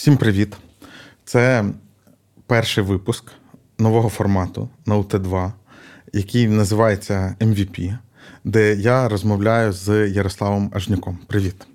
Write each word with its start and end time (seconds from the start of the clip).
Всім 0.00 0.16
привіт! 0.16 0.56
Це 1.24 1.64
перший 2.46 2.84
випуск 2.84 3.24
нового 3.78 4.08
формату 4.08 4.68
на 4.86 4.96
УТ2, 4.96 5.52
який 6.12 6.48
називається 6.48 7.36
MVP, 7.40 7.98
де 8.44 8.74
я 8.74 9.08
розмовляю 9.08 9.72
з 9.72 10.08
Ярославом 10.08 10.70
Ажнюком. 10.74 11.18
Привіт. 11.26 11.66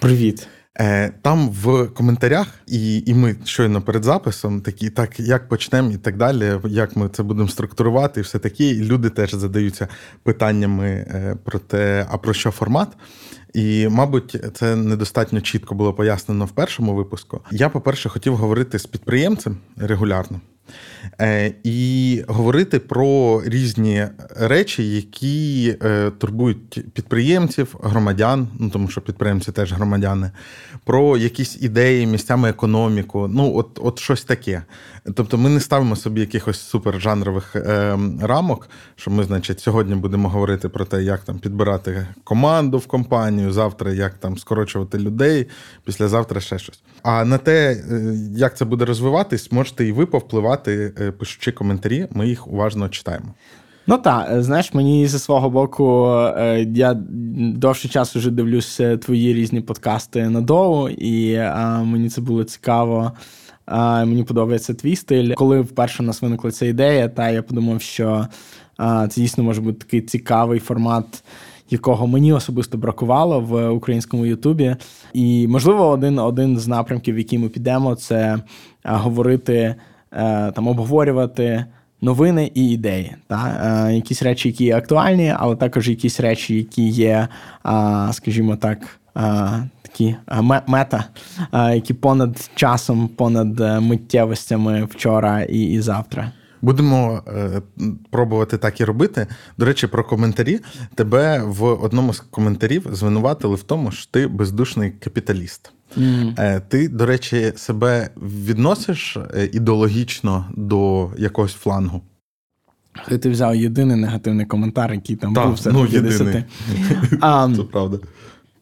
Привіт. 0.00 0.48
Е, 0.80 1.12
там 1.22 1.50
в 1.50 1.86
коментарях, 1.86 2.46
і 2.66 3.02
і 3.06 3.14
ми 3.14 3.36
щойно 3.44 3.82
перед 3.82 4.04
записом 4.04 4.60
такі, 4.60 4.90
так 4.90 5.20
як 5.20 5.48
почнемо 5.48 5.90
і 5.90 5.96
так 5.96 6.16
далі, 6.16 6.52
як 6.64 6.96
ми 6.96 7.08
це 7.08 7.22
будемо 7.22 7.48
структурувати, 7.48 8.20
і 8.20 8.22
все 8.22 8.38
таке. 8.38 8.74
Люди 8.74 9.10
теж 9.10 9.34
задаються 9.34 9.88
питаннями 10.22 10.86
е, 10.88 11.36
про 11.44 11.58
те, 11.58 12.06
а 12.10 12.18
про 12.18 12.34
що 12.34 12.50
формат. 12.50 12.88
І, 13.54 13.88
мабуть, 13.88 14.36
це 14.54 14.76
недостатньо 14.76 15.40
чітко 15.40 15.74
було 15.74 15.94
пояснено 15.94 16.44
в 16.44 16.50
першому 16.50 16.94
випуску. 16.94 17.40
Я, 17.50 17.68
по-перше, 17.68 18.08
хотів 18.08 18.36
говорити 18.36 18.78
з 18.78 18.86
підприємцем 18.86 19.56
регулярно. 19.76 20.40
Е, 21.20 21.52
і 21.64 22.24
говорити 22.28 22.78
про 22.78 23.42
різні 23.44 24.06
речі, 24.36 24.90
які 24.90 25.76
е, 25.82 26.10
турбують 26.10 26.92
підприємців, 26.92 27.76
громадян, 27.82 28.48
ну 28.58 28.70
тому 28.70 28.88
що 28.88 29.00
підприємці 29.00 29.52
теж 29.52 29.72
громадяни, 29.72 30.30
про 30.84 31.16
якісь 31.16 31.62
ідеї, 31.62 32.06
місцями 32.06 32.50
економіку, 32.50 33.28
ну 33.28 33.56
от 33.56 33.78
от 33.82 33.98
щось 33.98 34.24
таке. 34.24 34.62
Тобто 35.14 35.38
ми 35.38 35.50
не 35.50 35.60
ставимо 35.60 35.96
собі 35.96 36.20
якихось 36.20 36.60
супержанрових 36.60 37.56
е, 37.56 37.98
рамок, 38.20 38.68
що 38.96 39.10
ми, 39.10 39.24
значить, 39.24 39.60
сьогодні 39.60 39.94
будемо 39.94 40.28
говорити 40.28 40.68
про 40.68 40.84
те, 40.84 41.02
як 41.02 41.20
там 41.20 41.38
підбирати 41.38 42.06
команду 42.24 42.78
в 42.78 42.86
компанію, 42.86 43.52
завтра 43.52 43.92
як 43.92 44.14
там 44.14 44.38
скорочувати 44.38 44.98
людей, 44.98 45.46
післязавтра 45.84 46.40
ще 46.40 46.58
щось. 46.58 46.82
А 47.02 47.24
на 47.24 47.38
те, 47.38 47.72
е, 47.72 48.14
як 48.36 48.56
це 48.56 48.64
буде 48.64 48.84
розвиватись, 48.84 49.52
можете 49.52 49.86
і 49.86 49.92
ви 49.92 50.06
повпливати, 50.06 50.61
е, 50.70 51.12
пишучи 51.12 51.52
коментарі. 51.52 52.06
Ми 52.10 52.28
їх 52.28 52.48
уважно 52.48 52.88
читаємо. 52.88 53.34
Ну 53.86 53.98
так, 53.98 54.28
е, 54.32 54.42
знаєш, 54.42 54.74
мені 54.74 55.06
зі 55.06 55.18
свого 55.18 55.50
боку, 55.50 56.06
я 56.66 56.94
довший 57.54 57.90
час 57.90 58.16
вже 58.16 58.30
дивлюся 58.30 58.96
твої 58.96 59.34
різні 59.34 59.60
подкасти 59.60 60.28
на 60.28 60.40
доу, 60.40 60.88
і 60.88 61.34
а, 61.36 61.82
мені 61.82 62.08
це 62.08 62.20
було 62.20 62.44
цікаво. 62.44 63.12
А, 63.66 64.04
Мені 64.04 64.24
подобається 64.24 64.74
твій 64.74 64.96
стиль. 64.96 65.34
Коли 65.34 65.60
вперше 65.60 66.02
у 66.02 66.06
нас 66.06 66.22
виникла 66.22 66.50
ця 66.50 66.66
ідея, 66.66 67.08
та 67.08 67.30
я 67.30 67.42
подумав, 67.42 67.82
що 67.82 68.26
а, 68.76 69.08
це 69.08 69.20
дійсно 69.20 69.44
може 69.44 69.60
бути 69.60 69.78
такий 69.78 70.00
цікавий 70.00 70.60
формат 70.60 71.24
якого 71.72 72.06
мені 72.06 72.32
особисто 72.32 72.78
бракувало 72.78 73.40
в 73.40 73.68
українському 73.68 74.26
Ютубі. 74.26 74.76
І, 75.12 75.48
можливо, 75.48 75.88
один 75.88 76.18
один 76.18 76.58
з 76.58 76.68
напрямків, 76.68 77.14
в 77.14 77.18
який 77.18 77.38
ми 77.38 77.48
підемо, 77.48 77.94
це 77.94 78.16
е, 78.16 78.40
говорити, 78.84 79.54
е, 79.54 79.76
там 80.54 80.68
обговорювати. 80.68 81.64
Новини 82.04 82.50
і 82.54 82.70
ідеї, 82.70 83.14
та 83.26 83.60
е, 83.88 83.94
якісь 83.94 84.22
речі, 84.22 84.48
які 84.48 84.64
є 84.64 84.76
актуальні, 84.76 85.34
але 85.38 85.56
також 85.56 85.88
якісь 85.88 86.20
речі, 86.20 86.56
які 86.56 86.88
є, 86.88 87.28
скажімо 88.12 88.56
так, 88.56 88.78
такі 89.82 90.16
мета, 90.66 91.04
які 91.52 91.94
понад 91.94 92.50
часом, 92.54 93.08
понад 93.08 93.60
миттєвостями 93.82 94.84
вчора 94.84 95.42
і, 95.42 95.62
і 95.62 95.80
завтра. 95.80 96.32
Будемо 96.62 97.22
е, 97.28 97.62
пробувати 98.10 98.58
так 98.58 98.80
і 98.80 98.84
робити. 98.84 99.26
До 99.58 99.64
речі, 99.64 99.86
про 99.86 100.04
коментарі 100.04 100.60
тебе 100.94 101.42
в 101.44 101.64
одному 101.64 102.14
з 102.14 102.20
коментарів 102.20 102.86
звинуватили 102.92 103.54
в 103.54 103.62
тому, 103.62 103.90
що 103.90 104.10
ти 104.10 104.26
бездушний 104.26 104.90
капіталіст. 104.90 105.72
Mm. 105.96 106.34
Е, 106.38 106.60
ти, 106.68 106.88
до 106.88 107.06
речі, 107.06 107.52
себе 107.56 108.10
відносиш 108.22 109.16
е, 109.16 109.50
ідеологічно 109.52 110.46
до 110.56 111.10
якогось 111.18 111.52
флангу? 111.52 112.02
Ти 113.20 113.30
взяв 113.30 113.56
єдиний 113.56 113.96
негативний 113.96 114.46
коментар, 114.46 114.94
який 114.94 115.16
там 115.16 115.34
так, 115.34 115.48
був 115.48 115.58
серед 115.58 115.78
ну, 115.78 115.86
50. 115.86 116.44
Це 117.56 117.62
правда. 117.72 117.98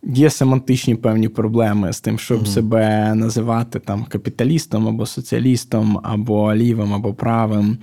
Є 0.03 0.31
семантичні 0.31 0.95
певні 0.95 1.29
проблеми 1.29 1.93
з 1.93 2.01
тим, 2.01 2.19
щоб 2.19 2.41
mm 2.41 2.47
себе 2.47 3.15
називати 3.15 3.79
там 3.79 4.05
капіталістом 4.05 4.89
або 4.89 5.07
соціалістом, 5.07 6.01
або 6.03 6.55
лівим, 6.55 6.95
або 6.95 7.15
правим. 7.15 7.79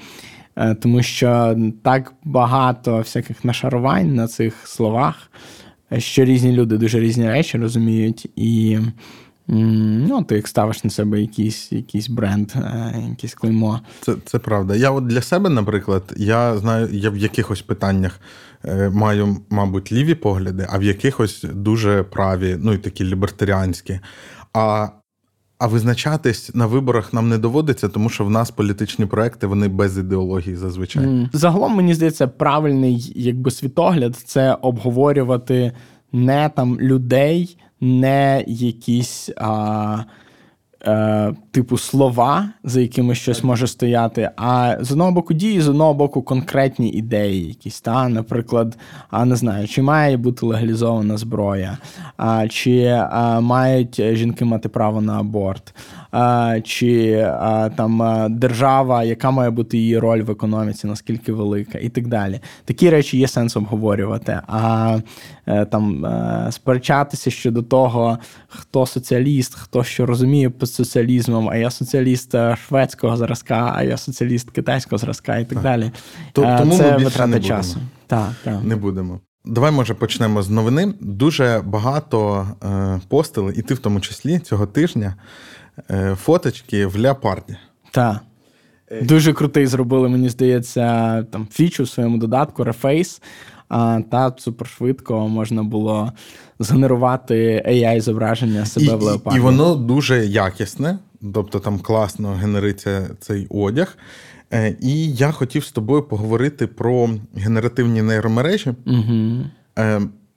Е, 0.56 0.76
тому 0.76 1.04
що 1.04 1.58
так 1.84 2.14
багато 2.24 2.98
всяких 2.98 3.46
нашарувань 3.46 4.16
на 4.16 4.28
цих 4.28 4.68
словах, 4.68 5.32
що 5.98 6.26
різні 6.26 6.52
люди 6.52 6.78
дуже 6.78 7.00
різні 7.00 7.30
речі 7.30 7.58
розуміють, 7.58 8.32
і 8.36 8.80
ну, 9.48 10.24
ти 10.24 10.36
як 10.36 10.48
ставиш 10.48 10.84
на 10.84 10.90
себе 10.90 11.22
якийсь 11.22 11.72
якийсь 11.72 12.10
бренд, 12.10 12.52
е, 12.56 13.04
якийсь 13.10 13.34
клеймо. 13.34 13.80
Це 14.02 14.16
це 14.26 14.40
правда. 14.40 14.76
Я 14.76 14.92
от 14.92 15.08
для 15.08 15.22
себе, 15.22 15.50
наприклад, 15.50 16.14
я 16.18 16.58
знаю, 16.58 16.90
я 16.92 17.10
в 17.10 17.18
якихось 17.18 17.62
питаннях 17.62 18.20
Е, 18.66 18.90
маю, 18.90 19.38
мабуть, 19.50 19.92
ліві 19.92 20.16
погляди, 20.16 20.68
а 20.70 20.78
в 20.78 20.84
якихось 20.84 21.46
дуже 21.54 22.04
праві, 22.04 22.58
ну 22.60 22.74
і 22.74 22.78
такі 22.78 23.04
лібертаріанські. 23.04 24.00
А 24.54 24.88
а 25.60 25.68
визначатись 25.68 26.56
на 26.56 26.66
виборах 26.66 27.14
нам 27.14 27.30
не 27.30 27.38
доводиться, 27.38 27.90
тому 27.90 28.10
що 28.10 28.26
в 28.26 28.30
нас 28.30 28.52
політичні 28.52 29.06
проекти 29.06 29.48
вони 29.48 29.68
без 29.68 29.98
ідеології 29.98 30.56
зазвичай. 30.56 31.06
Mm. 31.06 31.30
Загалом 31.34 31.76
мені 31.76 31.94
здається, 31.94 32.28
правильний 32.28 33.14
якби 33.16 33.52
світогляд 33.52 34.16
це 34.16 34.54
обговорювати 34.54 35.72
не 36.12 36.50
там 36.50 36.80
людей, 36.80 37.58
не 37.82 38.44
якісь. 38.48 39.30
а 39.38 40.04
е, 40.88 41.34
типу 41.52 41.78
слова, 41.78 42.50
за 42.64 42.82
якими 42.82 43.16
щось 43.16 43.44
може 43.44 43.68
стояти, 43.68 44.30
а 44.36 44.78
з 44.82 44.92
одного 44.92 45.12
боку 45.12 45.34
дії, 45.34 45.62
з 45.62 45.68
одного 45.68 45.94
боку, 45.94 46.22
конкретні 46.22 46.90
ідеї, 46.90 47.48
якісь 47.48 47.82
та, 47.82 48.10
наприклад, 48.10 48.78
а 49.10 49.26
не 49.26 49.36
знаю, 49.36 49.68
чи 49.68 49.82
має 49.82 50.18
бути 50.18 50.46
легалізована 50.46 51.18
зброя, 51.18 51.78
а, 52.18 52.48
чи 52.48 52.86
а, 53.10 53.40
мають 53.40 54.02
жінки 54.14 54.46
мати 54.46 54.70
право 54.70 55.02
на 55.02 55.20
аборт 55.20 55.74
чи 56.64 57.28
там 57.76 58.26
держава, 58.30 59.04
яка 59.04 59.32
має 59.32 59.50
бути 59.50 59.78
її 59.78 60.00
роль 60.00 60.22
в 60.22 60.32
економіці, 60.32 60.88
наскільки 60.88 61.34
велика, 61.34 61.78
і 61.78 61.90
так 61.90 62.08
далі. 62.08 62.40
Такі 62.66 62.90
речі 62.90 63.18
є 63.18 63.28
сенс 63.28 63.58
обговорювати. 63.58 64.42
А 64.48 65.00
е, 65.46 65.66
там 65.66 66.06
е, 66.06 66.48
сперечатися 66.52 67.32
щодо 67.32 67.64
того, 67.64 68.18
хто 68.48 68.86
соціаліст, 68.86 69.56
хто 69.56 69.84
що 69.84 70.06
розуміє 70.06 70.50
під 70.50 70.70
соціалізмом, 70.70 71.50
а 71.50 71.56
я 71.56 71.72
соціаліст 71.72 72.36
е, 72.36 72.58
шведського 72.68 73.18
зразка, 73.18 73.74
а 73.76 73.84
я 73.84 73.98
соціаліст 73.98 74.52
китайського 74.52 74.98
зразка, 74.98 75.38
і 75.38 75.46
так, 75.46 75.54
так. 75.54 75.64
далі. 75.64 75.92
Тому 76.32 76.78
Це 76.78 76.98
витрата 76.98 77.40
часу. 77.40 77.80
Так, 78.08 78.32
так. 78.44 78.64
Не 78.64 78.76
будемо. 78.76 79.20
Давай, 79.46 79.72
може, 79.72 79.94
почнемо 79.94 80.42
з 80.42 80.50
новини. 80.50 80.94
Дуже 81.00 81.62
багато 81.66 82.48
е, 82.64 83.02
постили, 83.08 83.54
і 83.56 83.62
ти 83.62 83.74
в 83.74 83.80
тому 83.80 84.00
числі 84.00 84.40
цього 84.40 84.66
тижня 84.66 85.16
фоточки 86.16 86.86
в 86.86 86.96
леопарді. 86.96 87.58
Так. 87.92 88.22
Е, 88.92 89.02
Дуже 89.02 89.34
крутий 89.34 89.68
зробили, 89.68 90.10
мені 90.10 90.30
здається, 90.30 91.24
там 91.24 91.48
фічу 91.52 91.84
в 91.84 91.90
своєму 91.90 92.18
додатку 92.18 92.64
Reface. 92.64 93.22
А, 93.70 94.02
Та 94.12 94.34
супершвидко 94.38 95.28
можна 95.28 95.64
було 95.64 96.12
згенерувати 96.60 97.64
ai 97.68 98.02
зображення 98.02 98.66
себе 98.66 98.86
і, 98.86 98.90
в 98.90 99.02
леопарді. 99.02 99.40
І 99.40 99.42
воно 99.42 99.76
дуже 99.76 100.26
якісне, 100.26 101.00
тобто 101.34 101.60
там 101.60 101.80
класно 101.80 102.32
генериться 102.32 103.10
цей 103.20 103.48
одяг. 103.50 103.98
Е, 104.54 104.76
і 104.82 105.14
я 105.14 105.32
хотів 105.32 105.64
з 105.64 105.72
тобою 105.72 106.04
поговорити 106.04 106.68
про 106.68 107.10
генеративні 107.36 108.02
нейромережі. 108.02 108.74
Угу. 108.86 109.46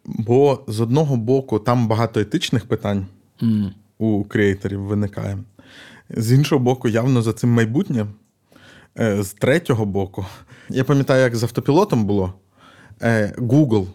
Бо 0.04 0.64
з 0.66 0.80
одного 0.80 1.16
боку 1.16 1.58
там 1.58 1.88
багато 1.88 2.20
етичних 2.20 2.66
питань. 2.66 3.06
Mm 3.42 3.70
у 4.00 4.24
креаторів 4.24 4.80
виникає. 4.80 5.38
З 6.10 6.32
іншого 6.32 6.58
боку, 6.58 6.88
явно 6.88 7.22
за 7.22 7.32
цим 7.32 7.50
майбутнє. 7.50 8.06
Е, 8.98 9.22
з 9.22 9.32
третього 9.32 9.86
боку, 9.86 10.26
я 10.68 10.84
пам'ятаю, 10.84 11.22
як 11.22 11.36
з 11.36 11.42
автопілотом 11.42 12.04
було. 12.04 12.34
Е, 13.02 13.34
Google 13.38 13.86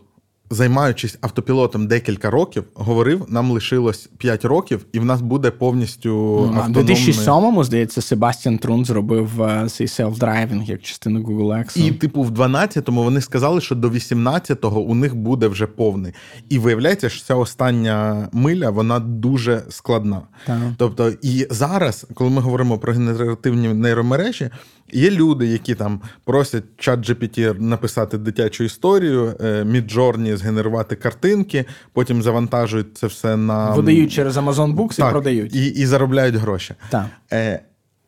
займаючись 0.49 1.17
автопілотом 1.21 1.87
декілька 1.87 2.29
років, 2.29 2.63
говорив, 2.73 3.25
нам 3.29 3.51
лишилось 3.51 4.09
5 4.17 4.45
років, 4.45 4.85
і 4.93 4.99
в 4.99 5.05
нас 5.05 5.21
буде 5.21 5.51
повністю 5.51 6.43
автономний... 6.55 6.95
У 6.95 6.97
2007-му, 6.97 7.63
здається, 7.63 8.01
Себастьян 8.01 8.57
Трун 8.57 8.85
зробив 8.85 9.29
цей 9.67 9.87
селф-драйвінг 9.87 10.63
як 10.63 10.81
частину 10.81 11.19
Google 11.19 11.57
X. 11.57 11.77
І, 11.77 11.91
типу, 11.91 12.23
в 12.23 12.31
12-му 12.31 13.03
вони 13.03 13.21
сказали, 13.21 13.61
що 13.61 13.75
до 13.75 13.89
18-го 13.89 14.81
у 14.81 14.95
них 14.95 15.15
буде 15.15 15.47
вже 15.47 15.67
повний. 15.67 16.13
І 16.49 16.59
виявляється, 16.59 17.09
що 17.09 17.25
ця 17.25 17.35
остання 17.35 18.29
миля 18.31 18.69
вона 18.69 18.99
дуже 18.99 19.63
складна. 19.69 20.21
Так. 20.45 20.57
Тобто, 20.77 21.11
і 21.21 21.47
зараз, 21.49 22.05
коли 22.13 22.29
ми 22.29 22.41
говоримо 22.41 22.77
про 22.77 22.93
генеративні 22.93 23.67
нейромережі, 23.67 24.49
Є 24.91 25.11
люди, 25.11 25.47
які 25.47 25.75
там 25.75 26.01
просять 26.23 26.63
чат 26.77 27.09
GPT 27.09 27.61
написати 27.61 28.17
дитячу 28.17 28.63
історію, 28.63 29.35
Midjourney 29.41 30.33
е, 30.33 30.37
згенерувати 30.37 30.95
картинки, 30.95 31.65
потім 31.93 32.21
завантажують 32.21 32.97
це 32.97 33.07
все 33.07 33.37
на 33.37 33.71
видають 33.71 34.11
через 34.11 34.37
Amazon 34.37 34.75
Books 34.75 34.97
так, 34.97 35.09
і 35.09 35.11
продають 35.11 35.55
і 35.55 35.67
і 35.67 35.85
заробляють 35.85 36.35
гроші. 36.35 36.73
Так. 36.89 37.05
Е, 37.33 37.59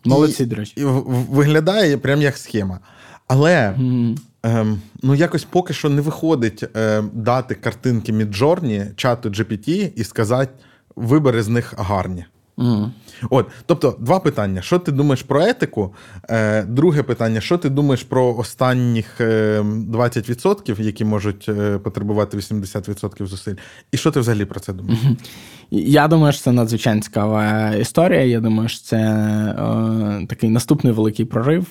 Молодці, 0.06 0.46
до 0.46 0.56
речі. 0.56 0.74
Виглядає 1.30 1.98
прям 1.98 2.22
як 2.22 2.38
схема. 2.38 2.80
Але 3.28 3.76
mm. 3.80 4.18
Ем, 4.44 4.82
ну, 5.04 5.16
якось 5.16 5.44
поки 5.44 5.74
що 5.74 5.90
не 5.90 6.02
виходить 6.02 6.64
е, 6.76 7.04
дати 7.14 7.56
картинки 7.56 8.14
Midjourney 8.14 8.96
чату 8.96 9.30
GPT 9.30 9.92
і 9.96 10.04
сказати, 10.04 10.52
вибери 10.96 11.44
з 11.44 11.48
них 11.48 11.74
гарні. 11.78 12.26
Mm. 12.58 12.92
От, 13.30 13.48
тобто, 13.66 13.96
два 14.00 14.20
питання: 14.20 14.62
що 14.62 14.80
ти 14.80 14.92
думаєш 14.92 15.24
про 15.24 15.42
етику? 15.42 15.94
Е, 16.30 16.64
Друге 16.64 17.04
питання: 17.04 17.42
що 17.42 17.58
ти 17.58 17.70
думаєш 17.70 18.04
про 18.04 18.36
останніх 18.36 19.22
20%, 19.22 20.82
е, 20.82 20.84
які 20.84 21.06
можуть 21.06 21.46
е, 21.50 21.78
потребувати 21.78 22.38
80% 22.38 23.26
зусиль? 23.26 23.56
І 23.92 23.98
що 23.98 24.12
ти 24.12 24.20
взагалі 24.20 24.46
про 24.46 24.60
це 24.60 24.74
думаєш? 24.74 25.00
Я 25.72 26.08
думаю, 26.08 26.34
що 26.34 26.42
це 26.42 26.52
надзвичайно 26.52 27.02
цікава 27.02 27.70
історія. 27.72 28.24
Я 28.24 28.40
думаю, 28.40 28.70
що 28.70 28.84
це 28.84 28.98
е, 28.98 30.26
такий 30.30 30.50
наступний 30.50 30.94
великий 30.94 31.26
прорив, 31.26 31.66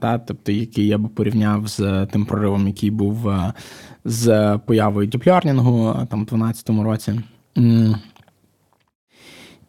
та 0.00 0.20
тобто, 0.26 0.52
який 0.52 0.86
я 0.86 0.98
би 0.98 1.08
порівняв 1.08 1.68
з 1.68 2.06
тим 2.06 2.24
проривом, 2.24 2.66
який 2.66 2.90
був 2.90 3.28
е, 3.28 3.52
з 4.04 4.58
появою 4.66 5.06
діплярнінгу 5.06 6.06
там 6.10 6.24
в 6.24 6.26
2012 6.26 6.70
році. 6.70 7.20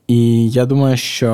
І 0.07 0.49
я 0.49 0.65
думаю, 0.65 0.97
що 0.97 1.31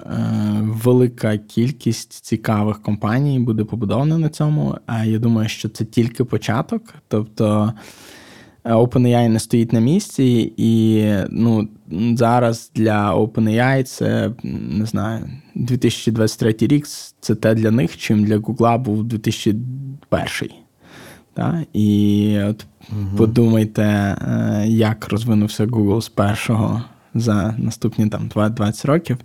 е, 0.00 0.16
велика 0.62 1.38
кількість 1.38 2.12
цікавих 2.12 2.82
компаній 2.82 3.38
буде 3.38 3.64
побудована 3.64 4.18
на 4.18 4.28
цьому. 4.28 4.76
А 4.86 5.04
я 5.04 5.18
думаю, 5.18 5.48
що 5.48 5.68
це 5.68 5.84
тільки 5.84 6.24
початок. 6.24 6.94
Тобто 7.08 7.72
е, 8.64 8.72
OpenAI 8.74 9.28
не 9.28 9.38
стоїть 9.38 9.72
на 9.72 9.80
місці, 9.80 10.52
і 10.56 11.04
ну, 11.30 11.68
зараз 12.16 12.70
для 12.74 13.14
OpenAI 13.16 13.82
це 13.82 14.32
не 14.78 14.86
знаю, 14.86 15.30
2023 15.54 16.54
рік 16.60 16.86
це 17.20 17.34
те 17.34 17.54
для 17.54 17.70
них, 17.70 17.96
чим 17.96 18.24
для 18.24 18.36
Google 18.36 18.78
був 18.78 19.04
2001. 19.04 20.50
Так? 21.34 21.54
І 21.72 22.38
от 22.48 22.66
угу. 22.92 23.16
подумайте, 23.16 23.82
е, 23.82 24.64
як 24.68 25.08
розвинувся 25.08 25.66
Google 25.66 26.00
з 26.00 26.08
першого 26.08 26.82
за 27.14 27.54
наступні 27.58 28.08
там 28.08 28.28
20 28.28 28.84
років. 28.84 29.18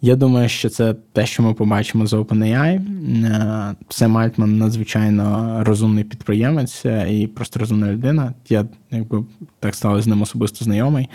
Я 0.00 0.16
думаю, 0.16 0.48
що 0.48 0.68
це 0.68 0.94
те, 1.12 1.26
що 1.26 1.42
ми 1.42 1.54
побачимо 1.54 2.06
з 2.06 2.12
OpenAI. 2.12 2.80
Е, 3.24 3.74
Сем 3.88 4.16
Альтман 4.18 4.58
надзвичайно 4.58 5.58
розумний 5.64 6.04
підприємець 6.04 6.84
і 7.10 7.26
просто 7.34 7.60
розумна 7.60 7.92
людина. 7.92 8.32
Я 8.48 8.66
якби 8.90 9.24
так 9.60 9.74
став 9.74 10.02
з 10.02 10.06
ним 10.06 10.22
особисто 10.22 10.64
знайомий. 10.64 11.08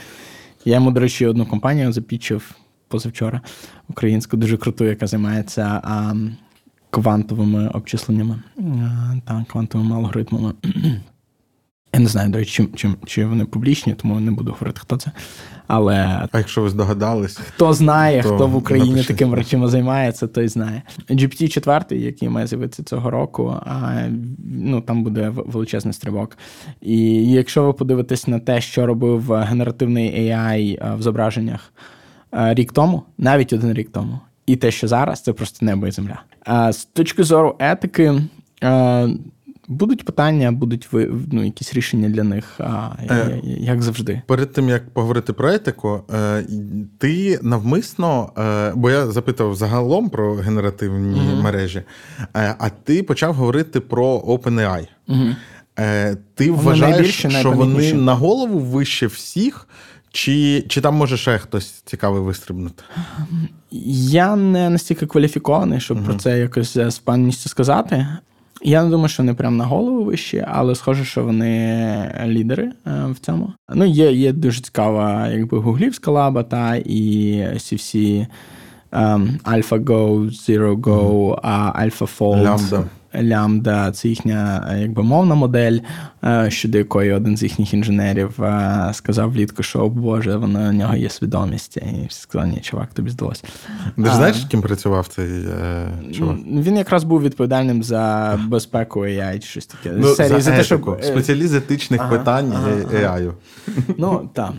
Я 0.65 0.75
йому, 0.75 0.91
до 0.91 0.99
речі, 0.99 1.25
одну 1.25 1.45
компанію 1.45 1.91
запічив 1.91 2.55
позавчора 2.87 3.41
українську, 3.89 4.37
дуже 4.37 4.57
круту, 4.57 4.85
яка 4.85 5.07
займається 5.07 5.81
а, 5.83 6.13
квантовими 6.89 7.67
обчисленнями 7.67 8.39
е, 8.57 8.63
та 9.25 9.45
квантовими 9.49 9.95
алгоритмами. 9.95 10.53
Я 11.93 11.99
не 11.99 12.07
знаю, 12.07 12.29
до 12.29 12.37
речі, 12.37 12.51
чим, 12.51 12.69
чим, 12.75 12.95
чи 13.05 13.25
вони 13.25 13.45
публічні, 13.45 13.93
тому 13.93 14.19
не 14.19 14.31
буду 14.31 14.51
говорити, 14.51 14.79
хто 14.81 14.97
це. 14.97 15.11
Але 15.67 16.27
а 16.31 16.37
якщо 16.37 16.61
ви 16.61 16.69
здогадались, 16.69 17.37
хто 17.37 17.73
знає, 17.73 18.21
хто 18.21 18.47
в 18.47 18.55
Україні 18.55 18.89
напишіть. 18.89 19.07
такими 19.07 19.37
речами 19.37 19.67
займається, 19.67 20.27
той 20.27 20.47
знає. 20.47 20.81
GPT 21.09 21.47
4 21.47 22.01
який 22.01 22.29
має 22.29 22.47
з'явитися 22.47 22.83
цього 22.83 23.09
року, 23.09 23.55
а, 23.65 24.07
ну 24.45 24.81
там 24.81 25.03
буде 25.03 25.31
величезний 25.35 25.93
стрибок. 25.93 26.37
І 26.81 27.31
якщо 27.31 27.63
ви 27.63 27.73
подивитесь 27.73 28.27
на 28.27 28.39
те, 28.39 28.61
що 28.61 28.85
робив 28.85 29.33
генеративний 29.33 30.31
AI 30.31 30.97
в 30.97 31.01
зображеннях 31.01 31.73
рік 32.31 32.71
тому, 32.71 33.03
навіть 33.17 33.53
один 33.53 33.73
рік 33.73 33.89
тому, 33.91 34.19
і 34.45 34.55
те, 34.55 34.71
що 34.71 34.87
зараз, 34.87 35.21
це 35.21 35.33
просто 35.33 35.65
небо 35.65 35.87
і 35.87 35.91
земля. 35.91 36.21
А 36.45 36.71
з 36.71 36.85
точки 36.85 37.23
зору 37.23 37.55
етики. 37.59 38.21
Будуть 39.71 40.05
питання, 40.05 40.51
будуть 40.51 40.89
ну, 41.31 41.45
якісь 41.45 41.73
рішення 41.73 42.09
для 42.09 42.23
них, 42.23 42.59
а, 42.59 42.89
е, 43.09 43.41
як 43.43 43.81
завжди. 43.81 44.21
Перед 44.27 44.53
тим 44.53 44.69
як 44.69 44.89
поговорити 44.89 45.33
про 45.33 45.51
етику, 45.51 46.01
е, 46.13 46.43
ти 46.97 47.39
навмисно, 47.41 48.31
е, 48.37 48.71
бо 48.75 48.89
я 48.89 49.07
запитав 49.07 49.55
загалом 49.55 50.09
про 50.09 50.35
генеративні 50.35 51.19
угу. 51.19 51.41
мережі, 51.41 51.83
е, 52.19 52.55
а 52.59 52.69
ти 52.69 53.03
почав 53.03 53.33
говорити 53.33 53.79
про 53.79 54.17
OpenAI. 54.17 54.87
Угу. 55.07 55.35
Ти 56.35 56.51
вони 56.51 56.63
вважаєш, 56.63 57.25
що 57.27 57.51
вони 57.51 57.93
на 57.93 58.13
голову 58.13 58.59
вище 58.59 59.07
всіх, 59.07 59.67
чи 60.11 60.65
чи 60.67 60.81
там 60.81 60.95
може 60.95 61.17
ще 61.17 61.37
хтось 61.37 61.71
цікавий 61.71 62.21
вистрибнути? 62.21 62.83
Я 64.11 64.35
не 64.35 64.69
настільки 64.69 65.05
кваліфікований, 65.05 65.79
щоб 65.79 65.97
угу. 65.97 66.05
про 66.05 66.15
це 66.15 66.39
якось 66.39 66.77
з 66.77 66.99
певністю 66.99 67.49
сказати. 67.49 68.07
Я 68.61 68.83
не 68.83 68.89
думаю, 68.89 69.09
що 69.09 69.23
вони 69.23 69.33
прям 69.33 69.57
на 69.57 69.65
голову 69.65 70.03
вищі, 70.03 70.45
але 70.47 70.75
схоже, 70.75 71.05
що 71.05 71.23
вони 71.23 72.25
лідери 72.25 72.71
е, 72.87 73.05
в 73.11 73.19
цьому. 73.19 73.53
Ну, 73.73 73.85
є 73.85 74.11
є 74.11 74.33
дуже 74.33 74.61
цікава, 74.61 75.27
якби 75.27 75.57
гуглівська 75.57 76.11
лаба, 76.11 76.43
та 76.43 76.75
і 76.75 77.33
CFC 77.53 78.25
um, 78.91 79.41
AlphaGo, 79.43 80.29
ZeroGo, 80.31 81.35
AlphaFold. 81.83 82.43
Lambda. 82.43 82.83
Лямбда 83.15 83.91
це 83.91 84.09
їхня 84.09 84.75
якби 84.79 85.03
мовна 85.03 85.35
модель, 85.35 85.79
е, 86.23 86.51
щодо 86.51 86.77
якої 86.77 87.11
один 87.11 87.37
з 87.37 87.43
їхніх 87.43 87.73
інженерів 87.73 88.43
е, 88.43 88.89
сказав 88.93 89.31
влітку, 89.31 89.63
що 89.63 89.79
о 89.79 89.89
Боже, 89.89 90.37
вона 90.37 90.69
у 90.69 90.71
нього 90.71 90.95
є 90.95 91.09
свідомість. 91.09 91.77
І 91.77 92.05
всі 92.09 92.21
сказали, 92.21 92.51
ні, 92.51 92.59
чувак, 92.61 92.93
тобі 92.93 93.09
здалося. 93.09 93.43
Ти 93.95 94.05
ж 94.05 94.15
знаєш, 94.15 94.45
ким 94.51 94.61
працював 94.61 95.07
цей 95.07 95.27
е, 95.27 96.13
чувак? 96.13 96.37
Він 96.47 96.77
якраз 96.77 97.03
був 97.03 97.21
відповідальним 97.21 97.83
за 97.83 98.39
безпеку 98.47 98.99
AI 98.99 99.39
чи 99.39 99.47
щось 99.47 99.65
таке. 99.65 99.95
Ну, 99.97 100.07
Серії, 100.07 100.41
за, 100.41 100.51
за 100.51 100.57
те, 100.57 100.63
що... 100.63 100.97
Спеціаліст 101.01 101.55
етичних 101.55 102.01
ага, 102.01 102.17
питань 102.17 102.53
ага, 102.55 102.71
AI. 102.71 103.31
Ну, 103.97 104.29
так. 104.33 104.51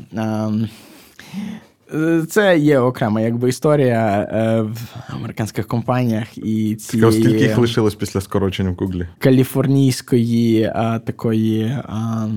Це 2.28 2.58
є 2.58 2.78
окрема 2.78 3.20
якби 3.20 3.48
історія 3.48 4.28
е, 4.32 4.62
в 4.62 4.78
американських 5.08 5.66
компаніях 5.66 6.38
і 6.38 6.76
ці 6.76 6.98
скільки 7.12 7.38
їх 7.38 7.58
лишилось 7.58 7.94
після 7.94 8.20
скорочення 8.20 8.70
в 8.70 8.74
Гуглі? 8.74 9.08
Каліфорнійської 9.18 10.70
а, 10.74 10.98
такої 10.98 11.78
а, 11.84 12.28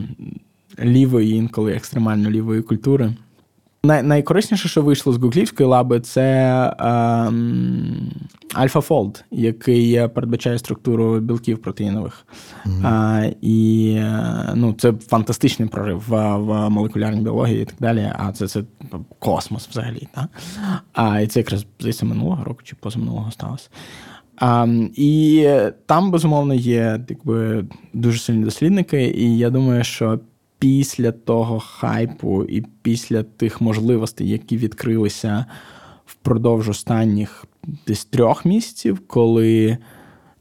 лівої, 0.83 1.35
інколи 1.35 1.73
екстремально 1.73 2.29
лівої 2.29 2.61
культури. 2.61 3.13
Най- 3.85 4.03
найкорисніше, 4.03 4.67
що 4.67 4.81
вийшло 4.81 5.13
з 5.13 5.17
гуглівської 5.17 5.69
лаби, 5.69 5.99
це 5.99 6.75
ем, 6.79 8.11
AlphaFold, 8.55 9.23
який 9.31 10.07
передбачає 10.07 10.59
структуру 10.59 11.19
білків 11.19 11.61
протеїнових. 11.61 12.25
Mm-hmm. 12.65 12.87
А, 12.87 13.25
І 13.41 13.89
е, 13.97 14.53
ну, 14.55 14.73
це 14.73 14.93
фантастичний 14.93 15.69
прорив 15.69 16.03
в, 16.07 16.35
в 16.37 16.69
молекулярній 16.69 17.21
біології 17.21 17.61
і 17.61 17.65
так 17.65 17.75
далі. 17.79 18.11
А 18.17 18.31
це 18.31 18.47
це 18.47 18.63
космос 19.19 19.67
взагалі. 19.67 20.07
Так? 20.13 20.27
А, 20.93 21.19
І 21.19 21.27
це 21.27 21.39
якраз 21.39 21.65
здається 21.79 22.05
минулого 22.05 22.43
року 22.43 22.59
чи 22.63 22.75
позаминулого 22.75 23.31
сталося. 23.31 23.69
А, 24.37 24.67
І 24.95 25.49
там, 25.85 26.11
безумовно, 26.11 26.53
є 26.53 27.05
якби, 27.09 27.65
дуже 27.93 28.19
сильні 28.19 28.43
дослідники, 28.43 29.03
і 29.03 29.37
я 29.37 29.49
думаю, 29.49 29.83
що 29.83 30.19
після 30.63 31.11
того 31.11 31.59
хайпу 31.59 32.43
і 32.43 32.65
після 32.81 33.23
тих 33.23 33.61
можливостей, 33.61 34.29
які 34.29 34.57
відкрилися 34.57 35.45
впродовж 36.05 36.69
останніх 36.69 37.45
десь 37.87 38.05
трьох 38.05 38.45
місяців, 38.45 39.01
коли. 39.07 39.77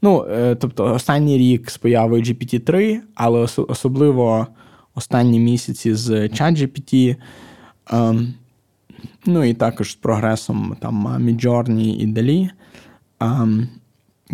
Ну, 0.01 0.25
е, 0.29 0.55
тобто, 0.55 0.85
останній 0.85 1.37
рік 1.37 1.69
з 1.69 1.77
появою 1.77 2.23
GPT-3, 2.23 2.99
але 3.15 3.47
особливо 3.57 4.47
останні 4.95 5.39
місяці 5.39 5.93
з 5.93 6.09
ChatGPT, 6.09 7.15
ем, 7.91 8.33
ну 9.25 9.43
і 9.43 9.53
також 9.53 9.91
з 9.91 9.95
прогресом 9.95 10.75
там 10.79 11.07
Midjourney 11.07 11.95
і 11.95 12.07
ем, 13.19 13.67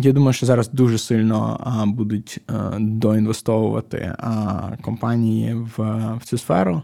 я 0.08 0.12
думаю, 0.12 0.32
що 0.32 0.46
зараз 0.46 0.68
дуже 0.68 0.98
сильно 0.98 1.60
а, 1.60 1.86
будуть 1.86 2.40
а, 2.46 2.76
доінвестовувати 2.80 4.14
а, 4.18 4.60
компанії 4.82 5.54
в, 5.54 5.72
в 6.16 6.24
цю 6.24 6.38
сферу. 6.38 6.82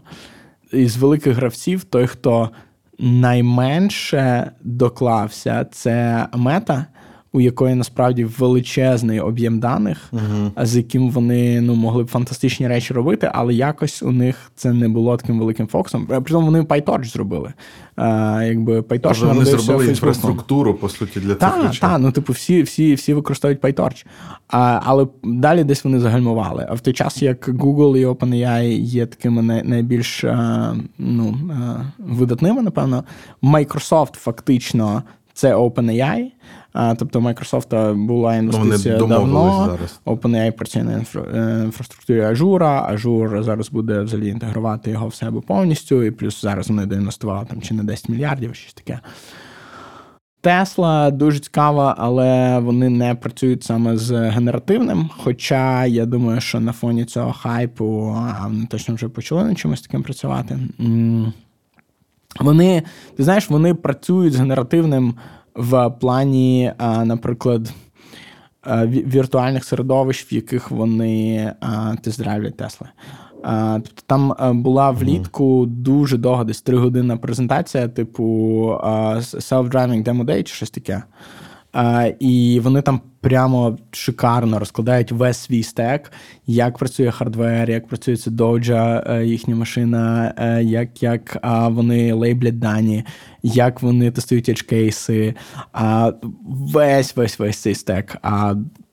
Із 0.71 0.97
великих 0.97 1.35
гравців, 1.35 1.83
той, 1.83 2.07
хто 2.07 2.49
найменше 2.99 4.51
доклався, 4.61 5.65
це 5.71 6.27
мета. 6.33 6.85
У 7.31 7.41
якої 7.41 7.75
насправді 7.75 8.25
величезний 8.25 9.19
об'єм 9.19 9.59
даних, 9.59 9.97
uh-huh. 10.13 10.65
з 10.65 10.77
яким 10.77 11.11
вони 11.11 11.61
ну, 11.61 11.75
могли 11.75 12.03
б 12.03 12.07
фантастичні 12.07 12.67
речі 12.67 12.93
робити, 12.93 13.31
але 13.33 13.53
якось 13.53 14.03
у 14.03 14.11
них 14.11 14.51
це 14.55 14.73
не 14.73 14.89
було 14.89 15.17
таким 15.17 15.39
великим 15.39 15.67
фокусом. 15.67 16.05
Притом 16.05 16.45
вони 16.45 16.61
PyTorch 16.61 17.05
зробили. 17.05 17.53
А, 17.95 18.43
якби 18.43 18.79
PyTorch 18.79 19.19
тобто 19.19 19.27
Вони 19.27 19.45
зробили 19.45 19.87
інфраструктуру, 19.87 20.73
по 20.73 20.89
суті, 20.89 21.19
для 21.19 21.35
цих 21.35 21.63
речей. 21.63 21.79
Так, 21.81 21.99
ну 21.99 22.11
типу, 22.11 22.33
всі 22.33 22.61
всі, 22.61 22.93
всі 22.93 23.13
використовують 23.13 23.61
PyTorch. 23.61 24.05
А, 24.47 24.79
Але 24.83 25.07
далі 25.23 25.63
десь 25.63 25.83
вони 25.83 25.99
загальмували. 25.99 26.67
А 26.69 26.73
в 26.73 26.79
той 26.79 26.93
час, 26.93 27.21
як 27.21 27.49
Google 27.49 27.97
і 27.97 28.05
OpenAI 28.05 28.79
є 28.79 29.05
такими 29.05 29.63
найбільш 29.63 30.23
а, 30.23 30.75
ну, 30.97 31.37
а, 31.51 31.79
видатними, 31.97 32.61
напевно, 32.61 33.03
Microsoft 33.43 34.13
фактично 34.13 35.03
це 35.33 35.55
OpenAI. 35.55 36.25
Тобто, 36.73 37.19
Microsoft 37.19 37.95
була 38.05 38.35
інвестиція 38.35 38.97
давно. 38.97 39.65
Зараз. 39.65 39.99
OpenAI 40.05 40.51
працює 40.51 40.83
на 40.83 40.91
е, 40.93 41.63
інфраструктурі 41.63 42.21
Azure, 42.21 42.93
Azure 42.93 43.43
зараз 43.43 43.69
буде 43.69 44.01
взагалі 44.01 44.29
інтегрувати 44.29 44.91
його 44.91 45.07
в 45.07 45.13
себе 45.13 45.41
повністю, 45.41 46.03
і 46.03 46.11
плюс 46.11 46.41
зараз 46.41 46.69
вони 46.69 46.85
доінвестували 46.85 47.45
там 47.49 47.61
чи 47.61 47.73
не 47.73 47.83
10 47.83 48.09
мільярдів, 48.09 48.55
щось 48.55 48.73
таке. 48.73 48.99
Тесла 50.41 51.11
дуже 51.11 51.39
цікава, 51.39 51.95
але 51.97 52.59
вони 52.59 52.89
не 52.89 53.15
працюють 53.15 53.63
саме 53.63 53.97
з 53.97 54.29
генеративним. 54.29 55.09
Хоча 55.17 55.85
я 55.85 56.05
думаю, 56.05 56.41
що 56.41 56.59
на 56.59 56.73
фоні 56.73 57.05
цього 57.05 57.33
хайпу 57.33 58.15
а 58.17 58.47
вони 58.47 58.65
точно 58.65 58.95
вже 58.95 59.09
почали 59.09 59.43
на 59.43 59.55
чимось 59.55 59.81
таким 59.81 60.03
працювати. 60.03 60.59
Вони, 62.39 62.83
ти 63.17 63.23
знаєш, 63.23 63.49
вони 63.49 63.73
працюють 63.73 64.33
з 64.33 64.39
генеративним 64.39 65.15
в 65.57 65.89
плані, 65.89 66.71
наприклад, 67.03 67.73
віртуальних 68.87 69.65
середовищ, 69.65 70.31
в 70.31 70.33
яких 70.33 70.71
вони 70.71 71.53
тест-драйвлять 72.03 72.55
Тесли. 72.55 72.87
Тобто 73.73 74.01
там 74.05 74.33
була 74.63 74.91
влітку 74.91 75.65
дуже 75.65 76.17
довго, 76.17 76.43
десь 76.43 76.61
три 76.61 76.77
годинна 76.77 77.17
презентація, 77.17 77.87
типу 77.87 78.23
self-driving 79.23 80.03
demo 80.03 80.25
day 80.25 80.43
чи 80.43 80.53
щось 80.53 80.69
таке. 80.69 81.03
І 82.19 82.59
вони 82.63 82.81
там 82.81 83.01
прямо 83.21 83.77
шикарно 83.91 84.59
розкладають 84.59 85.11
весь 85.11 85.37
свій 85.37 85.63
стек, 85.63 86.11
як 86.47 86.77
працює 86.77 87.11
хардвер, 87.11 87.69
як 87.69 87.87
працює 87.87 88.17
це 88.17 88.31
доджа, 88.31 89.03
е, 89.07 89.25
їхня 89.25 89.55
машина, 89.55 90.33
е, 90.37 90.63
як 90.63 91.03
як 91.03 91.37
вони 91.71 92.13
лейблять 92.13 92.59
дані, 92.59 93.03
як 93.43 93.81
вони 93.81 94.11
тестують 94.11 94.49
edge 94.49 95.35
а 95.73 96.11
весь 96.47 97.15
весь 97.15 97.39
весь 97.39 97.57
цей 97.57 97.75
стек. 97.75 98.17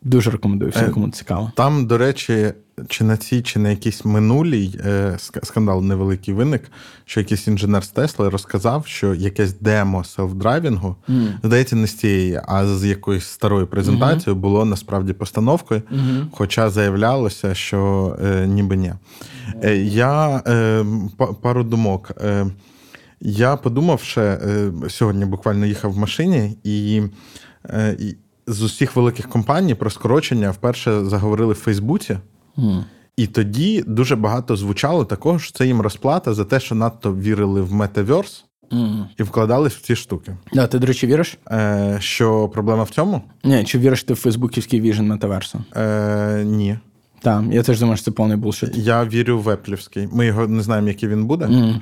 Дуже 0.05 0.31
рекомендую 0.31 0.71
всім, 0.71 0.91
кому 0.91 1.09
цікаво. 1.09 1.53
Там, 1.57 1.87
до 1.87 1.99
речі, 1.99 2.53
чи 2.89 3.05
на 3.05 3.17
цій, 3.17 3.43
чи 3.43 3.59
на 3.59 3.71
якійсь 3.71 4.05
минулій 4.05 4.81
е, 4.85 5.17
скандал 5.19 5.85
невеликий 5.85 6.35
виник, 6.35 6.63
що 7.05 7.21
якийсь 7.21 7.49
інженер 7.49 7.85
з 7.85 7.89
Тесли 7.89 8.29
розказав, 8.29 8.87
що 8.87 9.15
якесь 9.15 9.61
демо 9.61 10.03
селф-драйвінгу, 10.03 10.95
mm. 11.09 11.29
здається, 11.43 11.77
не 11.77 11.87
з 11.87 11.95
цієї, 11.95 12.41
а 12.49 12.67
з 12.67 12.85
якоюсь 12.85 13.25
старою 13.25 13.67
презентацією 13.67 14.37
mm-hmm. 14.37 14.43
було 14.43 14.65
насправді 14.65 15.13
постановкою, 15.13 15.81
mm-hmm. 15.81 16.27
хоча 16.33 16.71
заявлялося, 16.71 17.55
що 17.55 18.17
е, 18.25 18.47
ніби 18.47 18.77
ні. 18.77 18.93
Е, 19.63 19.77
я 19.77 20.43
е, 20.47 20.85
пару 21.43 21.65
думок. 21.65 22.11
Е, 22.25 22.47
я 23.21 23.57
подумав, 23.57 24.01
що 24.01 24.21
е, 24.21 24.73
сьогодні 24.89 25.25
буквально 25.25 25.67
їхав 25.67 25.93
в 25.93 25.99
машині 25.99 26.59
і. 26.65 27.03
і 27.99 28.17
з 28.47 28.63
усіх 28.63 28.97
великих 28.97 29.29
компаній 29.29 29.75
про 29.75 29.91
скорочення 29.91 30.51
вперше 30.51 31.05
заговорили 31.05 31.53
в 31.53 31.57
Фейсбуці. 31.57 32.19
Mm. 32.59 32.85
І 33.17 33.27
тоді 33.27 33.85
дуже 33.87 34.17
багато 34.17 34.57
звучало 34.57 35.05
такого, 35.05 35.39
що 35.39 35.53
це 35.53 35.67
їм 35.67 35.81
розплата 35.81 36.35
за 36.35 36.45
те, 36.45 36.61
що 36.61 36.75
надто 36.75 37.15
вірили 37.15 37.63
в 37.63 37.73
метаверс 37.73 38.45
mm. 38.73 39.05
і 39.19 39.23
вкладались 39.23 39.73
в 39.73 39.81
ці 39.81 39.97
штуки. 39.97 40.37
Да, 40.53 40.67
Ти, 40.67 40.79
до 40.79 40.87
речі, 40.87 41.07
віриш? 41.07 41.39
Е, 41.51 41.97
Що 42.01 42.49
проблема 42.49 42.83
в 42.83 42.91
цьому? 42.91 43.23
Ні, 43.45 43.65
чи 43.65 43.79
віриш 43.79 44.05
ти 44.05 44.13
в 44.15 44.17
фейсбуківський 44.17 44.81
віжен 44.81 45.07
метаверсу? 45.07 45.65
Е, 45.77 46.45
Ні. 46.45 46.79
Так, 47.21 47.45
я 47.51 47.63
теж 47.63 47.81
думаю, 47.81 47.97
що 47.97 48.05
це 48.05 48.11
повний 48.11 48.37
булшит. 48.37 48.77
Я 48.77 49.05
вірю 49.05 49.39
в 49.39 49.49
Еплівський. 49.49 50.09
Ми 50.13 50.27
його 50.27 50.47
не 50.47 50.63
знаємо, 50.63 50.89
який 50.89 51.09
він 51.09 51.25
буде, 51.25 51.45
mm. 51.45 51.81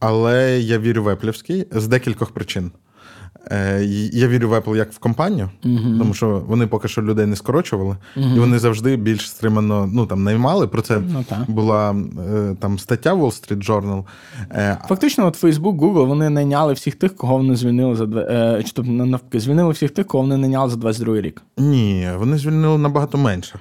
але 0.00 0.60
я 0.60 0.78
вірю 0.78 1.02
в 1.02 1.08
Еплівський 1.08 1.66
з 1.70 1.88
декількох 1.88 2.30
причин. 2.30 2.70
Е, 3.50 3.84
я 4.12 4.28
вірю 4.28 4.48
в 4.48 4.52
Apple 4.52 4.76
як 4.76 4.92
в 4.92 4.98
компанію, 4.98 5.50
uh-huh. 5.64 5.98
тому 5.98 6.14
що 6.14 6.42
вони 6.46 6.66
поки 6.66 6.88
що 6.88 7.02
людей 7.02 7.26
не 7.26 7.36
скорочували, 7.36 7.96
uh-huh. 8.16 8.36
і 8.36 8.38
вони 8.38 8.58
завжди 8.58 8.96
більш 8.96 9.30
стримано 9.30 9.90
ну 9.92 10.06
там 10.06 10.24
наймали. 10.24 10.68
Про 10.68 10.82
це 10.82 10.98
ну, 10.98 11.24
була 11.48 11.96
е, 12.34 12.56
там 12.60 12.78
стаття 12.78 13.14
Wall 13.14 13.26
Street 13.26 13.68
Journal. 13.68 14.04
Е, 14.50 14.78
Фактично, 14.88 15.26
от 15.26 15.42
Facebook, 15.42 15.78
Google 15.78 16.06
вони 16.06 16.30
найняли 16.30 16.72
всіх 16.72 16.94
тих, 16.94 17.16
кого 17.16 17.36
вони 17.36 17.56
звільнили 17.56 17.96
за 17.96 18.06
чи 18.62 18.72
тобто 18.74 18.92
навпаки, 18.92 19.40
звільнили 19.40 19.72
всіх 19.72 19.90
тих, 19.90 20.06
кого 20.06 20.22
вони 20.22 20.36
найняли 20.36 20.70
за 20.70 20.76
22 20.76 21.20
рік. 21.20 21.42
Ні, 21.58 22.08
вони 22.18 22.38
звільнили 22.38 22.78
набагато 22.78 23.18
менше. 23.18 23.58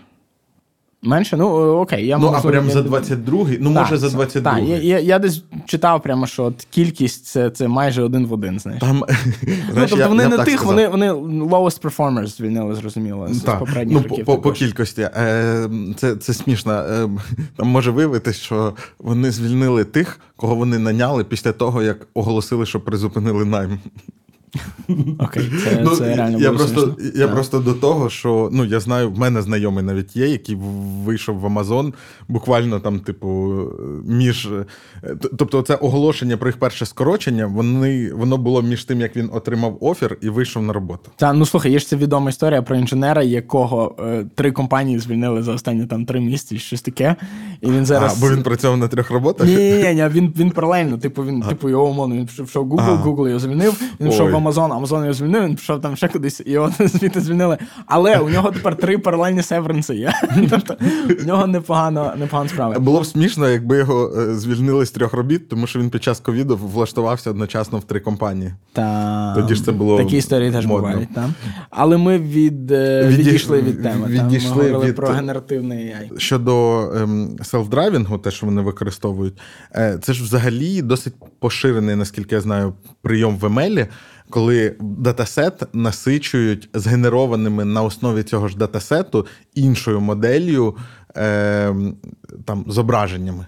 Менше? 1.01 1.37
Ну, 1.37 1.47
окей. 1.79 2.05
я 2.07 2.17
Ну, 2.17 2.33
а 2.35 2.41
прям 2.41 2.69
за 2.69 2.81
22-й? 2.81 3.57
Ну, 3.61 3.73
так, 3.73 3.83
може, 3.83 3.97
за 3.97 4.07
22-й. 4.07 4.41
Так, 4.41 4.59
я, 4.63 4.77
я 4.77 4.99
я, 4.99 5.19
десь 5.19 5.43
читав 5.65 6.03
прямо, 6.03 6.27
що 6.27 6.43
от 6.43 6.67
кількість 6.69 7.25
це 7.25 7.49
це 7.49 7.67
майже 7.67 8.03
один 8.03 8.25
в 8.25 8.33
один. 8.33 8.59
знаєш. 8.59 8.81
Там, 8.81 8.97
ну, 9.07 9.53
знаєш 9.71 9.91
Тобто 9.91 10.07
вони 10.07 10.23
я 10.23 10.29
не 10.29 10.37
тих, 10.37 10.65
вони 10.65 10.87
вони 10.87 11.11
lowest 11.11 11.81
performers 11.81 12.27
звільнили, 12.27 12.75
зрозуміло, 12.75 13.27
з 13.31 13.41
так. 13.41 13.59
попередніх 13.59 13.97
ну, 13.97 14.09
років. 14.09 14.25
По, 14.25 14.37
по 14.37 14.51
кількості. 14.51 15.01
Е, 15.01 15.69
Це 15.97 16.15
це 16.15 16.33
смішно. 16.33 16.73
Е, 16.73 17.09
Там 17.55 17.67
може 17.67 17.91
виявитися, 17.91 18.39
що 18.39 18.73
вони 18.99 19.31
звільнили 19.31 19.83
тих, 19.83 20.19
кого 20.35 20.55
вони 20.55 20.79
наняли 20.79 21.23
після 21.23 21.51
того, 21.51 21.83
як 21.83 22.07
оголосили, 22.13 22.65
що 22.65 22.79
призупинили 22.79 23.45
найм. 23.45 23.79
Окей, 25.19 25.51
це 25.63 25.81
ну, 25.83 25.89
це 25.89 26.15
реально 26.15 26.39
я 26.39 26.51
просто 26.51 26.95
я 27.15 27.27
просто 27.27 27.59
до 27.59 27.73
того, 27.73 28.09
що 28.09 28.49
ну 28.51 28.65
я 28.65 28.79
знаю, 28.79 29.11
в 29.11 29.19
мене 29.19 29.41
знайомий 29.41 29.83
навіть 29.83 30.15
є, 30.15 30.27
який 30.27 30.57
вийшов 31.05 31.39
в 31.39 31.45
Амазон, 31.45 31.93
буквально 32.27 32.79
там, 32.79 32.99
типу, 32.99 33.61
між. 34.05 34.49
Тобто, 35.37 35.61
це 35.61 35.75
оголошення 35.75 36.37
про 36.37 36.49
їх 36.49 36.57
перше 36.57 36.85
скорочення, 36.85 37.45
вони 37.45 38.13
воно 38.13 38.37
було 38.37 38.61
між 38.61 38.85
тим, 38.85 39.01
як 39.01 39.15
він 39.15 39.29
отримав 39.33 39.77
офер 39.81 40.17
і 40.21 40.29
вийшов 40.29 40.63
на 40.63 40.73
роботу. 40.73 41.11
Та 41.15 41.33
ну 41.33 41.45
слухай, 41.45 41.71
є 41.71 41.79
ж 41.79 41.87
це 41.87 41.95
відома 41.95 42.29
історія 42.29 42.61
про 42.61 42.75
інженера, 42.75 43.23
якого 43.23 43.95
е, 43.99 44.25
три 44.35 44.51
компанії 44.51 44.99
звільнили 44.99 45.43
за 45.43 45.53
останні 45.53 45.85
там 45.85 46.05
три 46.05 46.19
місяці, 46.19 46.59
щось 46.59 46.81
таке. 46.81 47.15
І 47.61 47.71
він 47.71 47.85
зараз. 47.85 48.17
А, 48.17 48.21
бо 48.21 48.35
він 48.35 48.43
працював 48.43 48.77
на 48.77 48.87
трьох 48.87 49.11
роботах? 49.11 49.47
Ні, 49.47 49.55
ні, 49.55 49.93
ні, 49.93 50.07
він 50.09 50.33
він 50.37 50.51
паралельно. 50.51 50.97
Типу, 50.97 51.23
він, 51.23 51.43
а. 51.45 51.49
типу, 51.49 51.69
його 51.69 51.87
умовно, 51.87 52.15
він 52.15 52.25
пішов 52.25 52.45
в 52.45 52.57
Google, 52.57 53.03
Google 53.03 53.27
його 53.27 53.39
звільнив. 53.39 53.81
Він 53.99 54.09
пішов 54.09 54.36
в 54.39 54.47
Amazon, 54.47 54.81
Amazon 54.81 55.01
його 55.01 55.13
звільнив, 55.13 55.43
він 55.43 55.55
пішов 55.55 55.81
там 55.81 55.95
ще 55.95 56.07
кудись, 56.07 56.41
і 56.45 56.51
його 56.51 56.71
звідти 56.79 57.21
звільнили. 57.21 57.57
Але 57.85 58.17
у 58.19 58.29
нього 58.29 58.51
тепер 58.51 58.75
три 58.75 58.97
паралельні 58.97 59.41
северенси 59.41 59.95
є. 59.95 60.13
Тобто 60.49 60.75
у 61.21 61.25
нього 61.25 61.47
непогано 61.47 62.13
непогано 62.17 62.49
справи. 62.49 62.79
Було 62.79 63.01
б 63.01 63.05
смішно, 63.05 63.49
якби 63.49 63.77
його 63.77 64.13
е, 64.17 64.35
звільнили 64.35 64.85
з 64.85 64.91
трьох 64.91 65.13
робіт, 65.13 65.49
тому 65.49 65.67
що 65.67 65.79
він 65.79 65.89
під 65.89 66.03
час 66.03 66.19
ковіду 66.19 66.57
влаштувався 66.57 67.29
одночасно 67.29 67.79
в 67.79 67.83
три 67.83 67.99
компанії. 67.99 68.53
Та... 68.73 69.33
Тоді 69.35 69.55
ж 69.55 69.63
це 69.63 69.71
було 69.71 69.97
такі 69.97 70.17
історії 70.17 70.51
теж 70.51 70.65
модно. 70.65 70.87
бувають. 70.87 71.13
Та? 71.13 71.29
Але 71.69 71.97
ми 71.97 72.17
від, 72.17 72.71
е, 72.71 73.07
відійшли 73.07 73.61
від 73.61 73.83
теми. 73.83 74.07
Відійшли 74.07 74.49
ми 74.49 74.63
говорили 74.63 74.85
від... 74.85 74.95
про 74.95 75.07
генеративний 75.07 75.77
AI. 75.77 76.19
Щодо 76.19 76.79
ем, 76.95 77.29
селф-драйвінгу, 77.39 78.19
те, 78.19 78.31
що 78.31 78.45
вони 78.45 78.61
використовують, 78.61 79.37
е, 79.75 79.99
це 80.01 80.13
ж 80.13 80.23
взагалі 80.23 80.81
досить 80.81 81.13
поширений, 81.39 81.95
наскільки 81.95 82.35
я 82.35 82.41
знаю, 82.41 82.73
прийом 83.01 83.37
в 83.37 83.45
емелі 83.45 83.87
коли 84.29 84.75
датасет 84.79 85.63
насичують 85.73 86.69
згенерованими 86.73 87.65
на 87.65 87.83
основі 87.83 88.23
цього 88.23 88.47
ж 88.47 88.57
датасету 88.57 89.25
іншою 89.55 90.01
моделлю 90.01 90.77
е, 91.17 91.75
там, 92.45 92.65
зображеннями. 92.67 93.45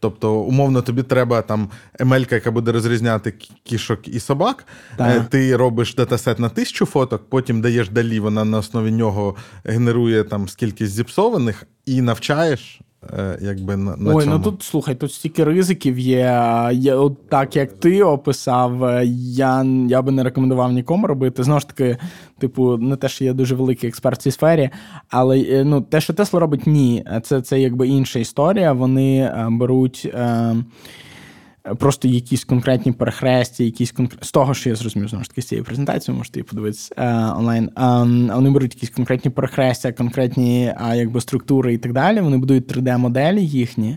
Тобто, 0.00 0.34
умовно, 0.34 0.82
тобі 0.82 1.02
треба 1.02 1.42
там 1.42 1.70
емелька, 1.98 2.34
яка 2.34 2.50
буде 2.50 2.72
розрізняти 2.72 3.34
кішок 3.64 4.08
і 4.08 4.20
собак. 4.20 4.66
Так. 4.96 5.16
Е, 5.16 5.26
ти 5.30 5.56
робиш 5.56 5.94
датасет 5.94 6.38
на 6.38 6.48
тисячу 6.48 6.86
фоток, 6.86 7.30
потім 7.30 7.60
даєш 7.60 7.88
далі, 7.88 8.20
вона 8.20 8.44
на 8.44 8.58
основі 8.58 8.90
нього 8.92 9.36
генерує 9.64 10.24
там 10.24 10.48
скількись 10.48 10.90
зіпсованих 10.90 11.66
і 11.86 12.02
навчаєш 12.02 12.80
якби 13.40 13.76
на, 13.76 13.96
на 13.96 14.14
Ой, 14.14 14.24
цьому. 14.24 14.36
ну 14.36 14.44
тут 14.44 14.62
слухай, 14.62 14.94
тут 14.94 15.12
стільки 15.12 15.44
ризиків 15.44 15.98
є. 15.98 16.16
Я, 16.72 16.96
от 16.96 17.28
Так 17.28 17.56
як 17.56 17.72
ти 17.72 18.02
описав, 18.02 18.84
е, 18.84 19.02
я 19.16 19.66
я 19.88 20.02
би 20.02 20.12
не 20.12 20.22
рекомендував 20.22 20.72
нікому 20.72 21.06
робити. 21.06 21.42
Знову 21.42 21.60
ж 21.60 21.68
таки, 21.68 21.96
типу, 22.38 22.76
не 22.76 22.96
те, 22.96 23.08
що 23.08 23.24
я 23.24 23.32
дуже 23.32 23.54
великий 23.54 23.88
експерт 23.88 24.18
в 24.20 24.22
цій 24.22 24.30
сфері, 24.30 24.70
але 25.10 25.40
е, 25.40 25.64
ну, 25.64 25.80
те, 25.80 26.00
що 26.00 26.14
Тесла 26.14 26.40
робить, 26.40 26.66
ні. 26.66 27.04
Це 27.22 27.40
це 27.42 27.60
якби 27.60 27.88
інша 27.88 28.18
історія. 28.18 28.72
Вони 28.72 29.32
беруть. 29.50 30.10
Е, 30.14 30.56
просто 31.74 32.08
якісь 32.08 32.44
конкретні 32.44 32.92
перехрестя, 32.92 33.64
якісь 33.64 33.92
конкрет... 33.92 34.24
з 34.24 34.32
того, 34.32 34.54
що 34.54 34.68
я 34.68 34.76
зрозумів 34.76 35.08
знову 35.08 35.24
ж 35.24 35.30
таки 35.30 35.42
з 35.42 35.46
цієї 35.46 35.64
презентації, 35.64 36.16
можете 36.16 36.38
її 36.38 36.44
подивитися 36.44 36.94
е, 36.96 37.38
онлайн. 37.38 37.64
Е, 37.64 38.34
вони 38.34 38.50
беруть 38.50 38.74
якісь 38.74 38.90
конкретні 38.90 39.30
перехрестя, 39.30 39.92
конкретні 39.92 40.64
е, 40.66 40.96
якби 40.96 41.20
структури 41.20 41.74
і 41.74 41.78
так 41.78 41.92
далі. 41.92 42.20
Вони 42.20 42.38
будують 42.38 42.76
3D-моделі 42.76 43.40
їхні. 43.40 43.96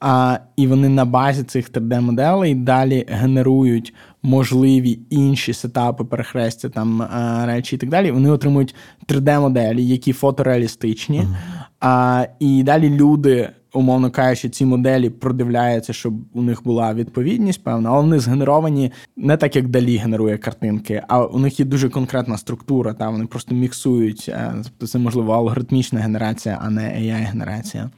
А, 0.00 0.38
І 0.56 0.66
вони 0.66 0.88
на 0.88 1.04
базі 1.04 1.42
цих 1.42 1.70
3D-моделей 1.70 2.54
далі 2.54 3.04
генерують 3.08 3.94
можливі 4.22 4.98
інші 5.10 5.52
сетапи, 5.52 6.04
перехрестя, 6.04 6.68
там 6.68 7.08
речі 7.44 7.76
і 7.76 7.78
так 7.78 7.90
далі. 7.90 8.10
Вони 8.10 8.30
отримують 8.30 8.74
3D-моделі, 9.08 9.80
які 9.80 10.12
фотореалістичні. 10.12 11.20
Mm-hmm. 11.20 11.64
А, 11.80 12.26
І 12.38 12.62
далі 12.62 12.90
люди, 12.90 13.50
умовно 13.72 14.10
кажучи, 14.10 14.48
ці 14.48 14.64
моделі 14.64 15.10
продивляються, 15.10 15.92
щоб 15.92 16.14
у 16.34 16.42
них 16.42 16.64
була 16.64 16.94
відповідність, 16.94 17.64
певна, 17.64 17.90
але 17.90 18.00
вони 18.00 18.18
згенеровані 18.18 18.92
не 19.16 19.36
так, 19.36 19.56
як 19.56 19.68
далі 19.68 19.96
генерує 19.96 20.38
картинки, 20.38 21.02
а 21.08 21.24
у 21.24 21.38
них 21.38 21.60
є 21.60 21.66
дуже 21.66 21.88
конкретна 21.88 22.38
структура. 22.38 22.92
Та 22.94 23.10
Вони 23.10 23.26
просто 23.26 23.54
міксують. 23.54 24.26
Е, 24.28 24.54
тобто 24.64 24.86
це 24.86 24.98
можливо 24.98 25.32
алгоритмічна 25.32 26.00
генерація, 26.00 26.58
а 26.62 26.70
не 26.70 26.82
AI-генерація. 26.82 27.90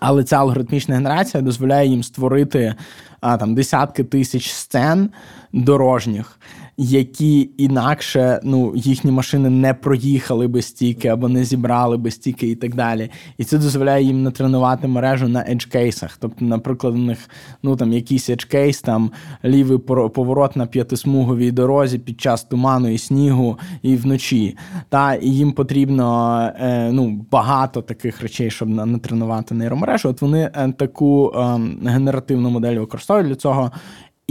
Але 0.00 0.24
ця 0.24 0.36
алгоритмічна 0.36 0.94
генерація 0.94 1.42
дозволяє 1.42 1.88
їм 1.88 2.02
створити 2.02 2.74
а, 3.20 3.36
там 3.36 3.54
десятки 3.54 4.04
тисяч 4.04 4.50
сцен 4.50 5.10
дорожніх, 5.52 6.38
які 6.76 7.50
інакше 7.56 8.40
ну, 8.44 8.72
їхні 8.76 9.10
машини 9.10 9.50
не 9.50 9.74
проїхали 9.74 10.48
би 10.48 10.62
стільки 10.62 11.08
або 11.08 11.28
не 11.28 11.44
зібрали 11.44 11.96
би 11.96 12.10
стільки 12.10 12.48
і 12.48 12.54
так 12.54 12.74
далі. 12.74 13.10
І 13.38 13.44
це 13.44 13.58
дозволяє 13.58 14.04
їм 14.04 14.22
натренувати 14.22 14.88
мережу 14.88 15.28
на 15.28 15.44
едж-кейсах. 15.44 16.16
Тобто, 16.20 16.44
наприклад, 16.44 16.94
у 16.94 16.98
них 16.98 17.30
ну, 17.62 17.76
там, 17.76 17.92
якийсь 17.92 18.30
едж-кейс, 18.30 18.82
там 18.82 19.10
лівий 19.44 19.78
поворот 19.78 20.56
на 20.56 20.66
п'ятисмуговій 20.66 21.50
дорозі 21.50 21.98
під 21.98 22.20
час 22.20 22.44
туману 22.44 22.88
і 22.88 22.98
снігу 22.98 23.58
і 23.82 23.96
вночі. 23.96 24.56
Та 24.88 25.14
І 25.14 25.28
їм 25.28 25.52
потрібно 25.52 26.38
е, 26.60 26.90
ну, 26.92 27.26
багато 27.30 27.82
таких 27.82 28.22
речей, 28.22 28.50
щоб 28.50 28.68
натренувати 28.68 29.54
нейромережу. 29.54 30.08
От 30.08 30.22
вони 30.22 30.50
е, 30.54 30.72
таку 30.72 31.32
е, 31.36 31.60
генеративну 31.84 32.50
модель 32.50 32.76
використовують 32.76 33.28
для 33.28 33.34
цього. 33.34 33.70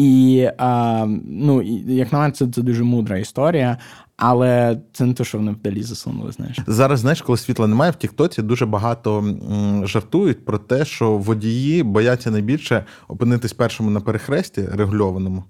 І 0.01 0.49
а, 0.57 1.05
ну, 1.25 1.61
як 1.87 2.13
на 2.13 2.19
мене, 2.19 2.31
це, 2.31 2.47
це 2.47 2.61
дуже 2.61 2.83
мудра 2.83 3.17
історія, 3.17 3.77
але 4.17 4.77
це 4.93 5.05
не 5.05 5.13
те, 5.13 5.23
що 5.23 5.37
вони 5.37 5.51
вдалі 5.51 5.83
засунули. 5.83 6.31
Знаєш, 6.31 6.57
зараз 6.67 6.99
знаєш, 6.99 7.21
коли 7.21 7.37
світла 7.37 7.67
немає 7.67 7.91
в 7.91 7.95
Тіктоці, 7.95 8.41
дуже 8.41 8.65
багато 8.65 9.25
жартують 9.83 10.45
про 10.45 10.57
те, 10.57 10.85
що 10.85 11.17
водії 11.17 11.83
бояться 11.83 12.31
найбільше 12.31 12.85
опинитись 13.07 13.53
першому 13.53 13.89
на 13.89 13.99
перехресті 13.99 14.69
регульованому, 14.73 15.43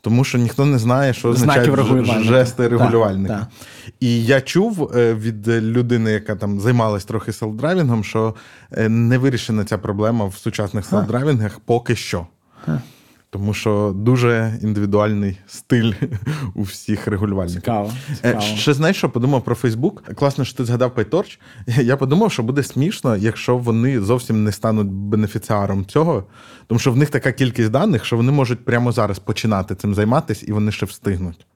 тому 0.00 0.24
що 0.24 0.38
ніхто 0.38 0.64
не 0.64 0.78
знає, 0.78 1.12
що 1.12 1.28
означають 1.28 2.24
жести 2.24 2.68
регулювальника. 2.68 3.34
Так, 3.34 3.46
так. 3.84 3.94
І 4.00 4.24
я 4.24 4.40
чув 4.40 4.90
е, 4.96 5.14
від 5.14 5.48
людини, 5.48 6.10
яка 6.10 6.36
там 6.36 6.60
займалась 6.60 7.04
трохи 7.04 7.30
селф-драйвінгом, 7.30 8.02
що 8.02 8.34
е, 8.72 8.88
не 8.88 9.18
вирішена 9.18 9.64
ця 9.64 9.78
проблема 9.78 10.24
в 10.24 10.34
сучасних 10.34 10.92
селф-драйвінгах 10.92 11.58
поки 11.64 11.96
що. 11.96 12.26
Ха. 12.64 12.80
Тому 13.30 13.54
що 13.54 13.92
дуже 13.96 14.58
індивідуальний 14.62 15.38
стиль 15.46 15.92
у 16.54 16.62
всіх 16.62 17.06
регулювальників. 17.06 17.60
Цікаво, 17.60 17.92
е, 18.10 18.14
цікаво. 18.16 18.40
Ще 18.40 18.74
знаєш, 18.74 18.96
що 18.96 19.10
подумав 19.10 19.44
про 19.44 19.54
Фейсбук. 19.54 20.02
Класно, 20.14 20.44
що 20.44 20.56
ти 20.56 20.64
згадав 20.64 20.90
PyTorch. 20.96 21.38
Я 21.82 21.96
подумав, 21.96 22.32
що 22.32 22.42
буде 22.42 22.62
смішно, 22.62 23.16
якщо 23.16 23.56
вони 23.56 24.00
зовсім 24.00 24.44
не 24.44 24.52
стануть 24.52 24.88
бенефіціаром 24.88 25.84
цього, 25.84 26.24
тому 26.66 26.78
що 26.78 26.92
в 26.92 26.96
них 26.96 27.10
така 27.10 27.32
кількість 27.32 27.70
даних, 27.70 28.04
що 28.04 28.16
вони 28.16 28.32
можуть 28.32 28.64
прямо 28.64 28.92
зараз 28.92 29.18
починати 29.18 29.74
цим 29.74 29.94
займатися, 29.94 30.46
і 30.48 30.52
вони 30.52 30.72
ще 30.72 30.86
встигнуть. 30.86 31.46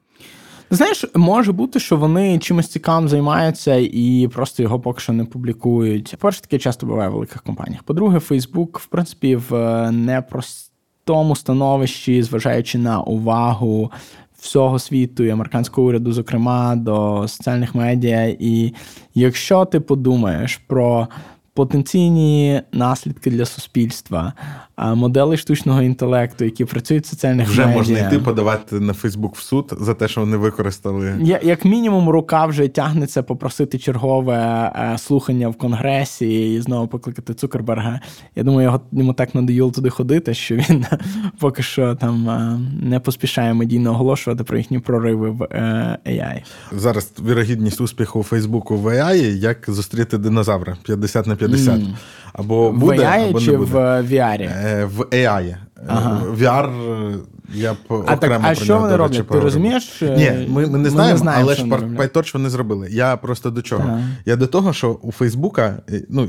Знаєш, 0.72 1.04
може 1.14 1.52
бути, 1.52 1.80
що 1.80 1.96
вони 1.96 2.38
чимось 2.38 2.68
цікавим 2.68 3.08
займаються 3.08 3.74
і 3.76 4.28
просто 4.32 4.62
його 4.62 4.80
поки 4.80 5.00
що 5.00 5.12
не 5.12 5.24
публікують. 5.24 6.14
Перше, 6.18 6.40
таке 6.40 6.58
часто 6.58 6.86
буває 6.86 7.08
в 7.08 7.12
великих 7.12 7.42
компаніях. 7.42 7.82
По-друге, 7.82 8.18
Фейсбук, 8.18 8.78
в 8.78 8.86
принципі, 8.86 9.36
в 9.36 9.54
е, 9.54 9.90
непрост 9.90 10.69
тому 11.04 11.36
становищі, 11.36 12.22
зважаючи 12.22 12.78
на 12.78 13.00
увагу 13.00 13.90
всього 14.38 14.78
світу 14.78 15.24
і 15.24 15.30
американського 15.30 15.86
уряду, 15.88 16.12
зокрема 16.12 16.76
до 16.76 17.28
соціальних 17.28 17.74
медіа. 17.74 18.36
І 18.38 18.74
якщо 19.14 19.64
ти 19.64 19.80
подумаєш 19.80 20.56
про 20.56 21.08
потенційні 21.54 22.62
наслідки 22.72 23.30
для 23.30 23.44
суспільства, 23.44 24.32
модели 24.80 25.36
штучного 25.36 25.82
інтелекту, 25.82 26.44
які 26.44 26.64
працюють 26.64 27.04
в 27.04 27.08
соціальних 27.08 27.48
вже 27.48 27.60
медіа. 27.60 27.76
можна 27.76 27.98
йти 27.98 28.18
подавати 28.18 28.80
на 28.80 28.92
Фейсбук 28.92 29.36
в 29.36 29.40
суд 29.42 29.72
за 29.80 29.94
те, 29.94 30.08
що 30.08 30.20
вони 30.20 30.36
використали. 30.36 31.14
Я, 31.20 31.40
як 31.42 31.64
мінімум, 31.64 32.08
рука 32.08 32.46
вже 32.46 32.68
тягнеться 32.68 33.22
попросити 33.22 33.78
чергове 33.78 34.36
е, 34.76 34.98
слухання 34.98 35.48
в 35.48 35.54
конгресі 35.54 36.54
і 36.54 36.60
знову 36.60 36.88
покликати 36.88 37.34
Цукерберга. 37.34 38.00
Я 38.36 38.42
думаю, 38.42 38.64
його 38.64 38.80
йому 38.92 39.12
так 39.12 39.34
надоїло 39.34 39.70
туди 39.70 39.90
ходити, 39.90 40.34
що 40.34 40.56
він 40.56 40.86
поки 41.38 41.62
що 41.62 41.94
там 41.94 42.30
е, 42.30 42.60
не 42.82 43.00
поспішає 43.00 43.54
медійно 43.54 43.90
оголошувати 43.90 44.44
про 44.44 44.58
їхні 44.58 44.78
прориви 44.78 45.30
в 45.30 45.42
е, 45.42 45.98
AI. 46.06 46.42
Зараз 46.72 47.12
вірогідність 47.28 47.80
успіху 47.80 48.22
Фейсбуку 48.22 48.76
в 48.76 48.86
AI, 48.86 49.36
як 49.36 49.64
зустріти 49.68 50.18
динозавра 50.18 50.76
50 50.84 51.26
на 51.26 51.36
50. 51.36 51.80
Mm. 51.80 51.94
Або 52.32 52.72
буде, 52.72 52.96
в 52.96 53.00
AI 53.00 53.28
або 53.28 53.40
чи 53.40 53.52
не 53.52 53.58
буде. 53.58 53.70
в 53.70 53.76
VR? 54.12 54.86
В 54.86 55.00
AI. 55.00 55.56
Ага. 55.86 56.22
VR 56.38 57.18
я 57.54 57.72
б 57.72 57.76
окремо 57.88 58.16
так, 58.20 58.40
а 58.44 58.54
про 58.54 58.54
що 58.54 58.78
вони 58.78 58.96
роблять? 58.96 59.28
Ти 59.28 59.40
розумієш? 59.40 60.02
Ні, 60.02 60.46
ми, 60.48 60.66
ми 60.66 60.78
не 60.78 60.90
знаємо, 60.90 61.18
знаємо 61.18 61.44
але 61.44 61.54
ж 61.54 61.64
PyTorch 61.64 62.32
вони 62.32 62.50
зробили. 62.50 62.88
Я 62.90 63.16
просто 63.16 63.50
до 63.50 63.62
чого? 63.62 63.84
Ага. 63.86 64.02
Я 64.24 64.36
до 64.36 64.46
того, 64.46 64.72
що 64.72 64.90
у 64.92 65.12
Фейсбука, 65.12 65.82
ну, 66.08 66.28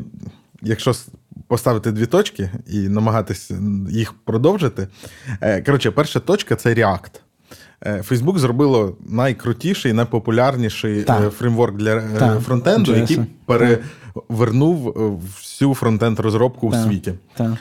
якщо 0.61 0.93
поставити 1.47 1.91
дві 1.91 2.05
точки 2.05 2.49
і 2.67 2.77
намагатися 2.79 3.55
їх 3.89 4.13
продовжити. 4.13 4.87
Коротше, 5.65 5.91
перша 5.91 6.19
точка 6.19 6.55
це 6.55 6.73
React. 6.73 7.19
Фейсбук 8.01 8.39
зробило 8.39 8.97
найкрутіший, 9.09 9.93
найпопулярніший 9.93 11.03
так. 11.03 11.33
фреймворк 11.33 11.75
для 11.75 12.01
так. 12.01 12.39
фронтенду, 12.41 12.95
який 12.95 13.19
перевернув 13.45 14.93
всю 15.39 15.73
фронтенд 15.73 16.19
розробку 16.19 16.67
у 16.67 16.73
світі. 16.73 17.13
Так. 17.33 17.53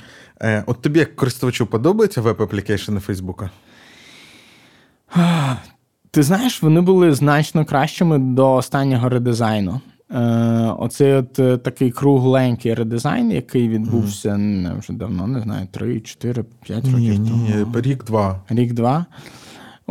От 0.67 0.83
тобі, 0.83 0.99
як 0.99 1.17
користувачу, 1.17 1.67
подобаються 1.67 2.21
веб-аплікейшени 2.21 3.01
Фейсбука? 3.01 3.51
Ти 6.11 6.23
знаєш, 6.23 6.63
вони 6.63 6.81
були 6.81 7.15
значно 7.15 7.65
кращими 7.65 8.19
до 8.19 8.55
останнього 8.55 9.09
редизайну. 9.09 9.81
Оцей 10.79 11.13
от 11.13 11.39
е, 11.39 11.57
такий 11.57 11.91
кругленький 11.91 12.75
редизайн, 12.75 13.31
який 13.31 13.69
відбувся 13.69 14.37
не 14.37 14.75
вже 14.75 14.93
давно, 14.93 15.27
не 15.27 15.41
знаю, 15.41 15.67
3, 15.71 16.01
4, 16.01 16.45
5 16.63 16.85
років. 16.85 16.99
Ні, 16.99 17.19
ні, 17.19 17.67
рік-два. 17.75 18.41
Рік-два. 18.49 19.07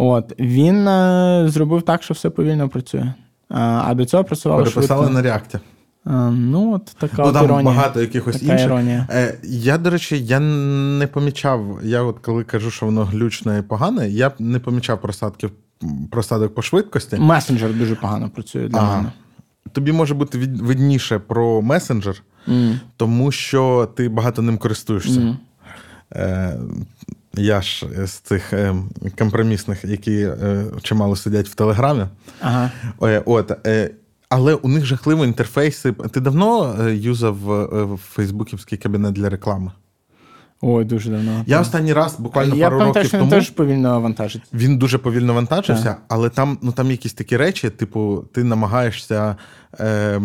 От 0.01 0.33
він 0.39 0.87
е, 0.87 1.45
зробив 1.47 1.81
так, 1.81 2.03
що 2.03 2.13
все 2.13 2.29
повільно 2.29 2.69
працює. 2.69 3.13
А, 3.49 3.83
а 3.85 3.93
до 3.93 4.05
цього 4.05 4.23
працювало 4.23 4.63
Переписали 4.63 4.99
швидко. 4.99 5.13
на 5.13 5.21
реакті. 5.21 5.59
А, 6.05 6.29
ну, 6.29 6.73
от 6.73 6.85
така 6.85 7.23
ну, 7.25 7.33
там 7.33 7.45
іронія. 7.45 7.65
багато 7.65 8.01
якихось 8.01 8.39
така 8.39 8.51
інших. 8.51 8.67
Іронія. 8.67 9.07
Е, 9.11 9.37
Я, 9.43 9.77
до 9.77 9.89
речі, 9.89 10.25
я 10.25 10.39
не 10.39 11.07
помічав. 11.07 11.79
Я, 11.83 12.01
от 12.01 12.19
коли 12.19 12.43
кажу, 12.43 12.71
що 12.71 12.85
воно 12.85 13.05
глючне 13.05 13.59
і 13.59 13.61
погане, 13.61 14.09
я 14.09 14.31
не 14.39 14.59
помічав 14.59 15.01
просадків 15.01 15.51
просадок 16.11 16.55
по 16.55 16.61
швидкості. 16.61 17.17
Месенджер 17.17 17.73
дуже 17.73 17.95
погано 17.95 18.29
працює 18.29 18.67
для 18.67 18.79
ага. 18.79 18.97
мене. 18.97 19.11
Тобі 19.71 19.91
може 19.91 20.13
бути 20.13 20.37
видніше 20.61 21.19
про 21.19 21.61
месенджер, 21.61 22.23
mm. 22.47 22.79
тому 22.97 23.31
що 23.31 23.89
ти 23.95 24.09
багато 24.09 24.41
ним 24.41 24.57
користуєшся. 24.57 25.19
Mm. 25.19 25.35
Е, 26.13 26.59
я 27.33 27.61
ж 27.61 27.87
з 28.05 28.11
цих 28.11 28.53
е, 28.53 28.75
компромісних, 29.17 29.85
які 29.85 30.21
е, 30.21 30.65
чимало 30.81 31.15
сидять 31.15 31.49
в 31.49 31.55
Телеграмі. 31.55 32.05
Ага. 32.41 32.71
От, 33.25 33.51
Але 34.29 34.53
у 34.53 34.67
них 34.67 34.85
жахливі 34.85 35.23
інтерфейси. 35.23 35.91
Ти 35.91 36.19
давно 36.19 36.75
юзав 36.89 37.37
фейсбуківський 38.11 38.77
кабінет 38.77 39.13
для 39.13 39.29
реклами? 39.29 39.71
Ой, 40.61 40.85
дуже 40.85 41.09
давно. 41.09 41.43
Я 41.47 41.61
останній 41.61 41.93
раз 41.93 42.15
буквально 42.19 42.55
я 42.55 42.69
пару 42.69 42.79
років 42.79 43.01
що 43.01 43.11
тому... 43.11 43.23
Він 43.23 43.29
теж 43.29 43.49
повільно 43.49 44.01
вантажить. 44.01 44.41
Він 44.53 44.77
дуже 44.77 44.97
повільно 44.97 45.33
вантажився, 45.33 45.83
так. 45.83 46.01
але 46.07 46.29
там 46.29 46.57
ну, 46.61 46.71
там 46.71 46.91
якісь 46.91 47.13
такі 47.13 47.37
речі, 47.37 47.69
типу, 47.69 48.25
ти 48.33 48.43
намагаєшся. 48.43 49.35
Е, 49.79 50.19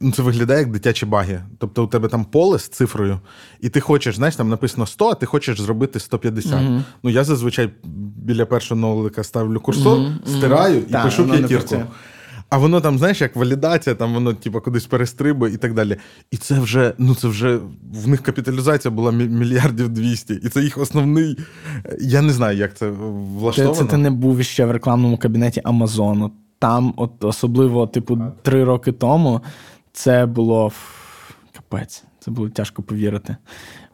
ну, 0.00 0.12
Це 0.12 0.22
виглядає 0.22 0.60
як 0.60 0.70
дитячі 0.70 1.06
баги. 1.06 1.42
Тобто 1.58 1.84
у 1.84 1.86
тебе 1.86 2.08
там 2.08 2.24
поле 2.24 2.58
з 2.58 2.68
цифрою, 2.68 3.20
і 3.60 3.68
ти 3.68 3.80
хочеш, 3.80 4.16
знаєш, 4.16 4.36
там 4.36 4.48
написано 4.48 4.86
100, 4.86 5.08
а 5.08 5.14
ти 5.14 5.26
хочеш 5.26 5.60
зробити 5.60 6.00
150. 6.00 6.52
Угу. 6.52 6.82
Ну, 7.02 7.10
я 7.10 7.24
зазвичай 7.24 7.70
біля 8.16 8.46
першого 8.46 8.80
нолика 8.80 9.24
ставлю 9.24 9.60
курсор, 9.60 9.98
угу. 9.98 10.10
стираю 10.26 10.78
і 10.78 10.82
так, 10.82 11.04
пишу 11.04 11.28
п'ятірку. 11.28 11.76
А 12.50 12.58
воно 12.58 12.80
там, 12.80 12.98
знаєш, 12.98 13.20
як 13.20 13.36
валідація, 13.36 13.94
там 13.94 14.14
воно 14.14 14.34
типу, 14.34 14.60
кудись 14.60 14.86
перестрибує 14.86 15.54
і 15.54 15.56
так 15.56 15.74
далі. 15.74 15.96
І 16.30 16.36
це 16.36 16.60
вже, 16.60 16.94
ну 16.98 17.14
це 17.14 17.28
вже 17.28 17.58
в 17.92 18.08
них 18.08 18.22
капіталізація 18.22 18.92
була 18.92 19.12
мільярдів 19.12 19.88
двісті. 19.88 20.34
І 20.34 20.48
це 20.48 20.62
їх 20.62 20.78
основний. 20.78 21.38
Я 22.00 22.22
не 22.22 22.32
знаю, 22.32 22.58
як 22.58 22.74
це 22.74 22.90
влаштовано. 22.90 23.74
Це, 23.74 23.80
це 23.84 23.90
ти 23.90 23.96
не 23.96 24.10
був 24.10 24.42
ще 24.42 24.66
в 24.66 24.70
рекламному 24.70 25.18
кабінеті 25.18 25.60
Амазону. 25.64 26.30
Там, 26.58 26.94
от 26.96 27.24
особливо, 27.24 27.86
типу, 27.86 28.18
три 28.42 28.64
роки 28.64 28.92
тому, 28.92 29.40
це 29.92 30.26
було 30.26 30.72
капець. 31.52 32.04
Це 32.20 32.30
було 32.30 32.48
тяжко 32.48 32.82
повірити. 32.82 33.36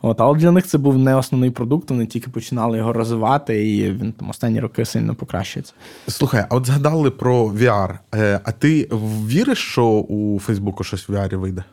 От, 0.07 0.21
Але 0.21 0.38
для 0.38 0.51
них 0.51 0.66
це 0.66 0.79
був 0.79 0.99
не 0.99 1.14
основний 1.14 1.51
продукт, 1.51 1.90
вони 1.90 2.07
тільки 2.07 2.31
починали 2.31 2.79
його 2.79 2.92
розвивати, 2.92 3.71
і 3.71 3.92
він 3.92 4.12
там 4.12 4.31
останні 4.31 4.61
роки 4.61 4.85
сильно 4.85 5.14
покращується. 5.14 5.73
Слухай, 6.09 6.45
а 6.49 6.55
от 6.55 6.66
згадали 6.66 7.11
про 7.11 7.47
VR. 7.47 7.99
Е, 8.14 8.40
а 8.45 8.53
ти 8.53 8.88
віриш, 9.27 9.59
що 9.59 9.87
у 9.88 10.38
Фейсбуку 10.38 10.85
щось 10.85 11.09
в 11.09 11.12
VR 11.12 11.37
вийде? 11.37 11.64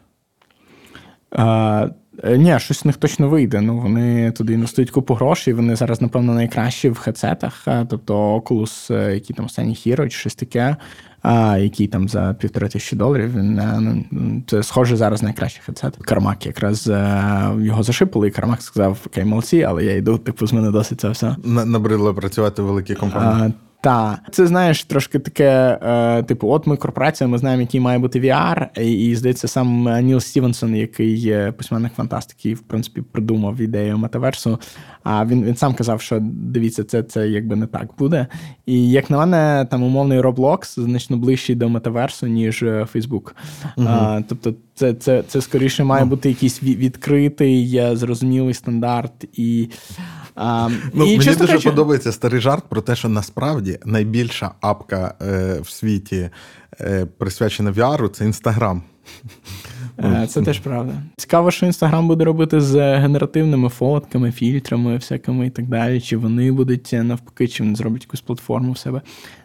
Е, 2.24 2.38
Ні, 2.38 2.60
щось 2.60 2.84
в 2.84 2.88
них 2.88 2.98
точно 2.98 3.30
вийде. 3.30 3.62
Ну, 3.62 3.80
Вони 3.80 4.32
туди 4.32 4.54
інвестують 4.54 4.92
купу 4.92 5.14
грошей. 5.14 5.54
Вони 5.54 5.76
зараз, 5.76 6.02
напевно, 6.02 6.34
найкращі 6.34 6.90
в 6.90 6.98
хедсетах, 6.98 7.68
тобто 7.90 8.38
Oculus, 8.38 8.96
е, 8.96 9.14
які 9.14 9.34
там 9.34 9.46
останні 9.46 9.74
Hero 9.74 10.04
чи 10.10 10.18
щось 10.18 10.36
таке 10.36 10.76
а, 11.24 11.58
який 11.58 11.88
там 11.88 12.10
за 12.10 12.36
півтори 12.40 12.68
тисячі 12.68 12.98
доларів. 12.98 13.34
Він 13.38 13.60
е, 13.60 13.80
ну, 14.12 14.44
це 14.48 14.64
схоже 14.64 14.98
зараз 14.98 15.24
найкращий 15.24 15.62
хедсет. 15.66 15.98
Кармак 15.98 16.46
якраз 16.46 16.88
е, 16.88 17.52
його 17.60 17.84
зашипали, 17.84 18.28
і 18.28 18.32
Кармак 18.32 18.62
сказав: 18.62 18.98
Окей, 19.08 19.26
молодці, 19.26 19.64
але 19.64 19.84
я 19.84 19.96
йду, 19.96 20.18
типу, 20.18 20.48
з 20.48 20.54
мене 20.54 20.72
досить 20.72 21.02
це 21.02 21.10
все. 21.10 21.36
Набридло 21.44 22.14
працювати 22.14 22.62
в 22.62 22.66
великій 22.66 22.96
компанії. 22.96 23.54
Так, 23.84 24.20
це 24.32 24.48
знаєш 24.48 24.84
трошки 24.84 25.20
таке, 25.20 25.80
е, 25.82 26.24
типу, 26.24 26.50
от 26.50 26.68
ми 26.68 26.78
корпорація, 26.78 27.28
ми 27.28 27.38
знаємо, 27.38 27.62
який 27.62 27.80
має 27.80 28.00
бути 28.00 28.20
VR, 28.20 28.82
і, 28.82 29.10
і 29.10 29.16
здається, 29.16 29.48
сам 29.48 30.00
Ніл 30.06 30.20
Стівенсон, 30.20 30.76
який 30.76 31.16
є 31.16 31.52
письменник 31.52 31.94
фантастики, 31.94 32.54
в 32.54 32.60
принципі, 32.60 33.02
придумав 33.02 33.62
ідею 33.62 33.98
метаверсу. 33.98 34.60
А 35.04 35.26
він 35.26 35.44
він 35.44 35.56
сам 35.56 35.74
казав, 35.74 36.02
що 36.02 36.20
дивіться, 36.22 36.84
це 36.84 37.04
це 37.04 37.30
якби 37.30 37.56
не 37.56 37.68
так 37.68 37.90
буде. 37.98 38.28
І 38.66 38.90
як 38.90 39.10
на 39.10 39.18
мене, 39.18 39.68
там 39.72 39.84
умовний 39.84 40.20
Roblox 40.22 40.80
значно 40.80 41.18
ближчий 41.18 41.56
до 41.56 41.70
метаверсу, 41.70 42.28
ніж 42.28 42.64
е, 42.64 42.88
Facebook. 42.96 43.32
Угу. 43.78 43.88
А, 43.90 44.22
Тобто, 44.28 44.54
це 44.76 44.94
це, 44.94 45.24
це 45.28 45.42
скоріше 45.42 45.84
має 45.84 46.06
бути 46.06 46.30
якийсь 46.30 46.64
відкритий, 46.64 47.78
е, 47.78 47.96
зрозумілий 47.96 48.54
стандарт 48.54 49.26
і. 49.34 49.70
А, 50.36 50.70
ну, 50.94 51.06
і, 51.06 51.18
Мені 51.18 51.18
дуже 51.18 51.36
кажучи... 51.36 51.70
подобається 51.70 52.12
старий 52.12 52.42
жарт 52.42 52.64
про 52.70 52.82
те, 52.82 52.96
що 52.96 53.10
насправді 53.10 53.80
найбільша 53.86 54.52
апка 54.62 55.16
е, 55.22 55.60
в 55.62 55.70
світі 55.70 56.30
е, 56.82 57.06
присвячена 57.18 57.72
VR 57.72 58.10
це 58.10 58.26
Інстаграм. 58.26 58.84
Е, 60.00 60.28
це 60.30 60.42
теж 60.42 60.60
правда. 60.60 60.94
Цікаво, 61.18 61.52
що 61.52 61.66
Інстаграм 61.66 62.08
буде 62.08 62.24
робити 62.24 62.62
з 62.62 63.00
генеративними 63.00 63.70
фотками, 63.70 64.32
фільтрами, 64.32 64.96
всякими 64.96 65.48
і 65.48 65.50
так 65.50 65.68
далі. 65.68 66.02
Чи 66.02 66.18
вони 66.18 66.52
будуть 66.52 66.94
е, 66.94 67.04
навпаки, 67.04 67.48
чи 67.48 67.64
вони 67.64 67.76
зроблять 67.76 68.04
якусь 68.04 68.22
платформу 68.22 68.72
в 68.72 68.78
себе. 68.78 69.02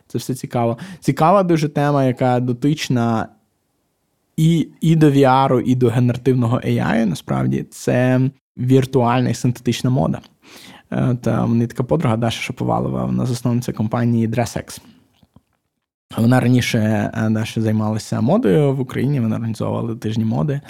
Це 0.06 0.18
все 0.18 0.34
цікаво. 0.34 0.78
Цікава 1.00 1.42
дуже 1.42 1.68
тема, 1.68 2.04
яка 2.04 2.40
дотична 2.40 3.28
і 4.36 4.68
і 4.80 4.96
до 4.96 5.10
VR, 5.10 5.60
і 5.60 5.74
до 5.74 5.88
генеративного 5.88 6.56
AI, 6.56 7.04
насправді, 7.04 7.66
це 7.70 8.20
віртуальна 8.58 9.30
і 9.30 9.34
синтетична 9.34 9.90
мода. 9.90 10.20
Е, 10.92 11.16
та 11.22 11.46
мені 11.46 11.66
така 11.66 11.82
подруга 11.82 12.16
Даша 12.16 12.42
Шаповалова, 12.42 13.04
вона 13.04 13.26
засновниця 13.26 13.72
компанії 13.72 14.28
DressX. 14.28 14.80
Вона 16.18 16.40
раніше 16.40 16.78
е, 17.14 17.30
Даша 17.30 17.60
займалася 17.60 18.20
модою 18.20 18.74
в 18.74 18.80
Україні, 18.80 19.20
вона 19.20 19.36
організовувала 19.36 19.94
тижні 19.94 20.24
моди. 20.24 20.60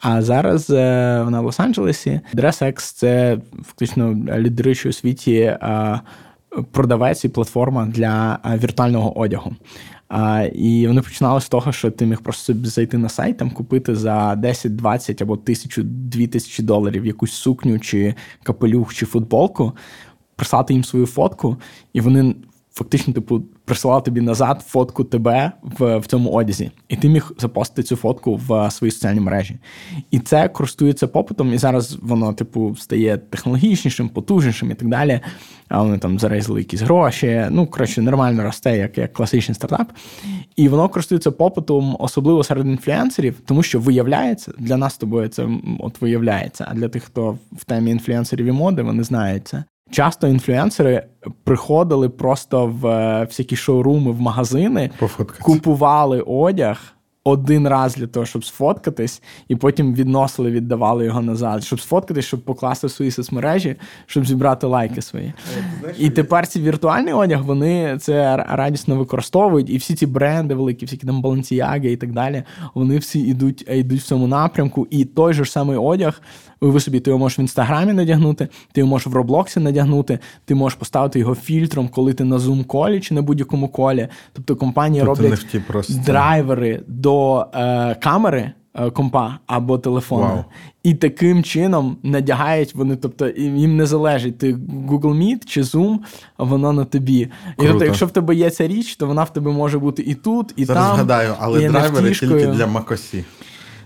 А 0.00 0.22
зараз 0.22 0.70
е, 0.70 1.22
вона 1.24 1.40
в 1.40 1.46
Лос-Анджелесі. 1.46 2.20
DressX– 2.34 2.72
це 2.96 3.38
фактично 3.64 4.14
лідеруючий 4.38 4.90
у 4.90 4.92
світі 4.92 5.56
продавець 6.72 7.24
і 7.24 7.28
платформа 7.28 7.86
для 7.86 8.38
віртуального 8.62 9.18
одягу. 9.18 9.56
А, 10.08 10.42
І 10.54 10.86
вони 10.86 11.02
починали 11.02 11.40
з 11.40 11.48
того, 11.48 11.72
що 11.72 11.90
ти 11.90 12.06
міг 12.06 12.20
просто 12.20 12.54
зайти 12.64 12.98
на 12.98 13.08
сайт, 13.08 13.36
там 13.36 13.50
купити 13.50 13.94
за 13.96 14.34
10, 14.34 14.76
20 14.76 15.22
або 15.22 15.36
тисячу, 15.36 15.82
дві 15.84 16.26
тисячі 16.26 16.62
доларів 16.62 17.06
якусь 17.06 17.32
сукню, 17.32 17.78
чи 17.78 18.14
капелюх, 18.42 18.94
чи 18.94 19.06
футболку, 19.06 19.72
прислати 20.36 20.74
їм 20.74 20.84
свою 20.84 21.06
фотку, 21.06 21.56
і 21.92 22.00
вони 22.00 22.34
фактично, 22.78 23.12
типу, 23.14 23.42
присилав 23.64 24.04
тобі 24.04 24.20
назад 24.20 24.64
фотку 24.66 25.04
тебе 25.04 25.52
в 25.62 25.98
в 25.98 26.06
цьому 26.06 26.30
одязі, 26.30 26.70
і 26.88 26.96
ти 26.96 27.08
міг 27.08 27.32
запостити 27.38 27.82
цю 27.82 27.96
фотку 27.96 28.40
в 28.48 28.70
свої 28.70 28.90
соціальні 28.90 29.20
мережі. 29.20 29.56
І 30.10 30.18
це 30.18 30.48
користується 30.48 31.08
попитом, 31.08 31.54
і 31.54 31.58
зараз 31.58 31.98
воно, 32.02 32.32
типу, 32.32 32.76
стає 32.76 33.18
технологічнішим, 33.18 34.08
потужнішим 34.08 34.70
і 34.70 34.74
так 34.74 34.88
далі. 34.88 35.20
А 35.68 35.82
вони 35.82 35.98
там 35.98 36.18
зарезали 36.18 36.60
якісь 36.60 36.80
гроші. 36.80 37.46
Ну, 37.50 37.66
коротше, 37.66 38.02
нормально 38.02 38.42
росте, 38.42 38.76
як 38.76 38.98
як 38.98 39.12
класичний 39.12 39.54
стартап. 39.54 39.92
І 40.56 40.68
воно 40.68 40.88
користується 40.88 41.30
попитом, 41.30 41.96
особливо 41.98 42.44
серед 42.44 42.66
інфлюенсерів, 42.66 43.40
тому 43.46 43.62
що 43.62 43.80
виявляється, 43.80 44.52
для 44.58 44.76
нас 44.76 44.94
з 44.94 44.98
тобою 44.98 45.28
це 45.28 45.48
от 45.78 46.00
виявляється. 46.00 46.66
А 46.68 46.74
для 46.74 46.88
тих, 46.88 47.02
хто 47.02 47.38
в 47.52 47.64
темі 47.64 47.90
інфлюенсерів 47.90 48.46
і 48.46 48.52
моди, 48.52 48.82
вони 48.82 49.02
знають 49.02 49.48
це. 49.48 49.64
Часто 49.90 50.28
інфлюенсери 50.28 51.06
приходили 51.44 52.08
просто 52.08 52.66
в 52.66 52.86
е, 52.86 53.24
всякі 53.24 53.56
шоуруми, 53.56 54.10
в 54.12 54.20
магазини, 54.20 54.90
купували 55.42 56.20
одяг 56.20 56.78
один 57.28 57.68
раз 57.68 57.94
для 57.94 58.06
того, 58.06 58.26
щоб 58.26 58.44
сфоткатись, 58.44 59.22
і 59.48 59.56
потім 59.56 59.94
відносили, 59.94 60.50
віддавали 60.50 61.04
його 61.04 61.22
назад, 61.22 61.64
щоб 61.64 61.80
сфоткатись, 61.80 62.24
щоб 62.24 62.40
покласти 62.40 62.86
в 62.86 62.90
свої 62.90 63.10
соцмережі, 63.10 63.76
щоб 64.06 64.26
зібрати 64.26 64.66
лайки 64.66 65.02
свої. 65.02 65.32
І 65.98 66.10
тепер 66.10 66.46
ці 66.46 66.60
віртуальний 66.60 67.12
одяг 67.12 67.42
вони 67.42 67.98
це 68.00 68.36
радісно 68.48 68.96
використовують, 68.96 69.70
і 69.70 69.76
всі 69.76 69.94
ці 69.94 70.06
бренди 70.06 70.54
великі, 70.54 70.86
всякі 70.86 71.06
там 71.06 71.22
Balenciaga 71.22 71.86
і 71.86 71.96
так 71.96 72.12
далі, 72.12 72.42
вони 72.74 72.98
всі 72.98 73.20
йдуть, 73.20 73.64
йдуть 73.70 74.00
в 74.00 74.04
цьому 74.04 74.26
напрямку, 74.26 74.86
і 74.90 75.04
той 75.04 75.32
же 75.32 75.44
ж 75.44 75.52
самий 75.52 75.76
одяг. 75.76 76.20
Ви 76.60 76.80
собі 76.80 77.00
ти 77.00 77.10
його 77.10 77.18
можеш 77.18 77.38
в 77.38 77.40
інстаграмі 77.40 77.92
надягнути, 77.92 78.48
ти 78.72 78.80
його 78.80 78.90
можеш 78.90 79.06
в 79.06 79.14
Роблоксі 79.14 79.60
надягнути, 79.60 80.18
ти 80.44 80.54
можеш 80.54 80.78
поставити 80.78 81.18
його 81.18 81.34
фільтром, 81.34 81.88
коли 81.88 82.12
ти 82.12 82.24
на 82.24 82.38
зум 82.38 82.64
колі 82.64 83.00
чи 83.00 83.14
на 83.14 83.22
будь-якому 83.22 83.68
колі. 83.68 84.08
Тобто 84.32 84.56
компанії 84.56 85.04
тобто 85.06 85.22
роблять 85.22 85.46
драйвери 86.04 86.82
до 86.86 87.17
е, 87.54 87.94
камери. 87.94 88.52
Е, 88.74 88.90
компа 88.90 89.38
або 89.46 89.78
телефону. 89.78 90.24
Wow. 90.24 90.44
І 90.82 90.94
таким 90.94 91.42
чином 91.42 91.96
надягають 92.02 92.74
вони, 92.74 92.96
тобто 92.96 93.28
їм 93.36 93.76
не 93.76 93.86
залежить, 93.86 94.38
ти 94.38 94.54
Google 94.88 95.16
Meet 95.16 95.44
чи 95.46 95.62
Zoom, 95.62 95.98
воно 96.38 96.72
на 96.72 96.84
тобі. 96.84 97.28
Круто. 97.56 97.64
І 97.64 97.66
тобто, 97.68 97.84
якщо 97.84 98.06
в 98.06 98.10
тебе 98.10 98.34
є 98.34 98.50
ця 98.50 98.68
річ, 98.68 98.96
то 98.96 99.06
вона 99.06 99.22
в 99.22 99.32
тебе 99.32 99.50
може 99.50 99.78
бути 99.78 100.02
і 100.02 100.14
тут, 100.14 100.52
і 100.56 100.64
Зараз 100.64 100.86
там. 100.86 100.96
згадаю, 100.96 101.34
але 101.40 101.64
і 101.64 101.68
драйвери 101.68 102.14
тільки 102.14 102.46
для 102.46 102.66
Макосі. 102.66 103.24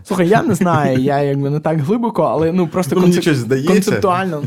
Слухай, 0.05 0.29
я 0.29 0.43
не 0.43 0.55
знаю, 0.55 0.99
я 0.99 1.23
якби 1.23 1.51
не 1.51 1.61
так 1.61 1.81
глибоко, 1.81 2.23
але 2.23 2.53
ну 2.53 2.69
просто 2.69 2.95
ну, 2.97 3.03
концеп... 3.03 3.67
концептуально. 3.67 4.43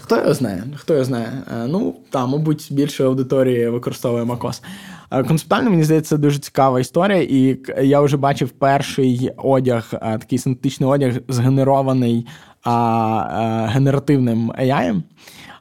Хто 0.00 0.16
його 0.16 0.34
знає? 0.34 0.64
Хто 0.76 0.92
його 0.92 1.04
знає? 1.04 1.28
Е, 1.54 1.66
ну, 1.68 1.94
там, 2.10 2.30
мабуть, 2.30 2.68
більше 2.70 3.04
аудиторії 3.04 3.68
використовує 3.68 4.24
Макос. 4.24 4.62
Е, 5.10 5.24
концептуально, 5.24 5.70
мені 5.70 5.84
здається, 5.84 6.16
дуже 6.16 6.38
цікава 6.38 6.80
історія, 6.80 7.22
і 7.22 7.60
я 7.82 8.00
вже 8.00 8.16
бачив 8.16 8.50
перший 8.50 9.30
одяг, 9.36 9.90
е, 9.92 9.98
такий 9.98 10.38
синтетичний 10.38 10.90
одяг, 10.90 11.14
згенерований 11.28 12.26
а, 12.64 13.66
генеративним 13.70 14.52
AI. 14.52 15.02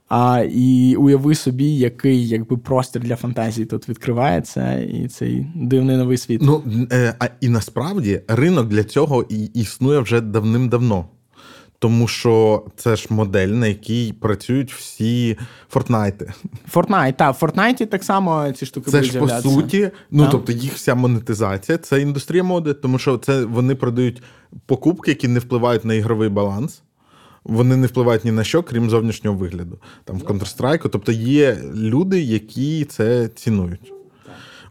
А, 0.09 0.43
І 0.51 0.95
уяви 0.95 1.35
собі, 1.35 1.77
який 1.77 2.27
якби 2.27 2.57
простір 2.57 3.01
для 3.01 3.15
фантазії 3.15 3.65
тут 3.65 3.89
відкривається, 3.89 4.73
і 4.79 5.07
цей 5.07 5.47
дивний 5.55 5.97
новий 5.97 6.17
світ. 6.17 6.41
Ну 6.43 6.63
е, 6.91 7.15
а 7.19 7.27
і 7.41 7.49
насправді 7.49 8.21
ринок 8.27 8.67
для 8.67 8.83
цього 8.83 9.23
існує 9.53 9.99
вже 9.99 10.21
давним-давно. 10.21 11.05
Тому 11.79 12.07
що 12.07 12.65
це 12.75 12.95
ж 12.95 13.07
модель, 13.09 13.47
на 13.47 13.67
якій 13.67 14.13
працюють 14.13 14.73
всі 14.73 15.37
Фортнайти. 15.69 16.33
Фортнайт, 16.67 17.17
так, 17.17 17.35
в 17.35 17.39
Фортнайті 17.39 17.85
так 17.85 18.03
само 18.03 18.51
ці 18.51 18.65
штуки 18.65 18.91
Це 18.91 19.03
ж 19.03 19.19
по 19.19 19.29
суті, 19.29 19.91
ну 20.11 20.23
так. 20.23 20.31
тобто 20.31 20.51
їх 20.51 20.73
вся 20.73 20.95
монетизація, 20.95 21.77
це 21.77 22.01
індустрія 22.01 22.43
моди, 22.43 22.73
тому 22.73 22.99
що 22.99 23.17
це 23.17 23.45
вони 23.45 23.75
продають 23.75 24.23
покупки, 24.65 25.11
які 25.11 25.27
не 25.27 25.39
впливають 25.39 25.85
на 25.85 25.93
ігровий 25.93 26.29
баланс 26.29 26.81
вони 27.43 27.75
не 27.75 27.87
впливають 27.87 28.25
ні 28.25 28.31
на 28.31 28.43
що, 28.43 28.63
крім 28.63 28.89
зовнішнього 28.89 29.37
вигляду. 29.37 29.79
Там 30.03 30.17
в 30.17 30.23
Counter-Strike. 30.23 30.89
Тобто 30.89 31.11
є 31.11 31.57
люди, 31.75 32.21
які 32.21 32.85
це 32.85 33.27
цінують. 33.27 33.93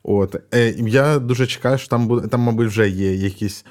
От. 0.02 0.36
Е, 0.54 0.74
Я 0.78 1.18
дуже 1.18 1.46
чекаю, 1.46 1.78
що 1.78 1.88
там 1.88 2.08
буде, 2.08 2.28
там, 2.28 2.40
мабуть, 2.40 2.68
вже 2.68 2.88
є 2.88 3.14
якісь 3.14 3.64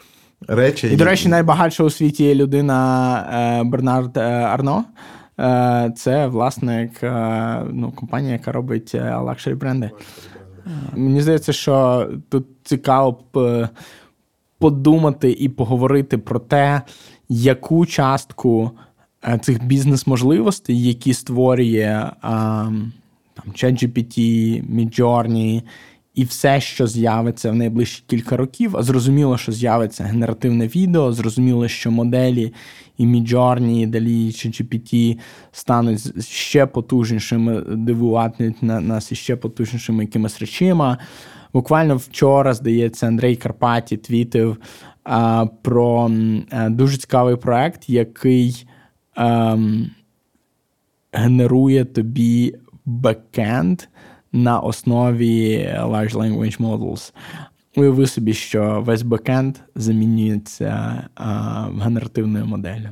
речі. 0.48 0.88
І, 0.88 0.96
до 0.96 1.06
речі, 1.06 1.30
найбагатша 1.30 1.84
у 1.84 1.90
світі 1.90 2.24
є 2.24 2.36
людина 2.36 3.60
е, 3.60 3.64
Бернард 3.64 4.18
е, 4.18 4.22
Арно. 4.22 4.84
Це 5.96 6.28
власник 6.28 6.92
ну, 7.72 7.94
компанія, 7.96 8.34
яка 8.34 8.52
робить 8.52 8.94
luxury 8.96 9.56
бренди. 9.56 9.92
Мені 10.96 11.22
здається, 11.22 11.54
що 11.54 12.08
тут 12.30 12.46
цікаво 12.64 13.20
б 13.34 13.68
подумати 14.60 15.32
і 15.32 15.50
поговорити 15.50 16.18
про 16.18 16.40
те, 16.40 16.82
яку 17.30 17.86
частку 17.86 18.72
е, 19.28 19.40
цих 19.44 19.64
бізнес-можливостей, 19.64 20.84
які 20.84 21.14
створює 21.14 22.10
там 22.22 23.54
ChatGPT, 23.54 24.20
Midjourney 24.76 25.64
і 26.18 26.24
все, 26.24 26.62
що 26.62 26.88
з'явиться 26.88 27.52
в 27.52 27.56
найближчі 27.56 28.04
кілька 28.08 28.38
років, 28.38 28.78
а 28.78 28.84
зрозуміло, 28.84 29.38
що 29.38 29.52
з'явиться 29.52 30.04
генеративне 30.04 30.68
відео, 30.68 31.14
зрозуміло, 31.14 31.68
що 31.68 31.92
моделі 31.92 32.54
і 32.98 33.08
Midjourney, 33.08 33.82
і 33.82 33.86
Далі, 33.86 34.32
чи 34.32 34.50
GPT 34.50 35.20
стануть 35.52 36.26
ще 36.26 36.66
потужнішими, 36.66 37.62
дивуватимуть 37.62 38.64
нас 38.64 39.12
і 39.12 39.16
ще 39.16 39.36
потужнішими 39.36 40.04
якимись 40.04 40.40
речима. 40.40 40.98
Буквально 41.54 41.96
вчора, 41.96 42.54
здається, 42.54 43.08
Андрей 43.08 43.36
Карпаті 43.36 43.98
твітив 43.98 44.58
а, 45.04 45.46
про 45.62 46.12
а, 46.50 46.70
дуже 46.70 46.98
цікавий 46.98 47.36
проект, 47.36 47.90
який 47.90 48.68
а, 49.16 49.54
ем, 49.54 49.92
генерує 51.12 51.86
тобі 51.86 52.56
бекенд 52.86 53.82
на 54.32 54.60
основі 54.60 55.58
Large 55.80 56.14
Language 56.14 56.60
Models. 56.62 57.14
Уяви 57.76 58.08
собі, 58.08 58.34
що 58.34 58.84
весь 58.86 59.02
бекенд 59.02 59.56
замінюється 59.76 61.04
а, 61.16 61.26
генеративною 61.82 62.46
моделлю. 62.46 62.90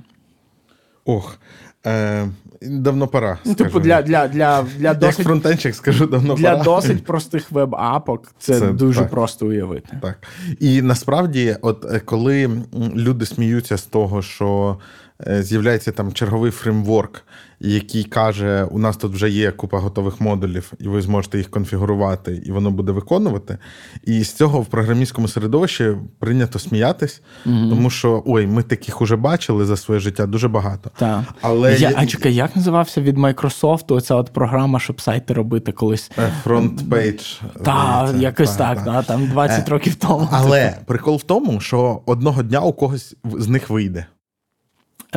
Ох, 1.06 1.40
е, 1.86 2.28
давно 2.62 3.08
пора. 3.08 3.38
Ну, 3.46 3.54
Типу, 3.56 3.80
для 3.80 4.02
для, 4.02 4.28
для, 4.28 4.66
для 4.78 4.94
досить 4.94 5.20
Як 5.20 5.28
фронтенчик 5.28 5.76
скажу, 5.76 6.06
давно 6.06 6.36
для 6.36 6.52
пора. 6.52 6.64
досить 6.64 7.04
простих 7.06 7.52
веб-апок 7.52 8.32
це, 8.40 8.60
це 8.60 8.72
дуже 8.72 9.00
так. 9.00 9.10
просто 9.10 9.48
уявити. 9.48 9.98
Так. 10.02 10.28
І 10.60 10.82
насправді, 10.82 11.58
от 11.62 11.86
е, 11.92 12.00
коли 12.00 12.50
люди 12.96 13.26
сміються 13.26 13.78
з 13.78 13.84
того, 13.84 14.22
що 14.22 14.78
з'являється 15.20 15.92
там 15.92 16.14
черговий 16.14 16.52
фреймворк, 16.52 17.24
який 17.60 18.04
каже: 18.04 18.64
у 18.64 18.80
нас 18.80 18.98
тут 18.98 19.14
вже 19.14 19.30
є 19.30 19.52
купа 19.52 19.80
готових 19.80 20.22
модулів, 20.22 20.74
і 20.80 20.88
ви 20.88 21.02
зможете 21.02 21.38
їх 21.38 21.50
конфігурувати, 21.50 22.42
і 22.46 22.52
воно 22.52 22.72
буде 22.72 22.92
виконувати. 22.92 23.58
І 24.04 24.24
з 24.24 24.34
цього 24.34 24.62
в 24.62 24.66
програмістському 24.66 25.28
середовищі 25.28 25.92
прийнято 26.20 26.60
сміятись, 26.60 27.22
mm 27.46 27.70
тому 27.70 27.90
що 27.90 28.24
ой, 28.26 28.48
ми 28.48 28.64
таких 28.64 29.02
уже 29.02 29.16
бачили 29.16 29.66
за 29.66 29.78
своє 29.78 30.00
життя 30.00 30.26
дуже 30.26 30.48
багато. 30.48 30.92
Так. 30.98 31.24
Але 31.42 31.76
я, 31.76 31.94
А 31.96 32.06
чекай, 32.06 32.36
як 32.36 32.56
називався 32.56 33.02
від 33.02 33.18
Microsoft 33.18 33.94
оця 33.94 34.16
от 34.16 34.34
програма, 34.34 34.80
щоб 34.80 35.02
сайти 35.02 35.34
робити 35.34 35.72
колись? 35.72 36.12
FrontPage. 36.44 37.24
Так, 37.64 38.16
якось 38.20 38.56
так, 38.56 38.86
та, 38.86 38.94
та, 38.94 39.04
там 39.04 39.28
20 39.28 39.68
е, 39.68 39.72
років 39.72 39.96
тому. 39.96 40.30
Але 40.32 40.78
прикол 40.86 41.16
в 41.16 41.24
тому, 41.24 41.60
що 41.60 42.02
одного 42.06 42.44
дня 42.44 42.60
у 42.60 42.74
когось 42.74 43.16
з 43.24 43.48
них 43.48 43.70
вийде. 43.70 44.06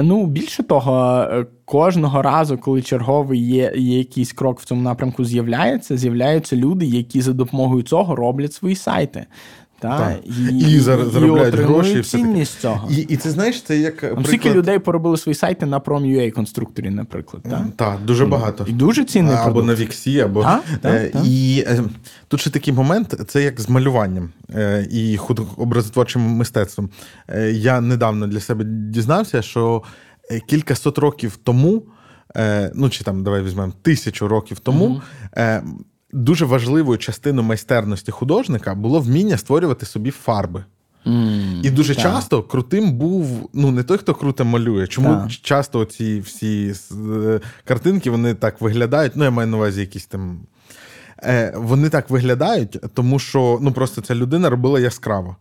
Ну, 0.03 0.27
більше 0.27 0.63
того, 0.63 1.21
е, 1.21 1.47
кожного 1.65 2.23
разу, 2.23 2.59
коли 2.59 2.83
черговий 2.83 3.41
є, 3.41 3.73
є 3.77 3.99
якийсь 3.99 4.33
крок 4.33 4.61
в 4.61 4.65
цьому 4.65 4.83
напрямку, 4.83 5.25
з'являється, 5.25 5.97
з'являються 5.97 6.57
люди, 6.57 6.87
які 6.87 7.21
за 7.21 7.33
допомогою 7.33 7.83
цього 7.83 8.17
роблять 8.17 8.53
свої 8.53 8.75
сайти. 8.75 9.27
Та, 9.81 9.99
так. 9.99 10.19
І, 10.25 10.59
і, 10.59 10.77
і 10.77 10.81
заробляють 10.81 11.55
і 11.55 11.59
гроші. 11.59 12.03
цінність 12.03 12.61
цього. 12.61 12.89
І 12.91 12.97
і 12.97 13.17
це 13.17 13.31
знаєш, 13.31 13.63
це 13.63 13.79
як. 13.79 13.97
Там 13.97 14.25
Скільки 14.25 14.53
людей 14.53 14.79
поробили 14.79 15.17
свої 15.17 15.35
сайти 15.35 15.67
на 15.67 15.79
Prom.ua 15.81 16.31
конструкторі, 16.31 16.91
наприклад. 16.91 17.43
Так, 17.43 17.63
так 17.77 18.05
дуже 18.05 18.27
багато. 18.27 18.65
І 18.69 18.73
дуже 18.73 19.05
цінний 19.05 19.35
Або 19.35 19.45
продукт. 19.45 19.67
на 19.67 19.75
Віксі, 19.75 20.21
або. 20.21 20.41
А? 20.41 20.61
Так, 20.81 20.95
е, 20.95 21.09
так. 21.09 21.23
І 21.25 21.65
е, 21.67 21.83
тут 22.29 22.41
ще 22.41 22.51
такий 22.51 22.75
момент: 22.75 23.21
це 23.29 23.43
як 23.43 23.61
з 23.61 23.69
малюванням 23.69 24.31
е, 24.55 24.87
і 24.91 25.19
образотворчим 25.57 26.23
мистецтвом. 26.23 26.91
Я 27.51 27.81
недавно 27.81 28.27
для 28.27 28.41
себе 28.41 28.65
дізнався, 28.65 29.43
що 29.43 29.83
е, 30.31 30.41
кілька 30.41 30.75
сот 30.75 30.99
років 30.99 31.39
тому, 31.43 31.83
ну 32.75 32.91
чи 32.91 33.05
там 33.05 33.25
давай 33.25 33.43
візьмемо 33.43 33.73
тисячу 33.83 34.29
років 34.29 34.59
тому. 34.59 34.85
Угу 34.85 35.03
дуже 36.13 36.45
важливою 36.45 36.99
частиною 36.99 37.49
майстерності 37.49 38.11
художника 38.11 38.75
було 38.75 39.01
вміння 39.01 39.37
створювати 39.37 39.87
собі 39.87 40.11
фарби. 40.11 40.65
Mm, 41.07 41.61
і 41.63 41.71
дуже 41.71 41.95
так. 41.95 42.03
часто 42.03 42.43
крутим 42.43 42.93
був 42.93 43.51
ну 43.53 43.71
не 43.71 43.83
той, 43.83 43.99
хто 43.99 44.15
круто 44.15 44.45
малює. 44.45 44.87
Чому 44.87 45.09
так. 45.09 45.31
часто 45.31 45.85
ці 45.85 46.21
всі 46.21 46.75
е, 46.93 47.41
картинки 47.65 48.11
вони 48.11 48.35
так 48.35 48.61
виглядають? 48.61 49.13
Ну, 49.17 49.25
я 49.25 49.31
маю 49.31 49.49
на 49.49 49.57
увазі 49.57 49.81
якісь 49.81 50.07
там. 50.07 50.41
Е, 51.23 51.55
Вони 51.57 51.89
так 51.89 52.11
виглядають, 52.11 52.79
тому 52.95 53.19
що 53.19 53.59
ну 53.63 53.73
просто 53.73 54.01
ця 54.01 54.15
людина 54.15 54.51
робила 54.51 54.81
яскраво. 54.81 55.37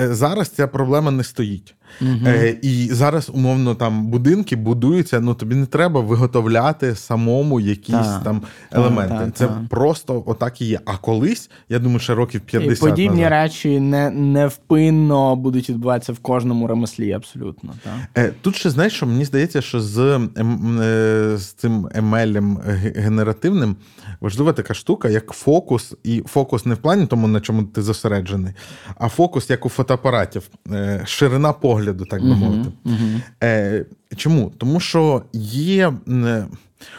Е, 0.00 0.14
Зараз 0.14 0.48
ця 0.48 0.66
проблема 0.66 1.10
не 1.10 1.24
стоїть. 1.24 1.74
Угу. 2.00 2.10
Е, 2.26 2.56
І 2.62 2.88
зараз, 2.92 3.30
умовно, 3.34 3.74
там 3.74 4.06
будинки 4.06 4.56
будуються, 4.56 5.20
ну 5.20 5.34
тобі 5.34 5.54
не 5.54 5.66
треба 5.66 6.00
виготовляти 6.00 6.94
самому 6.94 7.60
якісь 7.60 7.94
та, 7.94 8.20
там 8.24 8.42
елементи. 8.72 9.14
Та, 9.14 9.30
Це 9.30 9.46
та. 9.46 9.66
просто 9.70 10.22
отак 10.26 10.60
і 10.60 10.64
є. 10.64 10.80
А 10.84 10.96
колись, 10.96 11.50
я 11.68 11.78
думаю, 11.78 12.00
ще 12.00 12.14
років 12.14 12.40
50 12.40 12.78
І 12.78 12.80
Подібні 12.80 13.16
назад. 13.16 13.30
речі 13.30 13.80
не, 13.80 14.10
невпинно 14.10 15.36
будуть 15.36 15.70
відбуватися 15.70 16.12
в 16.12 16.18
кожному 16.18 16.66
ремеслі, 16.66 17.12
абсолютно. 17.12 17.74
Та. 17.84 17.90
Е, 18.22 18.32
Тут 18.42 18.56
ще 18.56 18.70
знаєш, 18.70 18.92
що 18.92 19.06
мені 19.06 19.24
здається, 19.24 19.60
що 19.62 19.80
з 19.80 19.98
ем, 20.36 20.80
е, 20.80 21.36
з 21.36 21.46
цим 21.52 21.88
емелем 21.94 22.58
генеративним 22.96 23.76
важлива 24.20 24.52
така 24.52 24.74
штука, 24.74 25.08
як 25.08 25.30
фокус, 25.32 25.94
і 26.04 26.22
фокус 26.26 26.66
не 26.66 26.74
в 26.74 26.78
плані 26.78 27.06
тому, 27.06 27.28
на 27.28 27.40
чому 27.40 27.62
ти 27.62 27.82
зосереджений, 27.82 28.52
а 28.98 29.08
фокус 29.08 29.50
як 29.50 29.66
у 29.66 29.68
фотоапаратів, 29.68 30.50
е, 30.72 31.02
ширина 31.06 31.52
погляду, 31.52 31.79
так 32.10 32.22
би 32.22 32.34
мовити. 32.34 32.70
Uh-huh. 32.84 33.84
Чому? 34.16 34.52
Тому 34.58 34.80
що 34.80 35.22
є. 35.32 35.92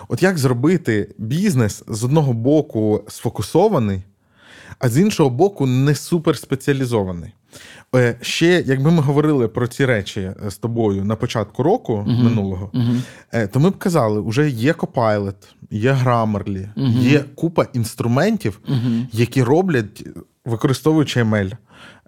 От 0.08 0.24
як 0.24 0.38
зробити 0.38 1.16
бізнес 1.18 1.84
з 1.88 2.04
одного 2.04 2.34
боку 2.34 3.04
сфокусований, 3.08 4.02
а 4.80 4.90
з 4.90 4.98
іншого 4.98 5.30
боку, 5.30 5.68
не 5.68 5.96
суперспеціалізований. 5.96 7.34
Е, 7.96 8.16
ще, 8.22 8.64
якби 8.66 8.92
ми 8.92 9.02
говорили 9.02 9.48
про 9.48 9.68
ці 9.68 9.86
речі 9.86 10.32
з 10.48 10.58
тобою 10.58 11.06
на 11.06 11.16
початку 11.16 11.64
року 11.64 11.94
uh-huh. 11.94 12.24
минулого, 12.24 12.72
uh-huh. 12.74 13.48
то 13.48 13.60
ми 13.60 13.70
б 13.70 13.78
казали, 13.78 14.22
вже 14.22 14.50
є 14.50 14.72
Copilot, 14.72 15.36
є 15.72 15.94
Grammarly, 15.94 16.70
uh-huh. 16.78 17.02
є 17.02 17.20
купа 17.36 17.66
інструментів, 17.74 18.60
які 19.12 19.44
роблять, 19.44 20.08
використовуючи 20.46 21.24
ML. 21.24 21.52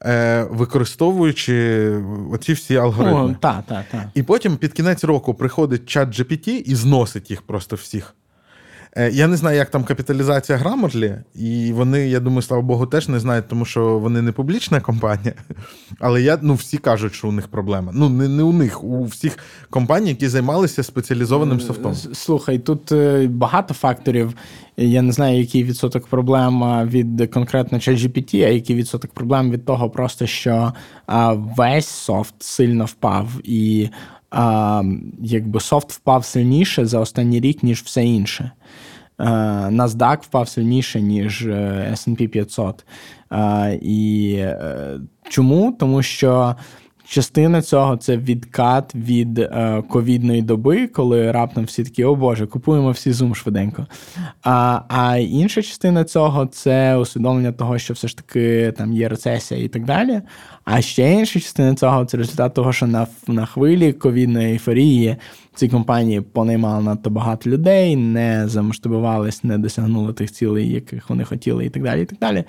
Е, 0.02 0.48
використовуючи 0.50 1.90
оці 2.32 2.54
всі 2.54 2.76
алгоритми. 2.76 3.22
О, 3.22 3.36
та, 3.40 3.64
та, 3.68 3.86
та. 3.92 4.12
І 4.14 4.24
потім 4.24 4.58
під 4.58 4.74
кінець 4.74 5.04
року 5.04 5.34
приходить 5.34 5.90
чат 5.90 6.10
GPT 6.10 6.50
і 6.50 6.76
зносить 6.76 7.32
їх 7.32 7.42
просто 7.42 7.76
всіх. 7.76 8.16
Е, 8.98 9.12
я 9.12 9.28
не 9.28 9.38
знаю, 9.38 9.58
як 9.58 9.70
там 9.70 9.84
капіталізація 9.84 10.58
Grammarly, 10.58 11.18
і 11.36 11.72
вони, 11.74 12.10
я 12.10 12.20
думаю, 12.20 12.42
слава 12.42 12.64
Богу, 12.64 12.86
теж 12.86 13.08
не 13.08 13.20
знають, 13.20 13.48
тому 13.48 13.66
що 13.66 14.00
вони 14.00 14.22
не 14.22 14.32
публічна 14.32 14.82
компанія. 14.82 15.34
Але 16.00 16.22
я, 16.22 16.40
ну, 16.42 16.54
всі 16.54 16.78
кажуть, 16.78 17.14
що 17.14 17.28
у 17.28 17.32
них 17.32 17.48
проблема. 17.48 17.92
Ну, 17.96 18.10
не 18.10 18.28
не 18.28 18.44
у 18.44 18.54
них, 18.54 18.84
у 18.84 19.04
всіх 19.04 19.38
компаній, 19.70 20.10
які 20.10 20.28
займалися 20.28 20.84
спеціалізованим 20.84 21.58
е, 21.58 21.62
софтом. 21.62 21.96
Слухай, 21.96 22.60
тут 22.60 22.94
багато 23.30 23.74
факторів. 23.74 24.34
Я 24.78 25.02
не 25.02 25.12
знаю, 25.12 25.40
який 25.40 25.64
відсоток 25.64 26.08
проблем 26.08 26.88
від 26.90 27.34
конкретно 27.34 27.78
ChatGPT, 27.78 28.46
а 28.46 28.50
який 28.50 28.76
відсоток 28.76 29.12
проблем 29.12 29.52
від 29.52 29.66
того, 29.66 29.90
просто 29.90 30.28
що 30.28 30.74
весь 31.58 31.88
софт 31.88 32.36
сильно 32.40 32.86
впав, 32.86 33.30
і 33.44 33.90
якби 35.22 35.60
софт 35.60 35.92
впав 35.92 36.26
сильніше 36.26 36.86
за 36.86 37.00
останній 37.00 37.40
рік, 37.40 37.64
ніж 37.64 37.82
все 37.82 38.06
інше. 38.06 38.52
NASDAQ 39.20 40.18
впав 40.22 40.50
сильніше, 40.50 41.02
ніж 41.02 41.48
е, 41.48 41.90
SP 42.02 42.28
500. 42.28 42.86
І 43.82 44.36
е, 44.40 45.00
чому? 45.30 45.72
Тому 45.80 46.04
що 46.04 46.56
Частина 47.06 47.62
цього 47.62 47.98
це 47.98 48.18
відкат 48.18 48.96
від 48.96 49.40
е, 49.40 49.84
ковідної 49.90 50.42
доби, 50.42 50.88
коли 50.88 51.32
раптом 51.32 51.64
всі 51.64 51.84
такі, 51.84 52.04
о 52.04 52.16
Боже, 52.16 52.48
купуємо 52.48 52.92
всі 52.92 53.12
Zoom 53.12 53.36
швиденько. 53.36 53.88
А 54.44 54.82
а 54.88 55.18
інша 55.18 55.62
частина 55.62 56.04
цього 56.04 56.46
це 56.46 56.98
усвідомлення 56.98 57.52
того, 57.52 57.78
що 57.78 57.94
все 57.94 58.08
ж 58.08 58.18
таки 58.18 58.74
там 58.78 58.94
є 58.94 59.10
рецесія 59.10 59.64
і 59.64 59.68
так 59.68 59.86
далі. 59.86 60.22
А 60.66 60.82
ще 60.82 61.14
інша 61.14 61.40
частина 61.40 61.76
цього 61.76 62.06
це 62.06 62.18
результат 62.18 62.54
того, 62.54 62.74
що 62.74 62.88
на 62.88 63.08
на 63.28 63.46
хвилі 63.46 63.94
ковідної 63.94 64.52
ейфорії 64.52 65.16
ці 65.56 65.68
компанії 65.68 66.22
понаймали 66.22 66.84
надто 66.84 67.10
багато 67.10 67.50
людей, 67.50 67.96
не 67.96 68.48
замасштабувались, 68.48 69.44
не 69.44 69.58
досягнули 69.58 70.14
тих 70.14 70.32
цілей, 70.32 70.70
яких 70.70 71.10
вони 71.10 71.24
хотіли, 71.24 71.66
і 71.66 71.70
так 71.70 71.84
далі. 71.84 72.02
і 72.02 72.06
так 72.06 72.20
далі. 72.20 72.44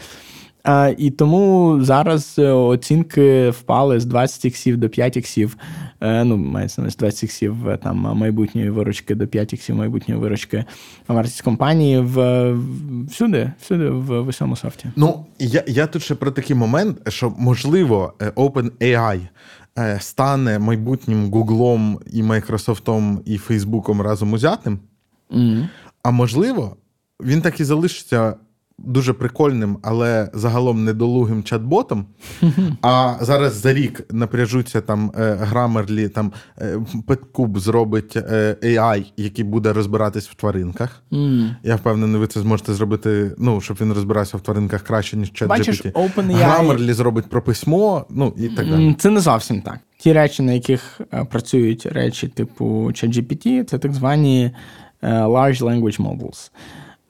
А, 0.64 0.92
І 0.98 1.10
тому 1.10 1.78
зараз 1.80 2.34
е, 2.38 2.50
оцінки 2.50 3.50
впали 3.50 4.00
з 4.00 4.04
20 4.04 4.44
іксів 4.44 4.76
до 4.76 4.88
5 4.88 5.16
іксів. 5.16 5.56
Е, 6.00 6.24
ну, 6.24 6.36
мається 6.36 6.82
на 6.82 6.88
20 6.88 7.22
іксів 7.22 7.68
е, 7.68 7.76
там 7.76 7.96
майбутньої 7.96 8.70
виручки 8.70 9.14
до 9.14 9.26
5 9.26 9.52
іксів 9.52 9.76
майбутньої 9.76 10.20
виручки 10.20 10.64
вартість 11.08 11.42
компанії 11.42 11.98
в 11.98 12.52
всюди, 13.08 13.52
всюди 13.60 13.88
в, 13.88 14.20
в 14.20 14.28
усьому 14.28 14.56
софті. 14.56 14.86
Ну 14.96 15.26
я 15.38 15.64
я 15.66 15.86
тут 15.86 16.02
ще 16.02 16.14
про 16.14 16.30
такий 16.30 16.56
момент, 16.56 17.12
що 17.12 17.34
можливо 17.38 18.12
OpenAI 18.18 19.20
стане 19.98 20.58
майбутнім 20.58 21.30
Гуглом 21.30 22.00
і 22.12 22.22
Майкрософтом 22.22 23.20
і 23.24 23.38
Фейсбуком 23.38 24.00
разом 24.00 24.32
узятим. 24.32 24.78
Mm. 25.30 25.68
А 26.02 26.10
можливо, 26.10 26.76
він 27.20 27.42
так 27.42 27.60
і 27.60 27.64
залишиться 27.64 28.34
дуже 28.78 29.12
прикольним, 29.12 29.78
але 29.82 30.30
загалом 30.32 30.84
недолугим 30.84 31.42
чат-ботом. 31.42 32.04
А 32.82 33.14
зараз 33.20 33.54
за 33.54 33.74
рік 33.74 34.06
напряжуться 34.10 34.80
там 34.80 35.12
Grammarly, 35.14 36.08
там 36.08 36.32
Petcube 37.06 37.58
зробить 37.58 38.16
е, 38.16 38.56
AI, 38.62 39.04
який 39.16 39.44
буде 39.44 39.72
розбиратись 39.72 40.28
в 40.28 40.34
тваринках. 40.34 41.02
Mm. 41.12 41.50
Я 41.62 41.76
впевнений, 41.76 42.20
ви 42.20 42.26
це 42.26 42.40
зможете 42.40 42.74
зробити, 42.74 43.34
ну, 43.38 43.60
щоб 43.60 43.76
він 43.80 43.92
розбирався 43.92 44.36
в 44.36 44.40
тваринках 44.40 44.82
краще, 44.82 45.16
ніж 45.16 45.32
ChatGPT. 45.32 46.34
Grammarly 46.34 46.92
зробить 46.92 47.26
про 47.26 47.42
письмо, 47.42 48.06
ну 48.10 48.34
і 48.36 48.48
так 48.48 48.70
далі. 48.70 48.94
Це 48.98 49.10
не 49.10 49.20
зовсім 49.20 49.62
так. 49.62 49.78
Ті 49.98 50.12
речі, 50.12 50.42
на 50.42 50.52
яких 50.52 51.00
е, 51.12 51.24
працюють 51.24 51.86
речі 51.86 52.28
типу 52.28 52.64
ChatGPT, 52.84 53.64
це 53.64 53.78
так 53.78 53.92
звані 53.92 54.50
е, 55.02 55.08
Large 55.08 55.60
Language 55.60 56.00
Models. 56.00 56.50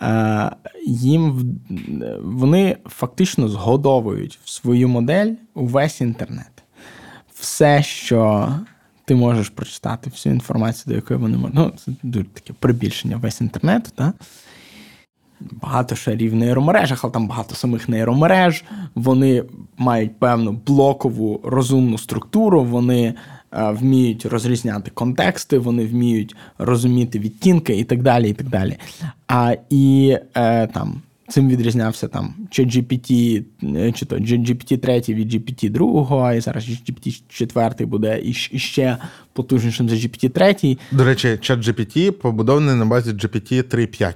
Е, 0.05 0.51
їм 0.87 1.45
вони 2.23 2.77
фактично 2.87 3.49
згодовують 3.49 4.38
в 4.45 4.51
свою 4.51 4.88
модель 4.88 5.33
увесь 5.55 6.01
інтернет. 6.01 6.64
Все, 7.35 7.83
що 7.83 8.49
ти 9.05 9.14
можеш 9.14 9.49
прочитати, 9.49 10.11
всю 10.11 10.35
інформацію, 10.35 10.85
до 10.87 10.95
якої 10.95 11.21
вони 11.21 11.37
можуть. 11.37 11.55
Ну, 11.55 11.73
це 11.85 11.93
дуже 12.03 12.25
таке 12.25 12.53
прибільшення 12.59 13.17
весь 13.17 13.40
інтернет. 13.40 13.93
Так? 13.95 14.14
Багато 15.40 15.97
шарів 15.97 16.33
в 16.33 16.35
нейромережах, 16.35 17.05
але 17.05 17.12
там 17.12 17.29
багато 17.29 17.55
самих 17.55 17.88
нейромереж. 17.88 18.64
Вони 18.95 19.45
мають 19.77 20.19
певну 20.19 20.53
блокову 20.53 21.40
розумну 21.45 21.99
структуру, 21.99 22.64
вони 22.64 23.14
вміють 23.55 24.27
розрізняти 24.27 24.90
контексти, 24.95 25.59
вони 25.59 25.87
вміють 25.87 26.37
розуміти 26.59 27.19
відтінки 27.19 27.79
і 27.79 27.85
так 27.85 28.03
далі. 28.03 28.31
і 28.31 28.33
так 28.33 28.49
далі. 28.49 28.77
А 29.29 29.55
і 29.71 30.17
е, 30.35 30.67
там. 30.67 31.03
Цим 31.29 31.49
відрізнявся 31.49 32.09
там 32.09 32.35
чи 32.51 32.64
GPT, 32.64 33.43
е, 33.77 33.93
чи 33.93 34.07
то 34.07 34.17
GPT 34.17 34.79
3 34.79 35.14
від 35.14 35.35
GPT 35.35 35.71
2, 35.71 36.35
і 36.35 36.40
зараз 36.40 36.69
GPT 36.69 37.23
4 37.29 37.87
буде 37.87 38.21
іще 38.53 38.97
потужнішим 39.33 39.88
за 39.88 39.95
GPT 39.97 40.29
3. 40.29 40.77
До 40.93 41.05
речі, 41.05 41.38
чат 41.40 41.61
GPT 41.61 42.11
побудований 42.11 42.75
на 42.75 42.87
базі 42.87 43.11
GPT 43.11 43.75
3.5 43.75 44.14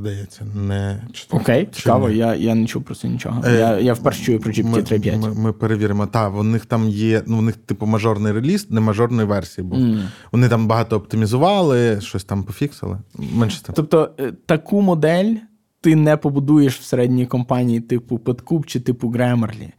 здається, 0.00 0.44
не 0.54 1.02
Окей, 1.30 1.68
цікаво, 1.72 2.10
я 2.10 2.34
я 2.34 2.54
не 2.54 2.66
чув 2.66 2.82
про 2.82 2.94
це 2.94 3.08
нічого. 3.08 3.42
Е, 3.46 3.58
я 3.58 3.78
я 3.78 3.92
вперше 3.92 4.24
чую 4.24 4.40
про 4.40 4.52
GPT 4.52 4.92
3.5. 4.92 5.18
Ми, 5.18 5.28
ми 5.28 5.34
ми, 5.34 5.52
перевіримо. 5.52 6.06
Так, 6.06 6.36
у 6.36 6.42
них 6.42 6.66
там 6.66 6.88
є, 6.88 7.22
ну, 7.26 7.38
у 7.38 7.42
них, 7.42 7.56
типу, 7.56 7.86
мажорний 7.86 8.32
реліз, 8.32 8.70
не 8.70 8.80
мажорної 8.80 9.28
версії 9.28 9.66
був. 9.66 9.78
Mm. 9.78 10.02
Вони 10.32 10.48
там 10.48 10.66
багато 10.66 10.96
оптимізували, 10.96 12.00
щось 12.00 12.24
там 12.24 12.42
пофіксили. 12.42 12.98
Менше 13.34 13.62
там. 13.62 13.74
Тобто, 13.74 14.10
е, 14.20 14.32
таку 14.46 14.82
модель 14.82 15.34
ти 15.80 15.96
не 15.96 16.16
побудуєш 16.16 16.78
в 16.78 16.82
середній 16.82 17.26
компанії, 17.26 17.80
типу 17.80 18.18
Подкуб 18.18 18.66
чи 18.66 18.80
типу 18.80 19.08
Grammarly. 19.08 19.72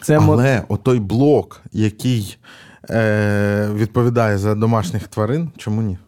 Це 0.00 0.18
Але 0.18 0.56
мод... 0.56 0.64
отой 0.68 1.00
блок, 1.00 1.62
який 1.72 2.38
е, 2.90 3.68
відповідає 3.74 4.38
за 4.38 4.54
домашніх 4.54 5.08
тварин, 5.08 5.50
чому 5.56 5.82
ні? 5.82 5.98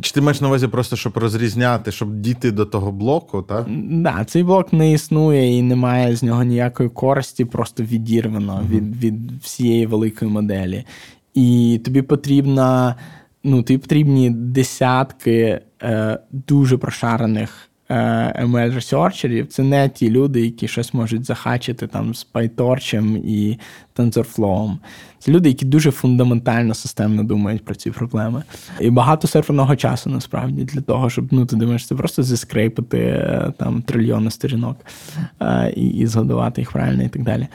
Чи 0.00 0.12
ти 0.12 0.20
маєш 0.20 0.40
на 0.40 0.48
увазі 0.48 0.68
просто, 0.68 0.96
щоб 0.96 1.18
розрізняти, 1.18 1.92
щоб 1.92 2.20
дійти 2.20 2.50
до 2.50 2.66
того 2.66 2.92
блоку, 2.92 3.42
так? 3.42 3.66
Да, 3.90 4.24
цей 4.24 4.42
блок 4.42 4.72
не 4.72 4.92
існує 4.92 5.58
і 5.58 5.62
немає 5.62 6.16
з 6.16 6.22
нього 6.22 6.44
ніякої 6.44 6.88
користі, 6.88 7.44
просто 7.44 7.82
відірвано 7.82 8.52
mm-hmm. 8.52 8.68
від 8.68 8.96
від 8.96 9.32
всієї 9.42 9.86
великої 9.86 10.30
моделі. 10.30 10.84
І 11.34 11.80
тобі 11.84 12.02
потрібна, 12.02 12.94
ну, 13.44 13.62
тобі 13.62 13.78
потрібні 13.78 14.30
десятки 14.30 15.60
е, 15.82 16.18
дуже 16.30 16.78
прошарених 16.78 17.67
ML 17.90 18.74
ресерчерів 18.74 19.46
це 19.46 19.62
не 19.62 19.88
ті 19.88 20.10
люди, 20.10 20.40
які 20.40 20.68
щось 20.68 20.94
можуть 20.94 21.24
захачити 21.24 21.86
там 21.86 22.14
з 22.14 22.26
PyTorch 22.34 23.16
і 23.26 23.58
TensorFlow. 23.96 24.76
Це 25.18 25.32
люди, 25.32 25.48
які 25.48 25.64
дуже 25.64 25.90
фундаментально 25.90 26.74
системно 26.74 27.24
думають 27.24 27.64
про 27.64 27.74
ці 27.74 27.90
проблеми. 27.90 28.42
І 28.80 28.90
багато 28.90 29.28
серверного 29.28 29.76
часу 29.76 30.10
насправді 30.10 30.64
для 30.64 30.80
того, 30.80 31.10
щоб 31.10 31.28
ну 31.30 31.46
ти 31.46 31.56
думаєш, 31.56 31.86
це 31.86 31.94
просто 31.94 32.22
зіскрейпити 32.22 32.98
е, 32.98 33.52
там 33.58 33.82
трильйони 33.82 34.30
сторінок 34.30 34.76
е, 35.40 35.72
і, 35.76 35.88
і 35.88 36.06
згодувати 36.06 36.60
їх 36.60 36.72
правильно 36.72 37.02
і 37.02 37.08
так 37.08 37.22
далі. 37.22 37.46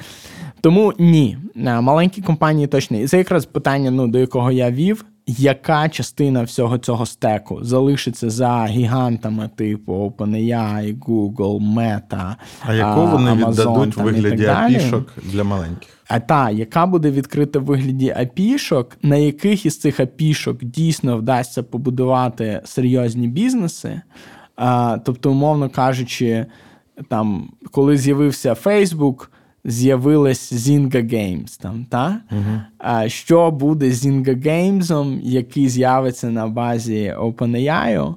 Тому 0.62 0.94
ні, 1.00 1.38
маленькі 1.56 2.22
компанії 2.22 2.68
точно. 2.68 2.98
І 2.98 3.08
це 3.08 3.18
якраз 3.18 3.46
питання, 3.46 3.92
ну 3.92 4.08
до 4.08 4.20
якого 4.20 4.52
я 4.52 4.72
вів 4.72 5.06
яка 5.28 5.90
частина 5.90 6.44
всього 6.44 6.78
цього 6.78 7.06
стеку 7.06 7.64
залишиться 7.64 8.30
за 8.30 8.66
гігантами 8.66 9.50
типу 9.56 9.94
OpenAI, 9.94 11.00
Google, 11.00 11.74
Meta, 11.76 12.36
а 12.62 12.74
яку 12.74 13.08
вони 13.08 13.32
Amazon, 13.32 13.52
віддадуть 13.52 13.98
в 13.98 14.02
вигляді 14.02 14.46
апішок 14.46 15.14
для 15.24 15.44
маленьких? 15.44 15.90
А 16.08 16.20
та, 16.20 16.50
яка 16.50 16.86
буде 16.86 17.12
відкрита 17.12 17.60
в 17.60 17.64
вигляді 17.64 18.14
апішок, 18.18 18.98
на 19.02 19.16
яких 19.16 19.66
із 19.66 19.80
цих 19.80 20.00
апішок 20.00 20.64
дійсно 20.64 21.18
вдасться 21.18 21.64
побудувати 21.64 22.62
серйозні 22.66 23.28
бізнеси? 23.28 24.02
А, 24.56 24.98
Тобто, 25.06 25.32
умовно 25.32 25.70
кажучи, 25.70 26.46
там, 27.10 27.50
коли 27.72 27.98
з'явився 27.98 28.54
Facebook, 28.54 29.28
з'явилась 29.66 30.54
Zynga 30.54 31.14
Games 31.14 31.62
там, 31.62 31.86
та? 31.90 32.22
Uh-huh. 32.32 32.62
А 32.78 33.10
що 33.10 33.52
буде 33.52 33.92
з 33.92 34.06
Zynga 34.06 34.48
Games, 34.48 35.20
який 35.24 35.70
з'явиться 35.70 36.30
на 36.30 36.48
базі 36.48 37.14
OpenAI, 37.20 38.16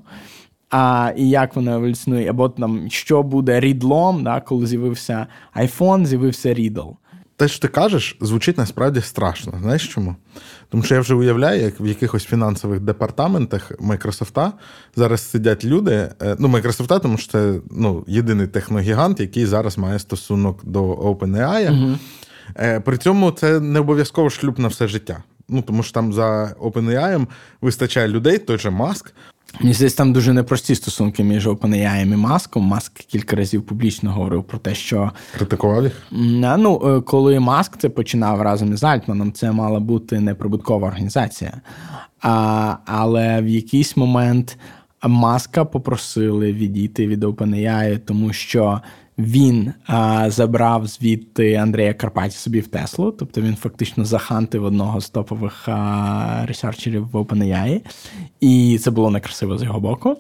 а, 0.71 1.13
і 1.17 1.29
як 1.29 1.57
воно 1.57 1.75
еволюціонує, 1.75 2.31
або 2.31 2.49
там, 2.49 2.91
що 2.91 3.23
буде 3.23 3.61
рідлом, 3.61 4.25
да, 4.25 4.41
коли 4.41 4.67
з'явився 4.67 5.27
iPhone, 5.57 6.07
з'явився 6.07 6.55
Riddle 6.55 6.95
те, 7.37 7.49
що 7.49 7.61
ти 7.61 7.69
кажеш, 7.69 8.17
звучить 8.21 8.59
насправді 8.59 9.01
страшно. 9.01 9.53
Знаєш 9.63 9.89
чому? 9.89 10.17
Тому 10.69 10.83
що 10.83 10.95
я 10.95 11.01
вже 11.01 11.15
уявляю, 11.15 11.63
як 11.63 11.81
в 11.81 11.87
якихось 11.87 12.25
фінансових 12.25 12.81
департаментах 12.81 13.73
Майкрософта 13.81 14.53
зараз 14.97 15.31
сидять 15.31 15.65
люди. 15.65 16.09
Е, 16.23 16.37
ну, 16.39 16.49
Майкрософта, 16.49 16.99
тому 16.99 17.19
що 17.19 17.33
це 17.33 17.61
ну, 17.71 18.05
єдиний 18.07 18.47
техногігант, 18.47 19.21
який 19.21 19.47
зараз 19.47 19.79
має 19.79 19.99
стосунок 19.99 20.65
до 20.65 20.95
OpenAI. 20.95 21.71
Угу. 21.71 21.99
При 22.85 22.99
цьому 22.99 23.31
це 23.31 23.61
не 23.61 23.81
обов'язково 23.81 24.31
шлюб 24.31 24.59
на 24.59 24.69
все 24.69 24.89
життя. 24.89 25.23
Ну, 25.49 25.63
Тому 25.63 25.83
що 25.83 25.93
там 25.93 26.13
за 26.13 26.55
OpenAI 26.61 27.27
вистачає 27.61 28.09
людей, 28.09 28.39
той 28.39 28.59
же 28.59 28.71
Маск. 28.71 29.13
Мені 29.61 29.75
здається, 29.75 29.99
там 29.99 30.13
дуже 30.13 30.33
непрості 30.33 30.75
стосунки 30.75 31.25
між 31.25 31.47
OpenAI 31.47 32.03
і 32.03 32.17
Маском. 32.17 32.63
Маск 32.65 32.93
кілька 32.93 33.37
разів 33.37 33.67
публічно 33.67 34.13
говорив 34.13 34.45
про 34.45 34.59
те, 34.59 34.75
що 34.75 35.11
критикував 35.37 35.85
їх. 35.85 36.03
Ну, 36.11 36.97
е, 36.97 37.01
коли 37.01 37.41
Маск 37.41 37.77
це 37.77 37.89
починав 37.89 38.43
разом 38.43 38.73
із 38.73 38.85
Альтманом, 38.85 39.33
це 39.33 39.53
мала 39.53 39.81
бути 39.81 40.21
неприбуткова 40.21 40.89
організація. 40.89 41.53
А, 42.23 42.77
Але 42.87 43.41
в 43.43 43.49
якийсь 43.49 43.97
момент 43.97 44.59
Маска 45.03 45.65
попросили 45.65 46.53
відійти 46.53 47.07
від 47.07 47.25
OpenAI, 47.25 47.99
тому 47.99 48.33
що 48.33 48.81
він 49.19 49.73
а, 49.87 50.31
забрав 50.31 50.87
звідти 50.87 51.55
Андрія 51.55 51.95
Карпаті 51.95 52.37
собі 52.37 52.61
в 52.61 52.67
Теслу, 52.67 53.13
тобто 53.13 53.41
він 53.41 53.57
фактично 53.57 54.05
захантив 54.05 54.65
одного 54.65 55.01
з 55.01 55.11
топових 55.11 55.69
а, 55.69 56.47
ресерчерів 56.47 57.09
в 57.13 57.17
OpenAI, 57.17 57.81
і 58.41 58.79
це 58.79 58.91
було 58.91 59.11
некрасиво 59.11 59.59
з 59.59 59.63
його 59.63 59.81
боку. 59.81 60.17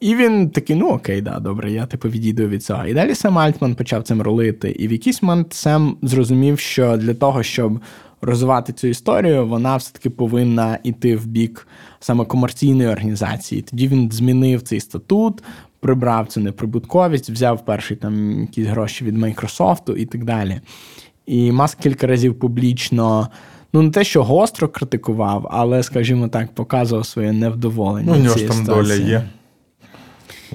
І 0.00 0.14
він 0.14 0.50
такий: 0.50 0.76
ну 0.76 0.88
окей, 0.88 1.20
да, 1.20 1.38
добре, 1.38 1.72
я 1.72 1.86
типу 1.86 2.08
відійду 2.08 2.48
від 2.48 2.64
цього. 2.64 2.86
І 2.86 2.94
далі 2.94 3.14
Сем 3.14 3.38
Альтман 3.38 3.74
почав 3.74 4.02
цим 4.02 4.22
ролити. 4.22 4.70
І 4.70 4.88
в 4.88 4.92
якийсь 4.92 5.22
момент 5.22 5.52
Сем 5.52 5.96
зрозумів, 6.02 6.58
що 6.58 6.96
для 6.96 7.14
того, 7.14 7.42
щоб 7.42 7.80
розвивати 8.20 8.72
цю 8.72 8.86
історію, 8.86 9.46
вона 9.46 9.76
все-таки 9.76 10.10
повинна 10.10 10.78
йти 10.82 11.16
в 11.16 11.26
бік 11.26 11.68
саме 12.00 12.24
комерційної 12.24 12.88
організації. 12.88 13.62
Тоді 13.62 13.88
він 13.88 14.12
змінив 14.12 14.62
цей 14.62 14.80
статут, 14.80 15.42
прибрав 15.80 16.26
цю 16.26 16.40
неприбутковість, 16.40 17.30
взяв 17.30 17.64
перший 17.64 17.96
там 17.96 18.40
якісь 18.40 18.66
гроші 18.66 19.04
від 19.04 19.18
Майкрософту 19.18 19.96
і 19.96 20.06
так 20.06 20.24
далі. 20.24 20.60
І 21.26 21.52
Маск 21.52 21.78
кілька 21.78 22.06
разів 22.06 22.38
публічно. 22.38 23.28
Ну, 23.72 23.82
не 23.82 23.90
те, 23.90 24.04
що 24.04 24.24
гостро 24.24 24.68
критикував, 24.68 25.48
але, 25.50 25.82
скажімо 25.82 26.28
так, 26.28 26.54
показував 26.54 27.06
своє 27.06 27.32
невдоволення. 27.32 28.12
Ну, 28.12 28.18
у 28.18 28.22
нього 28.22 28.38
ж 28.38 28.48
там 28.48 28.64
доля 28.64 28.94
є. 28.94 29.28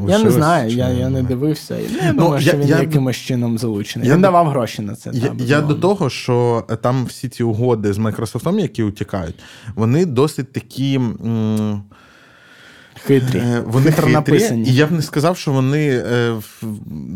Я 0.07 0.19
не 0.19 0.31
знаю, 0.31 0.71
я 0.71 0.89
я 0.89 1.09
не 1.09 1.23
дивився. 1.23 1.75
Я 1.75 2.13
ну, 2.13 2.23
думаю, 2.23 2.41
що 2.41 2.57
він 2.57 2.67
я, 2.67 2.79
якимось 2.79 3.15
чином 3.15 3.57
залучений. 3.57 4.07
Я, 4.07 4.13
він 4.13 4.21
давав 4.21 4.47
гроші 4.47 4.81
на 4.81 4.95
це. 4.95 5.11
Я, 5.13 5.35
я 5.39 5.61
до 5.61 5.75
того, 5.75 6.09
що 6.09 6.65
там 6.81 7.05
всі 7.05 7.29
ці 7.29 7.43
угоди 7.43 7.93
з 7.93 7.97
Microsoft, 7.97 8.59
які 8.59 8.83
утікають, 8.83 9.35
вони 9.75 10.05
досить 10.05 10.53
такі. 10.53 10.95
М- 10.95 11.83
Хитрі. 12.95 13.39
Е, 13.39 13.63
вони 13.65 13.91
хитрі, 13.91 14.11
написані. 14.11 14.69
І 14.69 14.73
я 14.73 14.87
б 14.87 14.91
не 14.91 15.01
сказав, 15.01 15.37
що 15.37 15.51
вони 15.51 15.87
е, 15.89 16.35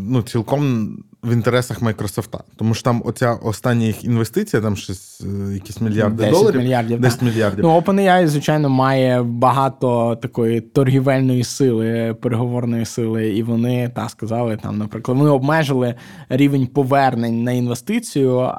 ну, 0.08 0.22
цілком 0.22 0.96
в 1.22 1.32
інтересах 1.32 1.82
Майкрософта. 1.82 2.38
Тому 2.56 2.74
що 2.74 2.82
там 2.82 3.02
оця 3.04 3.32
остання 3.32 3.86
їх 3.86 4.04
інвестиція, 4.04 4.62
там 4.62 4.76
щось 4.76 5.20
е, 5.20 5.54
якісь 5.54 5.80
мільярди 5.80 6.16
10 6.16 6.32
доларів. 6.32 6.60
Мільярдів, 6.60 7.00
10 7.00 7.22
мільярдів. 7.22 7.64
Ну, 7.64 7.78
OpenAI, 7.80 8.26
звичайно, 8.26 8.68
має 8.68 9.22
багато 9.22 10.16
такої 10.16 10.60
торгівельної 10.60 11.44
сили, 11.44 12.16
переговорної 12.20 12.84
сили, 12.84 13.28
і 13.28 13.42
вони 13.42 13.90
та 13.94 14.08
сказали, 14.08 14.58
там, 14.62 14.78
наприклад, 14.78 15.18
вони 15.18 15.30
обмежили 15.30 15.94
рівень 16.28 16.66
повернень 16.66 17.44
на 17.44 17.52
інвестицію 17.52 18.52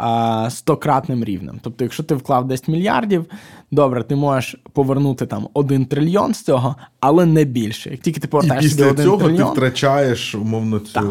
стократним 0.49 1.23
рівнем. 1.23 1.59
Тобто, 1.63 1.83
якщо 1.83 2.03
ти 2.03 2.15
вклав 2.15 2.47
10 2.47 2.67
мільярдів, 2.67 3.25
добре, 3.71 4.03
ти 4.03 4.15
можеш 4.15 4.55
повернути 4.73 5.25
там 5.25 5.47
1 5.53 5.85
трильйон 5.85 6.33
з 6.33 6.43
цього, 6.43 6.75
але 6.99 7.25
не 7.25 7.43
більше. 7.43 7.89
Як 7.89 7.99
тільки 7.99 8.19
ти 8.19 8.27
повертаєш 8.27 8.65
І 8.65 8.67
після 8.67 8.93
цього 8.93 9.17
трильйон, 9.17 9.47
ти 9.47 9.51
втрачаєш 9.51 10.35
умовно 10.35 10.79
цю. 10.79 10.93
Так 10.93 11.05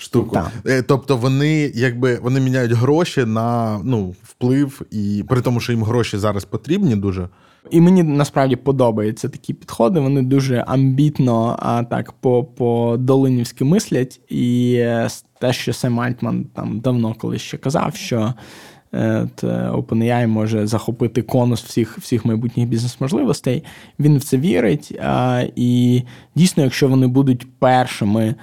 штуку. 0.00 0.34
Так. 0.34 0.50
Е, 0.66 0.82
тобто 0.82 1.16
вони 1.16 1.72
якби 1.74 2.18
вони 2.22 2.40
міняють 2.40 2.72
гроші 2.72 3.24
на 3.24 3.80
ну, 3.84 4.14
вплив, 4.22 4.82
і 4.90 5.24
при 5.28 5.40
тому, 5.40 5.60
що 5.60 5.72
їм 5.72 5.84
гроші 5.84 6.18
зараз 6.18 6.44
потрібні 6.44 6.96
дуже. 6.96 7.28
І 7.70 7.80
мені 7.80 8.02
насправді 8.02 8.56
подобаються 8.56 9.28
такі 9.28 9.54
підходи. 9.54 10.00
Вони 10.00 10.22
дуже 10.22 10.64
амбітно, 10.66 11.56
а 11.58 11.82
так 11.82 12.12
по 12.12 12.44
по 12.44 12.96
долинівськи 12.98 13.64
мислять. 13.64 14.20
І 14.28 14.74
е, 14.78 15.08
те, 15.40 15.52
що 15.52 15.72
Сем 15.72 16.00
Альтман 16.00 16.44
там 16.44 16.80
давно 16.80 17.14
колись 17.14 17.42
ще 17.42 17.56
казав, 17.56 17.94
що 17.94 18.34
е, 18.94 19.28
OpenAI 19.72 20.26
може 20.26 20.66
захопити 20.66 21.22
конус 21.22 21.62
всіх 21.62 21.98
всіх 21.98 22.24
майбутніх 22.24 22.68
бізнес-можливостей. 22.68 23.64
Він 23.98 24.18
в 24.18 24.24
це 24.24 24.36
вірить. 24.36 24.98
А, 25.02 25.44
І 25.56 26.02
дійсно, 26.34 26.62
якщо 26.62 26.88
вони 26.88 27.06
будуть 27.06 27.46
першими 27.58 28.34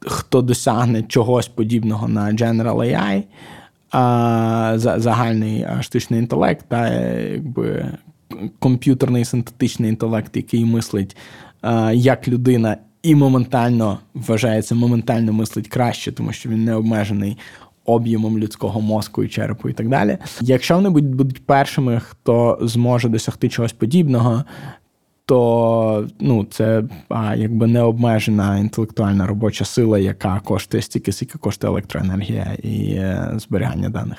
хто 0.00 0.42
досягне 0.42 1.02
чогось 1.02 1.48
подібного 1.48 2.08
на 2.08 2.32
General 2.32 2.96
AI, 2.96 3.22
загальний 4.98 5.66
штучний 5.80 6.20
інтелект, 6.20 6.66
та 6.68 6.88
якби 6.88 7.86
комп'ютерний 8.58 9.24
синтетичний 9.24 9.90
інтелект, 9.90 10.36
який 10.36 10.64
мислить 10.64 11.16
як 11.92 12.28
людина. 12.28 12.76
І 13.02 13.14
моментально 13.14 13.98
вважається, 14.14 14.74
моментально 14.74 15.32
мислить 15.32 15.68
краще, 15.68 16.12
тому 16.12 16.32
що 16.32 16.48
він 16.48 16.64
не 16.64 16.74
обмежений 16.74 17.38
об'ємом 17.84 18.38
людського 18.38 18.80
мозку 18.80 19.24
і 19.24 19.28
черепу, 19.28 19.68
і 19.68 19.72
так 19.72 19.88
далі. 19.88 20.18
Якщо 20.40 20.74
вони 20.74 20.90
будуть 20.90 21.46
першими, 21.46 22.00
хто 22.00 22.58
зможе 22.62 23.08
досягти 23.08 23.48
чогось 23.48 23.72
подібного, 23.72 24.44
то 25.26 26.08
ну, 26.20 26.46
це 26.50 26.84
а, 27.08 27.34
якби 27.34 27.66
необмежена 27.66 28.58
інтелектуальна 28.58 29.26
робоча 29.26 29.64
сила, 29.64 29.98
яка 29.98 30.40
коштує 30.44 30.82
стільки, 30.82 31.12
скільки 31.12 31.38
коштує 31.38 31.70
електроенергія 31.70 32.56
і 32.62 32.90
е, 32.90 33.32
зберігання 33.36 33.88
даних. 33.88 34.18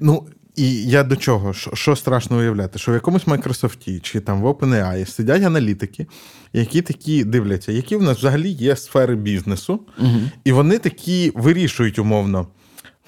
Ну, 0.00 0.26
і 0.56 0.82
я 0.84 1.04
до 1.04 1.16
чого? 1.16 1.52
Що, 1.52 1.70
що 1.74 1.96
страшно 1.96 2.38
уявляти? 2.38 2.78
Що 2.78 2.92
в 2.92 2.94
якомусь 2.94 3.26
Microsoft 3.26 4.00
чи 4.00 4.20
там 4.20 4.42
в 4.42 4.46
OpenAI 4.46 5.06
сидять 5.06 5.42
аналітики, 5.42 6.06
які 6.52 6.82
такі 6.82 7.24
дивляться, 7.24 7.72
які 7.72 7.96
в 7.96 8.02
нас 8.02 8.18
взагалі 8.18 8.50
є 8.50 8.76
сфери 8.76 9.16
бізнесу, 9.16 9.80
угу. 9.98 10.20
і 10.44 10.52
вони 10.52 10.78
такі 10.78 11.32
вирішують 11.34 11.98
умовно. 11.98 12.46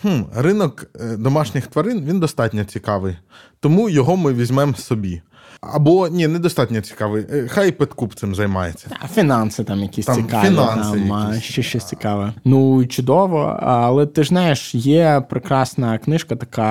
Хм, 0.03 0.23
Ринок 0.35 0.87
е, 1.01 1.17
домашніх 1.17 1.67
тварин 1.67 2.05
він 2.05 2.21
достатньо 2.21 2.65
цікавий, 2.65 3.17
тому 3.61 3.89
його 3.89 4.17
ми 4.17 4.35
візьмемо 4.35 4.75
собі. 4.75 5.23
Або 5.61 6.09
ні, 6.09 6.29
недостатньо 6.29 6.81
цікавий. 6.81 7.27
Е, 7.33 7.49
хай 7.49 7.73
Петкуб 7.73 8.15
цим 8.15 8.35
займається. 8.35 8.89
А 9.01 9.09
Фінанси 9.09 9.65
там 9.65 9.81
якісь 9.81 10.07
там, 10.07 10.17
цікаві, 10.17 10.47
фінанси 10.47 11.09
там, 11.09 11.29
якісь. 11.29 11.45
ще 11.45 11.63
щось 11.63 11.85
цікаве. 11.85 12.33
Ну, 12.45 12.87
чудово. 12.87 13.59
Але 13.63 14.07
ти 14.07 14.23
ж 14.23 14.29
знаєш, 14.29 14.75
є 14.75 15.23
прекрасна 15.31 15.99
книжка, 15.99 16.37
така 16.37 16.67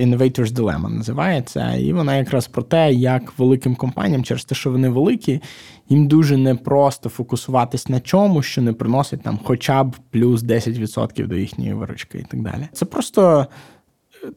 Innovators 0.00 0.52
Dilemma 0.52 0.88
називається, 0.88 1.74
і 1.74 1.92
вона 1.92 2.16
якраз 2.16 2.46
про 2.46 2.62
те, 2.62 2.92
як 2.92 3.38
великим 3.38 3.74
компаніям, 3.74 4.24
через 4.24 4.44
те, 4.44 4.54
що 4.54 4.70
вони 4.70 4.88
великі, 4.88 5.42
їм 5.88 6.08
дуже 6.08 6.36
непросто 6.36 7.08
фокусуватись 7.08 7.88
на 7.88 8.00
чому, 8.00 8.42
що 8.42 8.62
не 8.62 8.72
приносить 8.72 9.22
там 9.22 9.38
хоча 9.44 9.84
б 9.84 9.96
плюс 10.10 10.42
10% 10.42 11.26
до 11.26 11.36
їхньої 11.36 11.74
виручки 11.74 12.18
і 12.18 12.26
так 12.30 12.42
далі. 12.42 12.68
Це 12.72 12.84
просто 12.84 13.46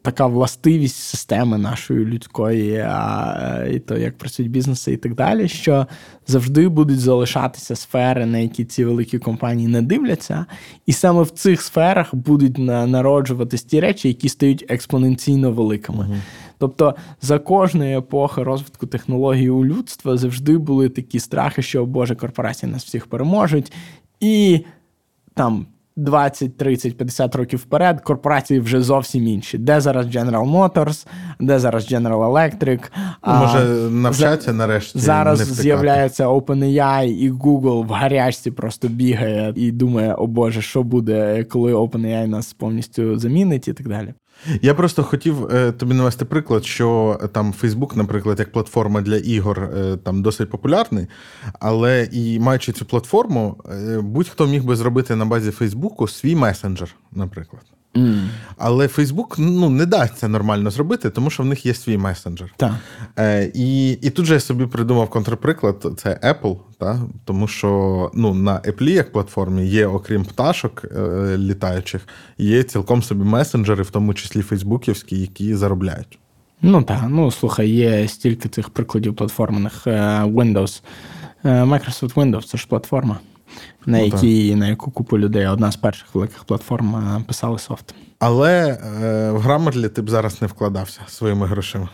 така 0.01 0.27
властивість 0.27 0.95
системи 0.95 1.57
нашої 1.57 2.05
людської, 2.05 2.77
а, 2.77 3.67
і 3.71 3.79
то, 3.79 3.97
як 3.97 4.17
працюють 4.17 4.51
бізнеси 4.51 4.93
і 4.93 4.97
так 4.97 5.15
далі, 5.15 5.47
що 5.47 5.88
завжди 6.27 6.69
будуть 6.69 6.99
залишатися 6.99 7.75
сфери, 7.75 8.25
на 8.25 8.38
які 8.38 8.65
ці 8.65 8.86
великі 8.86 9.19
компанії 9.19 9.67
не 9.67 9.81
дивляться, 9.81 10.45
і 10.86 10.93
саме 10.93 11.21
в 11.21 11.29
цих 11.29 11.61
сферах 11.61 12.15
будуть 12.15 12.57
народжуватись 12.57 13.63
ті 13.63 13.79
речі, 13.79 14.07
які 14.07 14.29
стають 14.29 14.65
експоненційно 14.69 15.51
великими. 15.51 16.21
Тобто 16.57 16.95
за 17.21 17.39
кожної 17.39 17.97
епохи 17.97 18.43
розвитку 18.43 18.88
технологій 18.88 19.49
у 19.49 19.65
людства 19.65 20.17
завжди 20.17 20.57
були 20.57 20.89
такі 20.89 21.19
страхи, 21.19 21.61
що 21.61 21.86
Боже, 21.86 22.15
корпорації 22.15 22.71
нас 22.71 22.86
всіх 22.86 23.07
переможуть, 23.07 23.73
і 24.19 24.65
там 25.33 25.65
20, 25.98 26.58
30, 26.58 26.98
50 26.98 27.36
років 27.36 27.60
вперед 27.60 28.02
корпорації 28.02 28.60
вже 28.60 28.82
зовсім 28.82 29.28
інші. 29.28 29.58
Де 29.58 29.82
зараз 29.82 30.06
General 30.06 30.52
Motors, 30.52 31.08
де 31.39 31.60
зараз 31.60 31.91
General 31.91 32.32
Electric. 32.32 32.80
Ну, 33.28 33.34
може 33.34 33.60
навчаться 33.89 34.54
нарешті. 34.54 35.00
Зараз 35.00 35.39
не 35.39 35.46
з'являється 35.46 36.28
OpenAI 36.28 37.06
і 37.06 37.32
Google 37.32 37.88
в 37.88 37.91
гарячці 37.91 38.52
просто 38.52 38.88
бігає 38.88 39.54
і 39.56 39.72
думає, 39.72 40.14
о 40.14 40.28
Боже, 40.28 40.62
що 40.62 40.84
буде, 40.84 41.43
коли 41.43 41.74
OpenAI 41.74 42.28
нас 42.28 42.54
повністю 42.54 43.20
замінить 43.20 43.68
і 43.68 43.74
так 43.74 43.88
далі. 43.88 44.14
Я 44.61 44.73
просто 44.73 45.03
хотів 45.03 45.45
е, 45.51 45.71
тобі 45.71 45.93
навести 45.93 46.25
приклад, 46.25 46.65
що 46.65 47.19
е, 47.23 47.27
там 47.27 47.53
Facebook, 47.61 47.97
наприклад, 47.97 48.39
як 48.39 48.51
платформа 48.51 49.01
для 49.01 49.17
ігор, 49.17 49.59
е, 49.63 49.97
там 50.03 50.21
досить 50.21 50.49
популярний, 50.49 51.07
але 51.59 52.09
і 52.11 52.39
маючи 52.39 52.71
цю 52.71 52.86
платформу, 52.86 53.57
будь-хто 53.99 54.47
міг 54.47 54.63
би 54.63 54.75
зробити 54.75 55.15
на 55.15 55.25
базі 55.25 55.51
Фейсбуку 55.51 56.07
свій 56.07 56.36
месенджер, 56.36 56.95
наприклад. 57.11 57.63
Mm. 57.96 58.28
Але 58.58 58.88
Facebook 58.88 59.36
ну, 59.38 59.70
не 59.70 59.86
дасть 59.86 60.18
це 60.18 60.28
нормально 60.28 60.72
зробити, 60.72 61.10
тому 61.10 61.30
що 61.30 61.43
в 61.43 61.46
них 61.46 61.66
є 61.66 61.74
свій 61.74 61.98
месенджер. 61.98 62.54
Так. 62.58 62.74
Е, 63.20 63.52
І 63.54 63.91
і 63.91 64.10
тут 64.10 64.26
же 64.26 64.34
я 64.34 64.39
собі 64.39 64.66
придумав 64.66 65.10
контрприклад: 65.10 65.93
це 65.98 66.20
Apple, 66.24 66.58
та? 66.80 67.02
тому 67.26 67.48
що 67.48 68.12
ну, 68.14 68.34
на 68.34 68.60
Apple 68.60 68.89
як 68.89 69.12
платформі 69.12 69.68
є, 69.68 69.88
окрім 69.88 70.26
пташок 70.26 70.86
е, 70.86 71.38
літаючих, 71.38 72.08
є 72.38 72.64
цілком 72.64 73.04
собі 73.04 73.24
месенджери, 73.24 73.84
в 73.84 73.89
тому 73.89 74.14
числі 74.14 74.41
фейсбуківські, 74.41 75.20
які 75.20 75.56
заробляють. 75.56 76.20
Ну 76.62 76.84
так, 76.84 77.06
ну 77.10 77.32
слухай, 77.32 77.70
є 77.70 78.08
стільки 78.08 78.50
цих 78.50 78.70
прикладів 78.70 79.16
платформних 79.16 79.88
е, 79.88 79.91
Windows. 80.24 80.82
Е, 81.43 81.50
Microsoft 81.50 82.14
Windows 82.14 82.48
це 82.48 82.58
ж 82.58 82.68
платформа 82.68 83.20
на 83.86 84.08
ну, 84.08 84.56
на 84.56 84.68
яку 84.68 84.91
купу 84.91 85.18
людей 85.18 85.47
одна 85.47 85.72
з 85.72 85.76
перших 85.76 86.16
великих 86.16 86.43
платформ 86.43 86.95
е, 86.95 87.24
писали 87.28 87.60
софт. 87.60 87.95
Але 88.20 88.68
е, 88.68 89.32
в 89.32 89.47
Grammarly 89.47 89.89
ти 89.89 90.01
б 90.01 90.10
зараз 90.10 90.41
не 90.41 90.47
вкладався 90.47 91.01
своїми 91.08 91.47
грошима. 91.47 91.89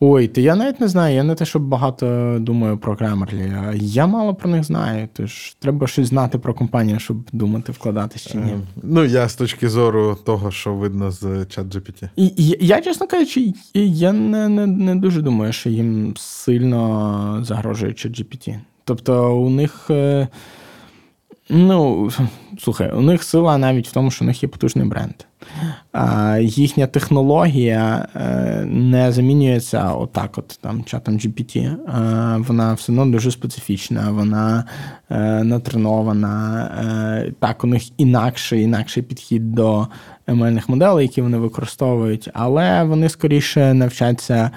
Ой, 0.00 0.28
ти 0.28 0.42
я 0.42 0.56
навіть 0.56 0.80
не 0.80 0.88
знаю. 0.88 1.16
Я 1.16 1.22
не 1.22 1.34
те, 1.34 1.44
щоб 1.44 1.62
багато 1.62 2.36
думаю 2.40 2.78
про 2.78 2.94
Grammarly. 2.94 3.74
Я 3.74 4.06
мало 4.06 4.34
про 4.34 4.50
них 4.50 4.64
знаю. 4.64 5.08
Тож 5.12 5.56
треба 5.58 5.86
щось 5.86 6.08
знати 6.08 6.38
про 6.38 6.54
компанію, 6.54 6.98
щоб 6.98 7.16
думати, 7.32 7.72
вкладатись 7.72 8.26
чи 8.26 8.38
ні. 8.38 8.52
Е, 8.52 8.60
ну, 8.82 9.04
я 9.04 9.28
з 9.28 9.34
точки 9.34 9.68
зору 9.68 10.18
того, 10.24 10.50
що 10.50 10.74
видно 10.74 11.10
з 11.10 11.22
ChatGPT. 11.24 12.08
І, 12.16 12.26
і 12.26 12.66
Я, 12.66 12.80
чесно 12.80 13.06
кажучи, 13.06 13.54
я 13.74 14.12
не, 14.12 14.48
не, 14.48 14.66
не 14.66 14.96
дуже 14.96 15.22
думаю, 15.22 15.52
що 15.52 15.70
їм 15.70 16.14
сильно 16.16 17.40
загрожує 17.42 17.92
ChatGPT. 17.92 18.58
Тобто 18.84 19.36
у 19.36 19.50
них. 19.50 19.86
Е, 19.90 20.28
Ну, 21.50 22.10
слухай, 22.58 22.92
у 22.92 23.00
них 23.00 23.22
сила 23.22 23.58
навіть 23.58 23.88
в 23.88 23.92
тому, 23.92 24.10
що 24.10 24.24
у 24.24 24.28
них 24.28 24.42
є 24.42 24.48
потужний 24.48 24.86
бренд. 24.86 25.14
А, 25.92 26.38
Їхня 26.38 26.86
технологія 26.86 28.08
е, 28.14 28.64
не 28.66 29.12
замінюється 29.12 29.92
отак, 29.92 30.38
от 30.38 30.58
там 30.62 30.84
чатом 30.84 31.14
GPT. 31.14 31.76
А, 31.86 32.36
Вона 32.38 32.74
все 32.74 32.92
одно 32.92 33.06
дуже 33.06 33.30
специфічна, 33.30 34.10
вона 34.10 34.64
е, 35.10 35.44
натренована. 35.44 36.64
Е, 37.26 37.32
так, 37.40 37.64
у 37.64 37.66
них 37.66 38.00
інакший, 38.00 38.62
інакший 38.62 39.02
підхід 39.02 39.52
до 39.54 39.86
ML 40.26 40.70
моделей, 40.70 41.06
які 41.06 41.22
вони 41.22 41.38
використовують, 41.38 42.30
але 42.34 42.84
вони 42.84 43.08
скоріше 43.08 43.74
навчаться. 43.74 44.50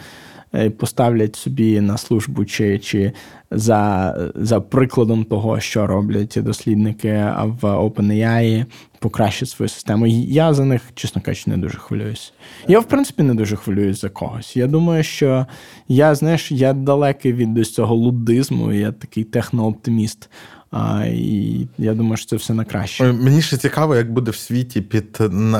Е, 0.53 0.69
поставлять 0.69 1.35
собі 1.35 1.81
на 1.81 1.97
службу, 1.97 2.45
чи 2.45 2.79
чи 2.79 3.11
за 3.51 4.15
за 4.35 4.61
прикладом 4.61 5.23
того, 5.23 5.59
що 5.59 5.87
роблять 5.87 6.37
дослідники 6.41 7.33
в 7.61 7.63
OpenAI, 7.63 8.65
покращать 8.99 9.49
свою 9.49 9.69
систему. 9.69 10.07
Я 10.07 10.53
за 10.53 10.65
них, 10.65 10.81
чесно 10.95 11.21
кажучи, 11.21 11.49
не 11.49 11.57
дуже 11.57 11.77
хвилююсь. 11.77 12.33
Я, 12.67 12.79
в 12.79 12.85
принципі, 12.85 13.23
не 13.23 13.33
дуже 13.33 13.55
хвилююсь 13.55 14.01
за 14.01 14.09
когось. 14.09 14.57
Я 14.57 14.67
думаю, 14.67 15.03
що 15.03 15.45
я, 15.87 16.15
знаєш, 16.15 16.51
я 16.51 16.73
далекий 16.73 17.33
від 17.33 17.67
цього 17.67 17.95
лудизму, 17.95 18.73
я 18.73 18.91
такий 18.91 19.23
технооптиміст. 19.23 20.29
А, 20.71 21.05
І 21.05 21.67
я 21.77 21.93
думаю, 21.93 22.17
що 22.17 22.25
це 22.25 22.35
все 22.35 22.53
на 22.53 22.65
краще. 22.65 23.11
Мені 23.11 23.41
ще 23.41 23.57
цікаво, 23.57 23.95
як 23.95 24.11
буде 24.11 24.31
в 24.31 24.35
світі 24.35 24.81
під 24.81 25.17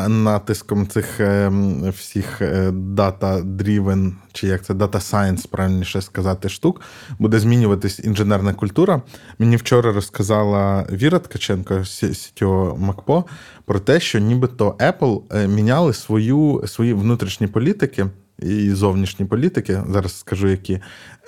натиском 0.09 0.87
цих 0.87 1.19
ем, 1.19 1.89
всіх 1.89 2.41
е, 2.41 2.69
data-driven, 2.69 4.13
чи 4.33 4.47
як 4.47 4.65
це 4.65 4.73
data 4.73 5.11
science, 5.11 5.47
правильніше 5.47 6.01
сказати, 6.01 6.49
штук, 6.49 6.81
буде 7.19 7.39
змінюватись 7.39 7.99
інженерна 7.99 8.53
культура. 8.53 9.01
Мені 9.39 9.55
вчора 9.55 9.93
розказала 9.93 10.87
Віра 10.91 11.19
Ткаченко 11.19 11.85
Сітьо 11.85 12.75
Макпо 12.79 13.25
про 13.65 13.79
те, 13.79 13.99
що 13.99 14.19
нібито 14.19 14.75
Apple 14.79 15.21
е, 15.31 15.47
міняли 15.47 15.93
свою, 15.93 16.63
свої 16.67 16.93
внутрішні 16.93 17.47
політики 17.47 18.07
і 18.41 18.71
зовнішні 18.71 19.25
політики, 19.25 19.81
зараз 19.89 20.19
скажу 20.19 20.47
які, 20.47 20.79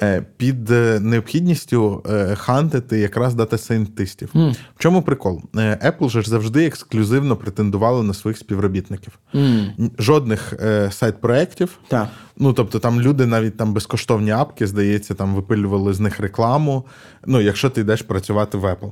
е, 0.01 0.26
під 0.38 0.72
е, 0.72 0.99
необхідністю 0.99 2.03
е, 2.09 2.36
хантити 2.36 2.99
якраз 2.99 3.36
data 3.36 3.59
scientist 3.59 4.12
ів. 4.12 4.30
Mm. 4.34 4.51
В 4.51 4.80
чому 4.80 5.01
прикол? 5.01 5.41
Apple 5.53 6.09
ж 6.09 6.30
завжди 6.30 6.66
ексклюзивно 6.66 7.36
претендували 7.36 8.03
на 8.03 8.14
своїх 8.14 8.38
співробітників. 8.38 9.20
Mm. 9.34 9.70
Жодних 9.99 10.53
side 10.89 11.15
проєктів. 11.15 11.80
Так. 11.88 12.07
Ну, 12.38 12.53
тобто 12.53 12.80
там 12.80 13.01
люди 13.01 13.26
навіть 13.26 13.57
там 13.57 13.74
безкоштовні 13.74 14.32
апки, 14.32 14.68
здається, 14.68 15.14
там 15.14 15.36
випилювали 15.36 15.93
з 15.93 15.99
них 15.99 16.20
рекламу. 16.20 16.86
Ну, 17.26 17.41
якщо 17.41 17.70
ти 17.70 17.82
йдеш 17.82 18.01
працювати 18.01 18.57
в 18.57 18.66
Apple. 18.66 18.91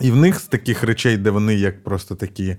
І 0.00 0.10
в 0.10 0.16
них 0.16 0.40
з 0.40 0.46
таких 0.46 0.82
речей, 0.82 1.16
де 1.16 1.30
вони 1.30 1.54
як 1.54 1.84
просто 1.84 2.14
такі 2.14 2.56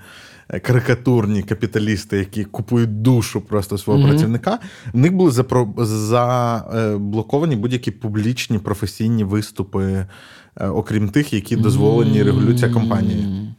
карикатурні 0.47 1.43
капіталісти, 1.43 2.17
які 2.17 2.43
купують 2.43 3.01
душу 3.01 3.41
просто 3.41 3.77
свого 3.77 3.99
mm-hmm. 3.99 4.09
працівника, 4.09 4.59
в 4.93 4.97
них 4.97 5.13
були 5.13 5.31
заблоковані 5.77 7.55
будь-які 7.55 7.91
публічні 7.91 8.59
професійні 8.59 9.23
виступи, 9.23 10.05
е, 10.57 10.67
окрім 10.67 11.09
тих, 11.09 11.33
які 11.33 11.55
дозволені 11.55 12.21
mm-hmm. 12.21 12.25
регулюція 12.25 12.71
компанії. 12.71 13.53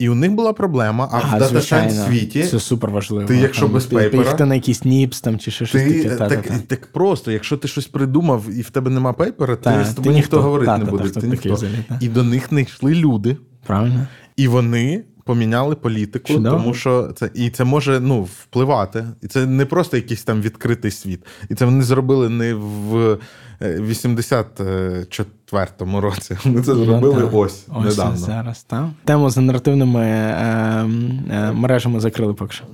І 0.00 0.08
у 0.08 0.14
них 0.14 0.32
була 0.32 0.52
проблема, 0.52 1.08
а, 1.12 1.20
а 1.30 1.36
в 1.36 1.38
дата 1.38 1.90
світі 1.90 2.42
це 2.42 2.60
супер 2.60 2.90
важливо. 2.90 3.26
Ти, 3.28 3.36
якщо 3.36 3.68
без 3.68 3.86
пейпера, 3.86 4.32
ти 4.32 4.44
на 4.44 4.54
якийсь 4.54 4.84
ніпс 4.84 5.20
там 5.20 5.38
чи 5.38 5.50
ще 5.50 5.66
щось 5.66 5.82
ти, 5.82 6.04
таке. 6.04 6.16
Так, 6.16 6.46
так, 6.46 6.58
так 6.66 6.86
просто, 6.86 7.32
якщо 7.32 7.56
ти 7.56 7.68
щось 7.68 7.86
придумав 7.86 8.44
і 8.56 8.62
в 8.62 8.70
тебе 8.70 8.90
нема 8.90 9.12
пейпера, 9.12 9.56
та, 9.56 9.78
ти 9.78 9.90
з 9.90 9.94
тобою 9.94 10.16
ніхто 10.16 10.42
говорити 10.42 10.78
не 10.78 10.84
буде. 10.84 11.08
Ти 11.08 11.26
ніхто. 11.26 11.58
І 12.00 12.08
до 12.08 12.22
них 12.22 12.52
не 12.52 12.62
йшли 12.62 12.94
люди. 12.94 13.36
Правильно. 13.66 14.06
І 14.36 14.48
вони 14.48 15.04
поміняли 15.30 15.74
політику, 15.74 16.26
Чудово. 16.26 16.56
тому 16.56 16.74
що 16.74 17.12
це 17.16 17.30
і 17.34 17.50
це 17.50 17.64
може 17.64 18.00
ну, 18.00 18.22
впливати. 18.22 19.04
І 19.22 19.26
це 19.26 19.46
не 19.46 19.66
просто 19.66 19.96
якийсь 19.96 20.24
там 20.24 20.42
відкритий 20.42 20.90
світ. 20.90 21.26
І 21.48 21.54
це 21.54 21.64
вони 21.64 21.82
зробили 21.82 22.28
не 22.28 22.54
в 22.54 23.18
84-му 23.60 25.98
е, 25.98 26.00
році. 26.00 26.36
Вони 26.44 26.62
це 26.62 26.74
зробили 26.74 27.24
ось, 27.32 27.66
ось 27.68 27.84
недавно. 27.84 28.16
зараз. 28.16 28.62
так? 28.62 28.84
Тему 29.04 29.30
з 29.30 29.36
генеративними 29.36 30.00
е, 30.00 30.88
е, 31.30 31.52
мережами 31.52 32.00
закрили 32.00 32.34
поки 32.34 32.52
що. 32.52 32.64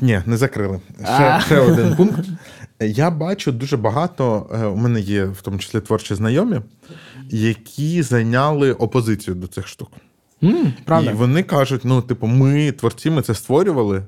Ні, 0.00 0.20
не 0.26 0.36
закрили. 0.36 0.80
Ще, 1.04 1.40
ще 1.46 1.60
один 1.60 1.96
пункт. 1.96 2.24
Я 2.80 3.10
бачу 3.10 3.52
дуже 3.52 3.76
багато. 3.76 4.50
Е, 4.54 4.66
у 4.66 4.76
мене 4.76 5.00
є 5.00 5.24
в 5.24 5.42
тому 5.42 5.58
числі 5.58 5.80
творчі 5.80 6.14
знайомі, 6.14 6.60
які 7.30 8.02
зайняли 8.02 8.72
опозицію 8.72 9.34
до 9.34 9.46
цих 9.46 9.68
штук. 9.68 9.90
Mm, 10.42 10.72
правда. 10.84 11.10
І 11.10 11.14
вони 11.14 11.42
кажуть: 11.42 11.80
ну, 11.84 12.02
типу, 12.02 12.26
ми 12.26 12.72
творці, 12.72 13.10
ми 13.10 13.22
це 13.22 13.34
створювали. 13.34 14.02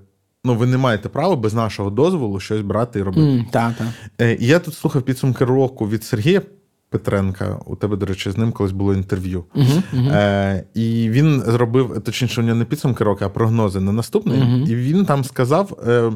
Ну, 0.45 0.55
ви 0.55 0.67
не 0.67 0.77
маєте 0.77 1.09
права 1.09 1.37
без 1.37 1.55
нашого 1.55 1.91
дозволу 1.91 2.41
щось 2.41 2.61
брати 2.61 2.99
і 2.99 3.03
робити. 3.03 3.27
Mm, 3.27 3.51
та, 3.51 3.75
та. 4.17 4.29
І 4.29 4.47
я 4.47 4.59
тут 4.59 4.75
слухав 4.75 5.03
підсумки 5.03 5.45
року 5.45 5.89
від 5.89 6.05
Сергія 6.05 6.43
Петренка. 6.91 7.59
У 7.67 7.77
тебе, 7.77 7.97
до 7.97 8.07
речі, 8.07 8.31
з 8.31 8.37
ним 8.37 8.53
колись 8.53 8.73
було 8.73 8.95
інтерв'ю. 8.95 9.45
Uh-huh, 9.55 9.83
uh-huh. 9.95 10.13
Е, 10.13 10.65
І 10.75 11.11
він 11.11 11.43
зробив, 11.47 12.01
точніше, 12.05 12.41
у 12.41 12.45
нього 12.45 12.59
не 12.59 12.65
підсумки 12.65 13.05
року, 13.05 13.25
а 13.25 13.29
прогнози 13.29 13.81
на 13.81 13.93
наступний. 13.93 14.39
Uh-huh. 14.39 14.69
І 14.69 14.75
він 14.75 15.05
там 15.05 15.25
сказав: 15.25 15.81
е, 15.89 16.13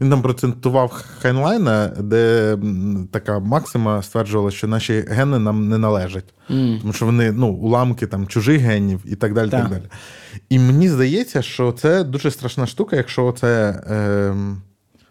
він 0.00 0.10
там 0.10 0.22
процентував 0.22 1.04
Хайнлайна, 1.20 1.86
де 1.86 2.56
така 3.10 3.38
Максима 3.38 4.02
стверджувала, 4.02 4.50
що 4.50 4.66
наші 4.66 5.04
гени 5.08 5.38
нам 5.38 5.68
не 5.68 5.78
належать, 5.78 6.34
mm. 6.50 6.80
тому 6.80 6.92
що 6.92 7.06
вони 7.06 7.32
ну, 7.32 7.48
уламки 7.48 8.06
там 8.06 8.26
чужих 8.26 8.60
генів 8.60 9.00
і 9.04 9.16
так 9.16 9.34
далі. 9.34 9.50
Да. 9.50 9.60
так 9.60 9.70
далі. 9.70 9.82
І 10.48 10.58
мені 10.58 10.88
здається, 10.88 11.42
що 11.42 11.72
це 11.72 12.04
дуже 12.04 12.30
страшна 12.30 12.66
штука, 12.66 12.96
якщо 12.96 13.34
це. 13.40 13.70
Е, 13.90 14.34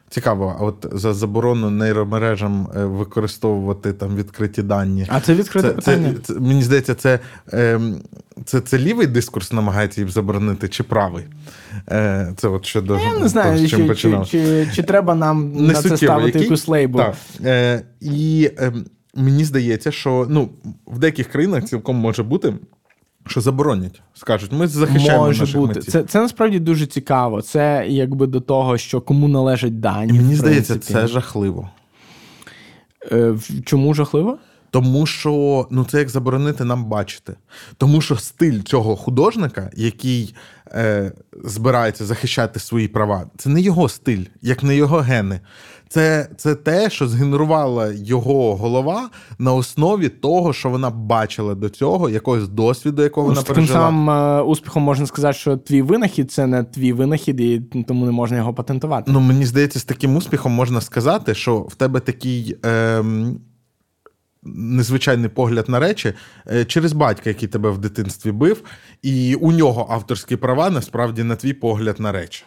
Цікаво, 0.09 0.55
а 0.59 0.63
от 0.63 0.85
за 0.91 1.13
заборону 1.13 1.69
нейромережам 1.69 2.67
е, 2.75 2.85
використовувати 2.85 3.93
там 3.93 4.15
відкриті 4.15 4.63
дані. 4.63 5.05
А 5.09 5.19
це 5.19 5.33
відкрите 5.33 5.67
це, 5.67 5.73
питання? 5.73 6.13
Це, 6.13 6.33
це, 6.33 6.39
мені 6.39 6.63
здається, 6.63 6.95
це 6.95 7.19
е, 7.53 7.79
це, 8.45 8.61
це 8.61 8.77
лівий 8.77 9.07
дискурс 9.07 9.51
намагається 9.51 10.01
їм 10.01 10.09
заборонити, 10.09 10.67
чи 10.67 10.83
правий? 10.83 11.23
Е, 11.91 12.33
Це 12.37 12.47
от 12.47 12.65
щодо 12.65 12.97
Я 12.99 13.19
не 13.19 13.27
знаю, 13.27 13.55
того, 13.55 13.67
чим 13.67 13.79
чи, 13.79 13.85
починав. 13.87 14.27
Чи, 14.27 14.65
чи, 14.65 14.75
чи 14.75 14.83
треба 14.83 15.15
нам 15.15 15.51
не 15.53 15.73
на 15.73 15.81
це 15.81 15.97
ставити 15.97 16.27
який? 16.27 16.41
якусь 16.41 16.67
лейбу. 16.67 16.97
Так. 16.97 17.15
Е, 17.45 17.81
І 18.01 18.51
е, 18.59 18.73
мені 19.15 19.43
здається, 19.45 19.91
що 19.91 20.27
ну, 20.29 20.49
в 20.87 20.99
деяких 20.99 21.27
країнах 21.27 21.65
цілком 21.65 21.95
може 21.95 22.23
бути. 22.23 22.53
Що 23.27 23.41
заборонять, 23.41 24.01
скажуть, 24.13 24.51
ми 24.51 24.67
захищаємо 24.67 25.25
Може 25.25 25.39
наших 25.39 25.57
бути. 25.57 25.81
Це 25.81 26.03
це 26.03 26.21
насправді 26.21 26.59
дуже 26.59 26.85
цікаво. 26.87 27.41
Це 27.41 27.85
якби 27.89 28.27
до 28.27 28.41
того, 28.41 28.77
що 28.77 29.01
кому 29.01 29.27
належать 29.27 29.79
дані. 29.79 30.09
І 30.09 30.21
Мені 30.21 30.35
здається, 30.35 30.79
це 30.79 31.07
жахливо. 31.07 31.69
Е, 33.11 33.35
Чому 33.65 33.93
жахливо? 33.93 34.37
Тому 34.71 35.05
що 35.05 35.67
ну 35.71 35.85
це 35.85 35.99
як 35.99 36.09
заборонити 36.09 36.63
нам 36.63 36.85
бачити. 36.85 37.35
Тому 37.77 38.01
що 38.01 38.15
стиль 38.15 38.61
цього 38.61 38.95
художника, 38.95 39.71
який 39.75 40.35
е, 40.67 41.11
збирається 41.43 42.05
захищати 42.05 42.59
свої 42.59 42.87
права, 42.87 43.25
це 43.37 43.49
не 43.49 43.61
його 43.61 43.89
стиль, 43.89 44.25
як 44.41 44.63
не 44.63 44.75
його 44.75 44.97
гени. 44.97 45.39
Це 45.89 46.29
це 46.37 46.55
те, 46.55 46.89
що 46.89 47.07
згенерувала 47.07 47.91
його 47.93 48.55
голова 48.55 49.09
на 49.39 49.53
основі 49.53 50.09
того, 50.09 50.53
що 50.53 50.69
вона 50.69 50.89
бачила 50.89 51.55
до 51.55 51.69
цього, 51.69 52.09
якогось 52.09 52.47
досвіду, 52.47 53.03
якого 53.03 53.27
ну, 53.27 53.33
вона 53.33 53.43
пережила. 53.43 53.79
Тим 53.79 53.83
самим 53.83 54.09
е, 54.09 54.41
успіхом 54.41 54.83
можна 54.83 55.05
сказати, 55.05 55.37
що 55.37 55.57
твій 55.57 55.81
винахід 55.81 56.31
це 56.31 56.47
не 56.47 56.63
твій 56.63 56.93
винахід, 56.93 57.41
і 57.41 57.59
тому 57.87 58.05
не 58.05 58.11
можна 58.11 58.37
його 58.37 58.53
патентувати. 58.53 59.11
Ну 59.11 59.19
мені 59.19 59.45
здається, 59.45 59.79
з 59.79 59.83
таким 59.83 60.15
успіхом 60.15 60.51
можна 60.51 60.81
сказати, 60.81 61.35
що 61.35 61.57
в 61.59 61.75
тебе 61.75 61.99
такий. 61.99 62.57
Е, 62.65 63.03
Незвичайний 64.43 65.29
погляд 65.29 65.69
на 65.69 65.79
речі 65.79 66.13
е, 66.51 66.65
через 66.65 66.93
батька, 66.93 67.29
який 67.29 67.47
тебе 67.47 67.69
в 67.69 67.77
дитинстві 67.77 68.31
бив, 68.31 68.63
і 69.01 69.35
у 69.35 69.51
нього 69.51 69.87
авторські 69.89 70.35
права 70.35 70.69
насправді 70.69 71.23
на 71.23 71.35
твій 71.35 71.53
погляд 71.53 71.99
на 71.99 72.11
речі. 72.11 72.43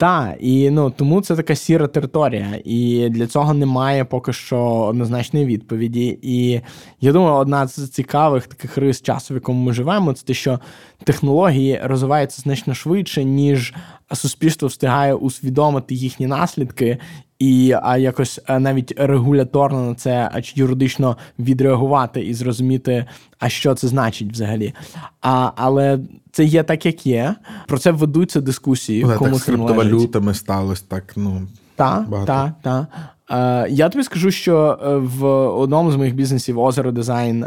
Так, 0.00 0.36
і 0.40 0.70
ну 0.70 0.90
тому 0.90 1.20
це 1.20 1.36
така 1.36 1.54
сіра 1.54 1.86
територія, 1.86 2.60
і 2.64 3.08
для 3.10 3.26
цього 3.26 3.54
немає 3.54 4.04
поки 4.04 4.32
що 4.32 4.58
однозначної 4.64 5.46
відповіді. 5.46 6.18
І 6.22 6.60
я 7.00 7.12
думаю, 7.12 7.34
одна 7.34 7.66
з 7.66 7.88
цікавих 7.88 8.46
таких 8.46 8.78
рис 8.78 9.02
часу, 9.02 9.34
в 9.34 9.36
якому 9.36 9.64
ми 9.64 9.72
живемо, 9.72 10.12
це 10.12 10.26
те, 10.26 10.34
що 10.34 10.60
технології 11.04 11.80
розвиваються 11.84 12.42
значно 12.42 12.74
швидше, 12.74 13.24
ніж 13.24 13.74
суспільство 14.14 14.68
встигає 14.68 15.14
усвідомити 15.14 15.94
їхні 15.94 16.26
наслідки 16.26 16.98
і 17.38 17.74
а 17.82 17.96
якось 17.96 18.40
е, 18.48 18.58
навіть 18.58 18.94
регуляторно 18.96 19.82
на 19.82 19.94
це 19.94 20.30
чи 20.42 20.52
юридично 20.56 21.16
відреагувати 21.38 22.20
і 22.20 22.34
зрозуміти, 22.34 23.04
а 23.38 23.48
що 23.48 23.74
це 23.74 23.88
значить 23.88 24.32
взагалі. 24.32 24.74
А, 25.20 25.50
Але 25.56 25.98
це 26.32 26.44
є 26.44 26.62
так, 26.62 26.86
як 26.86 27.06
є. 27.06 27.34
Про 27.66 27.78
це 27.78 27.90
ведуться 27.90 28.40
дискусії. 28.40 29.02
Але 29.04 29.16
кому 29.16 29.30
так 29.30 29.40
з 29.40 29.44
криптовалютами 29.44 30.34
сталося 30.34 30.84
так. 30.88 31.04
ну... 31.16 31.42
Так, 31.76 32.06
так, 32.26 32.52
так. 32.62 32.86
Е, 33.30 33.66
я 33.70 33.88
тобі 33.88 34.04
скажу, 34.04 34.30
що 34.30 34.78
е, 34.82 34.96
в 34.96 35.24
одному 35.60 35.92
з 35.92 35.96
моїх 35.96 36.14
бізнесів 36.14 36.58
Озеро 36.58 36.92
Дизайн, 36.92 37.46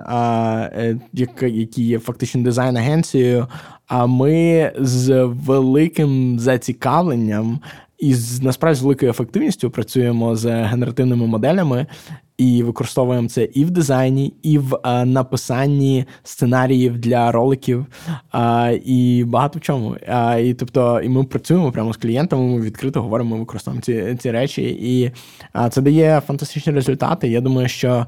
який 1.13 1.69
є 1.75 1.99
фактично 1.99 2.41
дизайн-агенцією, 2.41 3.47
а 3.87 4.05
ми 4.05 4.71
з 4.79 5.23
великим 5.23 6.39
зацікавленням 6.39 7.59
і 8.01 8.13
з 8.13 8.41
насправді 8.41 8.79
з 8.79 8.81
великою 8.81 9.11
ефективністю 9.11 9.69
працюємо 9.69 10.35
з 10.35 10.63
генеративними 10.63 11.27
моделями. 11.27 11.85
і 12.37 12.63
використовуємо 12.63 13.27
це 13.29 13.43
і 13.43 13.65
в 13.65 13.71
дизайні, 13.71 14.33
і 14.43 14.57
в 14.57 14.79
а, 14.83 15.05
написанні 15.05 16.05
сценаріїв 16.23 16.97
для 16.97 17.31
роликів, 17.31 17.85
а, 18.31 18.73
і 18.85 19.23
багато 19.23 19.59
в 19.59 19.61
чому. 19.61 19.95
А, 20.07 20.35
І 20.37 20.53
тобто, 20.53 21.01
і 21.01 21.09
ми 21.09 21.23
працюємо 21.23 21.71
прямо 21.71 21.93
з 21.93 21.97
клієнтами, 21.97 22.43
ми 22.43 22.61
відкрито 22.61 23.01
говоримо, 23.01 23.37
використовуємо 23.37 23.81
ці 23.81 24.15
ці 24.19 24.31
речі, 24.31 24.61
і 24.81 25.11
це 25.69 25.81
дає 25.81 26.21
фантастичні 26.27 26.73
результати. 26.73 27.29
Я 27.29 27.41
думаю, 27.41 27.67
що 27.67 28.05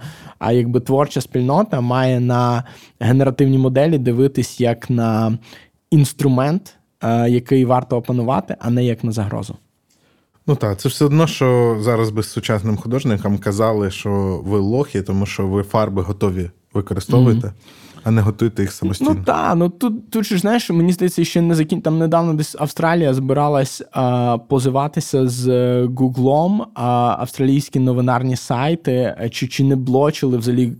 якби 0.51 0.79
творча 0.79 1.21
спільнота 1.21 1.81
має 1.81 2.19
на 2.19 2.63
генеративні 2.99 3.57
моделі 3.57 3.97
дивитись 3.97 4.59
як 4.59 4.89
на 4.89 5.37
інструмент, 5.91 6.75
який 7.27 7.65
варто 7.65 7.97
опанувати, 7.97 8.55
а 8.59 8.69
не 8.69 8.85
як 8.85 9.03
на 9.03 9.11
загрозу. 9.11 9.57
Ну 10.47 10.55
так, 10.55 10.79
це 10.79 10.89
все 10.89 11.05
одно, 11.05 11.27
що 11.27 11.77
зараз 11.81 12.09
би 12.09 12.23
сучасним 12.23 12.77
художникам 12.77 13.37
казали, 13.37 13.91
що 13.91 14.41
ви 14.45 14.59
лохи, 14.59 15.01
тому 15.01 15.25
що 15.25 15.47
ви 15.47 15.63
фарби 15.63 16.01
готові 16.01 16.51
використовуєте. 16.73 17.47
Mm-hmm 17.47 17.92
а 18.03 18.11
не 18.11 18.21
готуйте 18.21 18.61
їх 18.61 18.71
самостійно. 18.71 19.13
Ну 19.13 19.23
так, 19.25 19.55
ну 19.55 19.69
тут 19.69 20.09
тут 20.09 20.25
ж 20.25 20.37
знаєш, 20.37 20.69
мені 20.69 20.91
здається, 20.91 21.25
ще 21.25 21.41
не 21.41 21.55
закін... 21.55 21.81
Там 21.81 21.97
недавно 21.97 22.33
десь 22.33 22.55
Австралія 22.59 23.13
збиралась 23.13 23.81
а, 23.91 24.37
позиватися 24.37 25.27
з 25.27 25.47
Гуглом, 25.83 26.65
а 26.73 27.15
австралійські 27.19 27.79
новинарні 27.79 28.35
сайти, 28.35 29.15
чи 29.31 29.47
чи 29.47 29.63
не 29.63 29.75
блочили 29.75 30.37
взагалі 30.37 30.73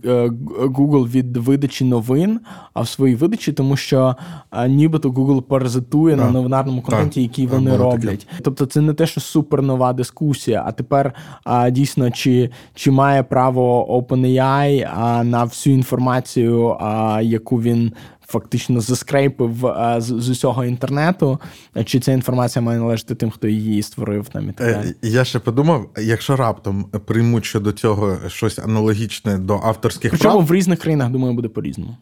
Google 0.64 1.10
від 1.10 1.36
видачі 1.36 1.84
новин, 1.84 2.40
а 2.74 2.80
в 2.80 2.88
своїй 2.88 3.14
видачі, 3.14 3.52
тому 3.52 3.76
що 3.76 4.16
а, 4.50 4.66
нібито 4.66 5.10
Google 5.10 5.40
паразитує 5.40 6.16
так, 6.16 6.24
на 6.24 6.32
новинарному 6.32 6.82
контенті, 6.82 7.22
який 7.22 7.46
вони 7.46 7.70
так, 7.70 7.80
роблять. 7.80 8.26
Тобто, 8.42 8.66
це 8.66 8.80
не 8.80 8.94
те, 8.94 9.06
що 9.06 9.20
супернова 9.20 9.92
дискусія, 9.92 10.64
а 10.66 10.72
тепер 10.72 11.12
а, 11.44 11.70
дійсно 11.70 12.10
чи 12.10 12.50
чи 12.74 12.90
має 12.90 13.22
право 13.22 13.86
OpenAI 13.98 14.90
а, 14.96 15.24
на 15.24 15.44
всю 15.44 15.76
інформацію. 15.76 16.76
А, 16.80 17.13
яку 17.20 17.62
він 17.62 17.92
фактично 18.26 18.80
заскрейпив 18.80 19.56
з, 19.98 20.04
з 20.04 20.28
усього 20.28 20.64
інтернету, 20.64 21.38
чи 21.84 22.00
ця 22.00 22.12
інформація 22.12 22.62
має 22.62 22.78
належати 22.78 23.14
тим, 23.14 23.30
хто 23.30 23.48
її 23.48 23.82
створив 23.82 24.28
там 24.28 24.48
і 24.48 24.52
так 24.52 24.68
е, 24.68 24.72
далі. 24.72 24.94
Я 25.02 25.24
ще 25.24 25.38
подумав, 25.38 25.90
якщо 25.98 26.36
раптом 26.36 26.84
приймуть 26.84 27.44
щодо 27.44 27.72
цього 27.72 28.16
щось 28.28 28.58
аналогічне 28.58 29.38
до 29.38 29.54
авторських 29.54 30.10
Причому 30.10 30.34
прав... 30.34 30.46
в 30.46 30.52
різних 30.52 30.78
країнах, 30.78 31.10
думаю, 31.10 31.34
буде 31.34 31.48
по-різному. 31.48 31.96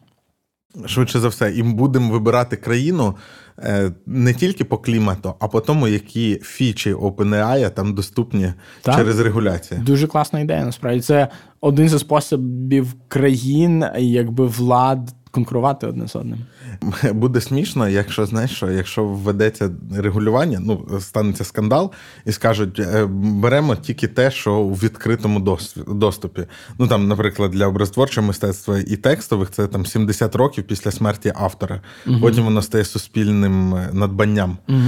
Швидше 0.85 1.19
за 1.19 1.27
все, 1.27 1.51
і 1.51 1.63
будемо 1.63 2.13
вибирати 2.13 2.55
країну 2.55 3.15
е, 3.59 3.91
не 4.05 4.33
тільки 4.33 4.63
по 4.63 4.77
клімату, 4.77 5.33
а 5.39 5.47
по 5.47 5.61
тому, 5.61 5.87
які 5.87 6.39
фічі 6.43 6.93
OpenAI 6.93 7.69
там 7.69 7.93
доступні 7.93 8.53
так. 8.81 8.95
через 8.95 9.19
регуляцію. 9.19 9.81
Дуже 9.85 10.07
класна 10.07 10.39
ідея. 10.39 10.65
Насправді 10.65 11.01
це 11.01 11.27
один 11.61 11.89
зі 11.89 11.99
способів 11.99 12.93
країн, 13.07 13.85
якби 13.97 14.47
влад 14.47 15.13
конкурувати 15.33 15.87
одне 15.87 16.07
з 16.07 16.15
одним. 16.15 16.39
Буде 17.13 17.41
смішно, 17.41 17.89
якщо 17.89 18.25
знаєш, 18.25 18.51
що 18.51 18.71
якщо 18.71 19.03
введеться 19.03 19.69
регулювання, 19.97 20.59
ну 20.61 20.87
станеться 20.99 21.43
скандал, 21.43 21.91
і 22.25 22.31
скажуть, 22.31 22.79
е, 22.79 23.05
беремо 23.15 23.75
тільки 23.75 24.07
те, 24.07 24.31
що 24.31 24.55
у 24.55 24.73
відкритому 24.73 25.39
доступі. 25.87 26.41
Ну 26.79 26.87
там, 26.87 27.07
наприклад, 27.07 27.51
для 27.51 27.67
образотворчого 27.67 28.27
мистецтва 28.27 28.79
і 28.79 28.95
текстових 28.95 29.51
це 29.51 29.67
там 29.67 29.85
70 29.85 30.35
років 30.35 30.63
після 30.63 30.91
смерті 30.91 31.33
автора. 31.35 31.81
Угу. 32.07 32.17
Потім 32.21 32.43
воно 32.43 32.61
стає 32.61 32.85
суспільним 32.85 33.75
е, 33.75 33.89
надбанням. 33.93 34.57
Угу. 34.69 34.79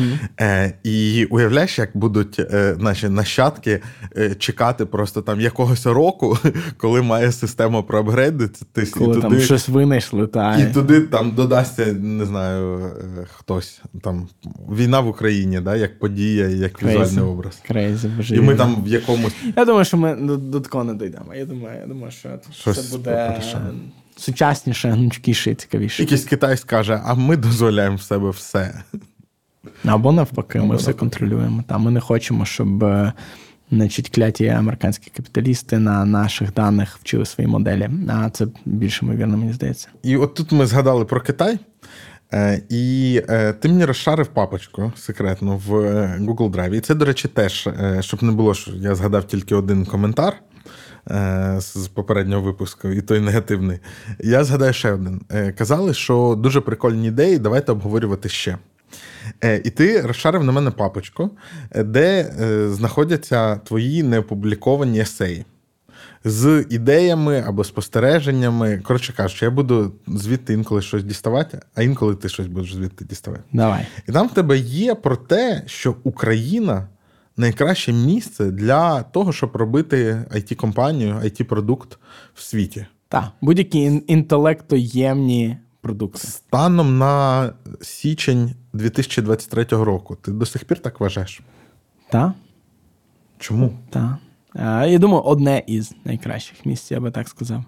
Е, 0.42 0.74
І 0.84 1.26
уявляєш, 1.26 1.80
як 1.80 1.98
будуть 1.98 2.40
е, 2.40 2.76
наші 2.80 3.10
нащадки 3.10 3.82
е, 4.18 4.36
чекати 4.36 4.86
просто 4.86 5.22
там 5.22 5.42
якогось 5.42 5.86
року, 5.86 6.38
коли 6.78 7.02
має 7.02 7.32
система 7.32 7.82
проапгрейдитись. 7.82 8.90
Коли 8.90 9.12
і 9.12 9.14
туди... 9.14 9.22
там 9.22 9.40
щось 9.40 9.70
винайшли. 9.70 10.28
І 10.60 10.74
туди 10.74 11.02
там 11.02 11.32
додасться, 11.32 11.86
не 11.94 12.26
знаю, 12.26 12.80
е, 13.20 13.26
хтось 13.34 13.82
там 14.02 14.28
війна 14.72 15.00
в 15.00 15.08
Україні, 15.08 15.60
да, 15.60 15.76
як 15.76 16.00
подія, 16.00 16.48
як 16.48 16.84
Crazy. 16.84 16.88
візуальний 16.90 17.24
образ. 17.32 17.62
Crazy, 17.70 18.16
боже. 18.18 18.36
І 18.36 18.42
ми 18.42 18.56
там 18.56 18.84
в 18.84 18.88
якомусь. 18.88 19.34
Я 19.58 19.66
думаю, 19.66 19.86
що 19.86 19.98
ми 19.98 20.16
до, 20.16 20.38
до 20.38 20.60
такого 20.62 20.84
не 20.84 20.94
дійдемо. 20.94 21.36
Я 21.36 21.46
думаю, 21.46 21.80
я 21.82 21.86
думаю, 21.88 22.12
що 22.12 22.30
Щось 22.52 22.90
це 22.90 22.98
буде 22.98 23.28
хорошо. 23.30 23.58
сучасніше, 24.18 24.90
гнучкіше 24.90 25.56
цікавіше. 25.56 26.04
Якийсь 26.04 26.24
китай 26.24 26.58
скаже, 26.58 27.02
а 27.06 27.14
ми 27.14 27.38
дозволяємо 27.38 27.96
в 27.96 28.02
себе 28.02 28.30
все. 28.30 28.84
Або 29.86 30.12
навпаки, 30.12 30.60
ми 30.60 30.66
Або 30.66 30.74
все 30.76 30.88
навпаки. 30.88 31.00
контролюємо. 31.00 31.64
Там 31.68 31.82
ми 31.82 31.92
не 31.92 32.00
хочемо, 32.00 32.46
щоб. 32.46 32.86
Значить, 33.72 34.10
кляті 34.10 34.48
американські 34.48 35.12
капіталісти 35.18 35.80
на 35.80 36.06
наших 36.06 36.54
даних 36.54 36.98
вчили 36.98 37.26
свої 37.26 37.48
моделі. 37.48 37.90
А 38.10 38.30
це 38.30 38.48
більше 38.66 39.06
ймовірно, 39.06 39.38
мені 39.38 39.54
здається. 39.54 39.88
І 40.04 40.18
от 40.18 40.34
тут 40.34 40.52
ми 40.52 40.66
згадали 40.66 41.06
про 41.06 41.22
Китай. 41.22 41.60
Е, 42.34 42.62
і 42.70 43.22
е, 43.30 43.54
ти 43.54 43.68
мені 43.68 43.86
розшарив 43.86 44.28
папочку 44.28 44.92
секретно 44.96 45.62
в 45.68 45.76
е, 45.76 46.18
Google 46.22 46.52
Drive. 46.52 46.74
І 46.74 46.80
це, 46.80 46.96
до 46.96 47.06
речі, 47.06 47.28
теж, 47.28 47.70
щоб 48.00 48.24
не 48.24 48.32
було, 48.32 48.54
що 48.54 48.72
я 48.72 48.96
згадав 48.96 49.24
тільки 49.24 49.56
один 49.56 49.86
коментар 49.86 50.34
з 51.58 51.90
попереднього 51.94 52.42
випуску, 52.42 52.88
і 52.88 53.02
той 53.02 53.20
негативний. 53.20 53.80
Я 54.20 54.44
згадаю 54.44 54.74
ще 54.74 54.92
один. 54.92 55.22
Казали, 55.58 55.94
що 55.94 56.36
дуже 56.40 56.62
прикольні 56.62 57.08
ідеї, 57.08 57.40
давайте 57.40 57.72
обговорювати 57.72 58.30
ще. 58.30 58.58
Е, 59.46 59.62
і 59.64 59.70
ти 59.70 60.02
розшарив 60.02 60.44
на 60.44 60.52
мене 60.52 60.72
папочку, 60.72 61.32
е, 61.72 61.84
де 61.84 62.32
е, 62.42 62.70
знаходяться 62.70 63.56
твої 63.56 64.04
неопубліковані 64.04 65.00
есеї. 65.00 65.46
З 66.24 66.66
ідеями 66.70 67.44
або 67.48 67.64
спостереженнями. 67.64 68.78
Коротше 68.78 69.14
кажучи, 69.14 69.46
я 69.46 69.52
буду 69.52 69.94
звідти 70.08 70.54
інколи 70.54 70.82
щось 70.82 71.04
діставати, 71.04 71.60
а 71.76 71.82
інколи 71.82 72.16
ти 72.16 72.30
щось 72.30 72.48
будеш 72.48 72.74
звідти 72.74 73.06
діставати. 73.06 73.44
Давай. 73.54 73.88
І 74.10 74.12
там 74.12 74.28
в 74.28 74.34
тебе 74.34 74.58
є 74.58 74.96
про 74.96 75.16
те, 75.16 75.64
що 75.66 75.96
Україна 76.04 76.88
найкраще 77.38 77.94
місце 77.94 78.52
для 78.52 79.04
того, 79.04 79.34
щоб 79.34 79.56
робити 79.56 80.26
it 80.32 80.56
компанію 80.56 81.14
it 81.14 81.44
продукт 81.44 81.98
в 82.34 82.42
світі. 82.42 82.86
Так, 83.08 83.32
будь-які 83.42 84.02
інтелектоємні 84.08 85.58
продукти. 85.86 86.28
Станом 86.28 86.98
на 86.98 87.54
січень 87.82 88.52
2023 88.74 89.66
року. 89.70 90.18
Ти 90.22 90.32
до 90.32 90.46
сих 90.46 90.66
пір 90.66 90.80
так 90.80 91.00
вважаєш? 91.00 91.42
Так. 92.10 92.32
Чому? 93.38 93.74
Так. 93.90 94.16
Я 94.90 94.98
думаю, 94.98 95.22
одне 95.24 95.64
із 95.68 95.94
найкращих 96.06 96.66
місць, 96.66 96.92
я 96.92 97.00
би 97.00 97.12
так 97.12 97.28
сказав. 97.28 97.64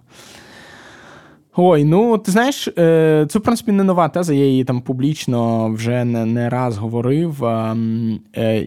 Ой, 1.55 1.83
ну 1.83 2.17
ти 2.17 2.31
знаєш, 2.31 2.67
е, 2.67 3.27
це 3.29 3.39
в 3.39 3.41
принципі 3.41 3.71
не 3.71 3.83
нова 3.83 4.09
теза. 4.09 4.33
Я 4.33 4.45
її 4.45 4.63
там 4.63 4.81
публічно 4.81 5.69
вже 5.69 6.03
не 6.03 6.25
не 6.25 6.49
раз 6.49 6.77
говорив. 6.77 7.45
Е, 7.45 7.75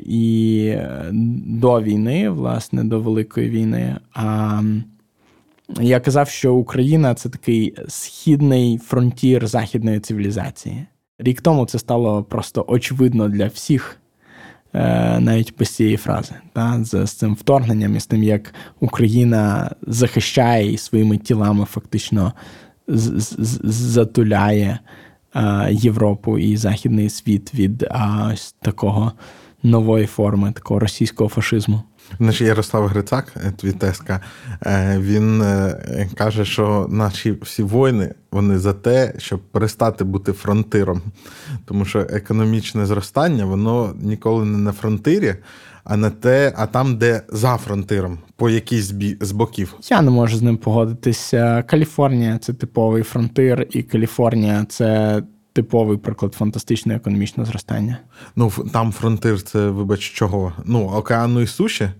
і 0.06 0.74
до 1.46 1.82
війни, 1.82 2.30
власне, 2.30 2.84
до 2.84 3.00
Великої 3.00 3.48
війни. 3.48 3.96
Я 5.80 6.00
казав, 6.00 6.28
що 6.28 6.54
Україна 6.54 7.14
це 7.14 7.28
такий 7.28 7.74
східний 7.88 8.78
фронтір 8.78 9.46
західної 9.46 10.00
цивілізації. 10.00 10.86
Рік 11.18 11.40
тому 11.40 11.66
це 11.66 11.78
стало 11.78 12.22
просто 12.22 12.64
очевидно 12.68 13.28
для 13.28 13.46
всіх, 13.46 13.96
е, 14.74 15.20
навіть 15.20 15.54
без 15.58 15.68
цієї 15.68 15.96
фрази, 15.96 16.34
та, 16.52 16.84
з, 16.84 17.06
з 17.06 17.12
цим 17.12 17.34
вторгненням 17.34 17.96
і 17.96 18.00
з 18.00 18.06
тим, 18.06 18.22
як 18.22 18.54
Україна 18.80 19.70
захищає 19.86 20.72
і 20.72 20.78
своїми 20.78 21.16
тілами 21.18 21.64
фактично 21.64 22.32
затуляє 22.86 24.78
е, 25.34 25.68
Європу 25.70 26.38
і 26.38 26.56
Західний 26.56 27.10
світ 27.10 27.54
від 27.54 27.86
ось 28.32 28.52
такого 28.52 29.12
нової 29.62 30.06
форми, 30.06 30.52
такого 30.52 30.80
російського 30.80 31.30
фашизму. 31.30 31.82
Наш 32.18 32.40
Ярослав 32.40 32.86
Грицак, 32.86 33.32
е, 33.36 33.52
твій 33.56 33.72
теска, 33.72 34.20
е, 34.66 34.98
він 35.00 35.42
е, 35.42 36.08
каже, 36.14 36.44
що 36.44 36.86
наші 36.90 37.32
всі 37.42 37.62
воїни 37.62 38.14
вони 38.32 38.58
за 38.58 38.72
те, 38.72 39.14
щоб 39.18 39.40
перестати 39.40 40.04
бути 40.04 40.32
фронтиром. 40.32 41.02
Тому 41.64 41.84
що 41.84 41.98
економічне 41.98 42.86
зростання, 42.86 43.44
воно 43.44 43.94
ніколи 44.00 44.44
не 44.44 44.58
на 44.58 44.72
фронтирі, 44.72 45.34
а 45.84 45.96
не 45.96 46.10
те, 46.10 46.52
а 46.56 46.66
там, 46.66 46.96
де 46.96 47.22
за 47.28 47.56
фронтиром, 47.56 48.18
по 48.36 48.50
якійсь 48.50 48.92
з 49.20 49.32
боків. 49.32 49.74
Я 49.90 50.02
не 50.02 50.10
можу 50.10 50.36
з 50.36 50.42
ним 50.42 50.56
погодитися. 50.56 51.62
Каліфорнія 51.62 52.38
це 52.38 52.52
типовий 52.52 53.02
фронтир, 53.02 53.66
і 53.70 53.82
Каліфорнія 53.82 54.66
це 54.68 55.22
типовий 55.60 55.98
приклад 55.98 56.34
фантастичного 56.34 56.96
економічного 56.96 57.46
зростання. 57.50 57.98
Ну 58.36 58.52
там 58.72 58.92
фронтир, 58.92 59.42
це 59.42 59.68
вибач 59.68 60.00
чого? 60.00 60.52
Ну, 60.64 60.86
океану 60.86 61.40
і 61.40 61.46
суші. 61.46 61.90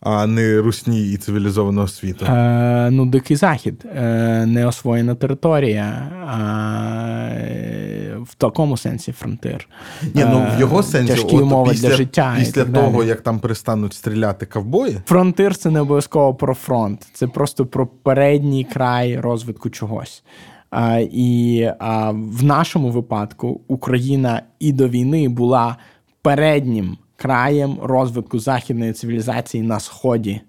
А 0.00 0.26
не 0.26 0.60
русні 0.60 1.12
і 1.12 1.16
цивілізованого 1.16 1.88
світу. 1.88 2.26
Е, 2.26 2.88
Ну, 2.90 3.06
Дикий 3.06 3.36
Захід, 3.36 3.84
е, 3.96 4.46
неосвоєна 4.46 5.14
територія, 5.14 5.84
е, 7.28 8.18
такому 8.38 8.76
сенсі 8.76 9.12
фронтир. 9.12 9.68
Ні, 10.14 10.24
ну 10.30 10.46
в 10.56 10.60
його 10.60 10.82
сенсі 10.82 11.12
тяжкі 11.12 11.36
от, 11.36 11.42
умови 11.42 11.70
після, 11.70 11.88
для 11.88 11.96
життя. 11.96 12.34
Після 12.38 12.64
того, 12.64 12.98
далі. 12.98 13.08
як 13.08 13.20
там 13.20 13.38
перестануть 13.38 13.94
стріляти 13.94 14.46
ковбої. 14.46 15.00
Фронтир 15.06 15.56
це 15.56 15.70
не 15.70 15.80
обов'язково 15.80 16.34
про 16.34 16.54
фронт, 16.54 17.06
це 17.12 17.26
просто 17.26 17.66
про 17.66 17.86
передній 17.86 18.64
край 18.64 19.20
розвитку 19.20 19.70
чогось. 19.70 20.22
І 21.00 21.68
в 22.10 22.44
нашому 22.44 22.90
випадку 22.90 23.60
Україна 23.68 24.42
і 24.58 24.72
до 24.72 24.88
війни 24.88 25.28
була 25.28 25.76
переднім 26.22 26.96
краєм 27.16 27.78
розвитку 27.82 28.38
західної 28.38 28.92
цивілізації 28.92 29.62
на 29.62 29.80
сході. 29.80 30.40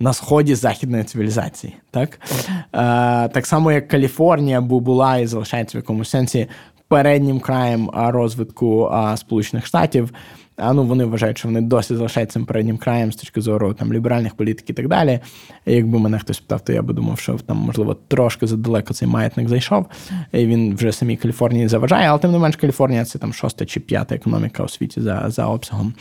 На 0.00 0.12
сході 0.12 0.54
західної 0.54 1.04
цивілізації, 1.04 1.76
так 1.90 2.20
е, 2.48 3.28
так 3.28 3.46
само 3.46 3.72
як 3.72 3.88
Каліфорнія 3.88 4.60
була 4.60 5.16
і 5.16 5.26
залишається 5.26 5.78
в 5.78 5.80
якомусь 5.80 6.08
сенсі 6.08 6.46
переднім 6.88 7.40
краєм 7.40 7.90
розвитку 7.94 8.92
Сполучених 9.16 9.66
Штатів. 9.66 10.12
А 10.58 10.72
ну 10.72 10.84
вони 10.84 11.04
вважають, 11.04 11.38
що 11.38 11.48
вони 11.48 11.60
досі 11.60 11.96
залишаються 11.96 12.40
переднім 12.40 12.78
краєм 12.78 13.12
з 13.12 13.16
точки 13.16 13.40
зору 13.40 13.74
там 13.74 13.92
ліберальних 13.92 14.34
політик 14.34 14.70
і 14.70 14.72
так 14.72 14.88
далі. 14.88 15.20
І 15.66 15.72
якби 15.72 15.98
мене 15.98 16.18
хтось 16.18 16.40
питав, 16.40 16.60
то 16.60 16.72
я 16.72 16.82
би 16.82 16.94
думав, 16.94 17.18
що 17.18 17.34
там 17.34 17.56
можливо 17.56 17.96
трошки 18.08 18.46
задалеко 18.46 18.94
цей 18.94 19.08
маятник 19.08 19.48
зайшов, 19.48 19.86
і 20.32 20.46
він 20.46 20.76
вже 20.76 20.92
самій 20.92 21.16
Каліфорнії 21.16 21.68
заважає, 21.68 22.08
але 22.08 22.18
тим 22.18 22.32
не 22.32 22.38
менш 22.38 22.56
Каліфорнія 22.56 23.04
це 23.04 23.18
там 23.18 23.32
шоста 23.32 23.66
чи 23.66 23.80
п'ята 23.80 24.14
економіка 24.14 24.62
у 24.62 24.68
світі 24.68 25.00
за, 25.00 25.24
за 25.28 25.46
обсягом. 25.46 25.94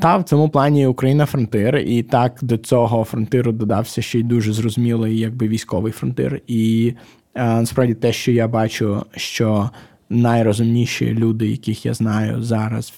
Та 0.00 0.16
в 0.16 0.24
цьому 0.24 0.48
плані 0.48 0.86
Україна 0.86 1.26
фронтир, 1.26 1.76
і 1.76 2.02
так 2.02 2.38
до 2.42 2.58
цього 2.58 3.04
фронтиру 3.04 3.52
додався 3.52 4.02
ще 4.02 4.18
й 4.18 4.22
дуже 4.22 4.52
зрозумілий, 4.52 5.18
якби 5.18 5.48
військовий 5.48 5.92
фронтир. 5.92 6.40
І 6.46 6.94
е, 7.34 7.44
насправді 7.44 7.94
те, 7.94 8.12
що 8.12 8.32
я 8.32 8.48
бачу, 8.48 9.06
що 9.16 9.70
найрозумніші 10.10 11.14
люди, 11.14 11.48
яких 11.48 11.86
я 11.86 11.94
знаю 11.94 12.42
зараз, 12.42 12.94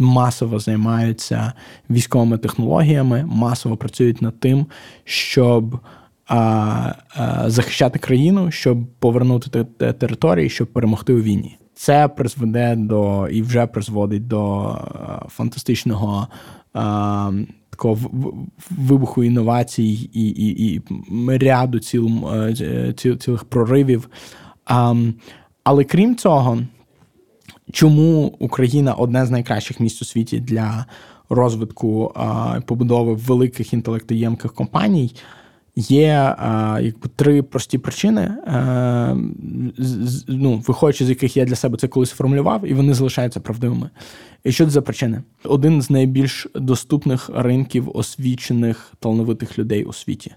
масово 0.00 0.58
займаються 0.58 1.52
військовими 1.90 2.38
технологіями, 2.38 3.24
масово 3.28 3.76
працюють 3.76 4.22
над 4.22 4.40
тим, 4.40 4.66
щоб 5.04 5.78
а, 6.26 6.94
а, 7.14 7.50
захищати 7.50 7.98
країну, 7.98 8.50
щоб 8.50 8.86
повернути 8.98 9.64
те- 9.64 9.92
території, 9.92 10.50
щоб 10.50 10.72
перемогти 10.72 11.12
у 11.14 11.20
війні. 11.20 11.56
Це 11.74 12.08
призведе 12.08 12.76
до 12.76 13.28
і 13.28 13.42
вже 13.42 13.66
призводить 13.66 14.26
до 14.28 14.74
фантастичного. 15.28 16.28
А, 16.74 17.32
Такого 17.70 17.98
вибуху 18.70 19.24
інновацій 19.24 20.10
і, 20.12 20.28
і, 20.28 20.74
і 20.74 20.82
ряду 21.38 21.78
ціл, 21.78 22.10
е, 22.60 22.92
ціл, 22.96 23.16
цілих 23.16 23.44
проривів. 23.44 24.08
А, 24.64 24.94
але 25.64 25.84
крім 25.84 26.16
цього, 26.16 26.58
чому 27.72 28.36
Україна 28.38 28.94
одне 28.94 29.26
з 29.26 29.30
найкращих 29.30 29.80
місць 29.80 30.02
у 30.02 30.04
світі 30.04 30.40
для 30.40 30.86
розвитку 31.28 32.14
побудови 32.66 33.14
великих 33.14 33.72
інтелектоємких 33.72 34.54
компаній. 34.54 35.12
Є 35.76 36.36
якби 36.80 37.08
три 37.16 37.42
прості 37.42 37.78
причини, 37.78 38.34
ну, 40.28 40.62
виходячи 40.66 41.04
з 41.04 41.08
яких 41.08 41.36
я 41.36 41.44
для 41.44 41.54
себе 41.54 41.78
це 41.78 41.88
колись 41.88 42.10
формулював, 42.10 42.66
і 42.66 42.74
вони 42.74 42.94
залишаються 42.94 43.40
правдивими. 43.40 43.90
І 44.44 44.52
що 44.52 44.64
це 44.64 44.70
за 44.70 44.82
причини? 44.82 45.22
Один 45.44 45.82
з 45.82 45.90
найбільш 45.90 46.46
доступних 46.54 47.30
ринків 47.34 47.90
освічених 47.94 48.92
талановитих 49.00 49.58
людей 49.58 49.84
у 49.84 49.92
світі. 49.92 50.34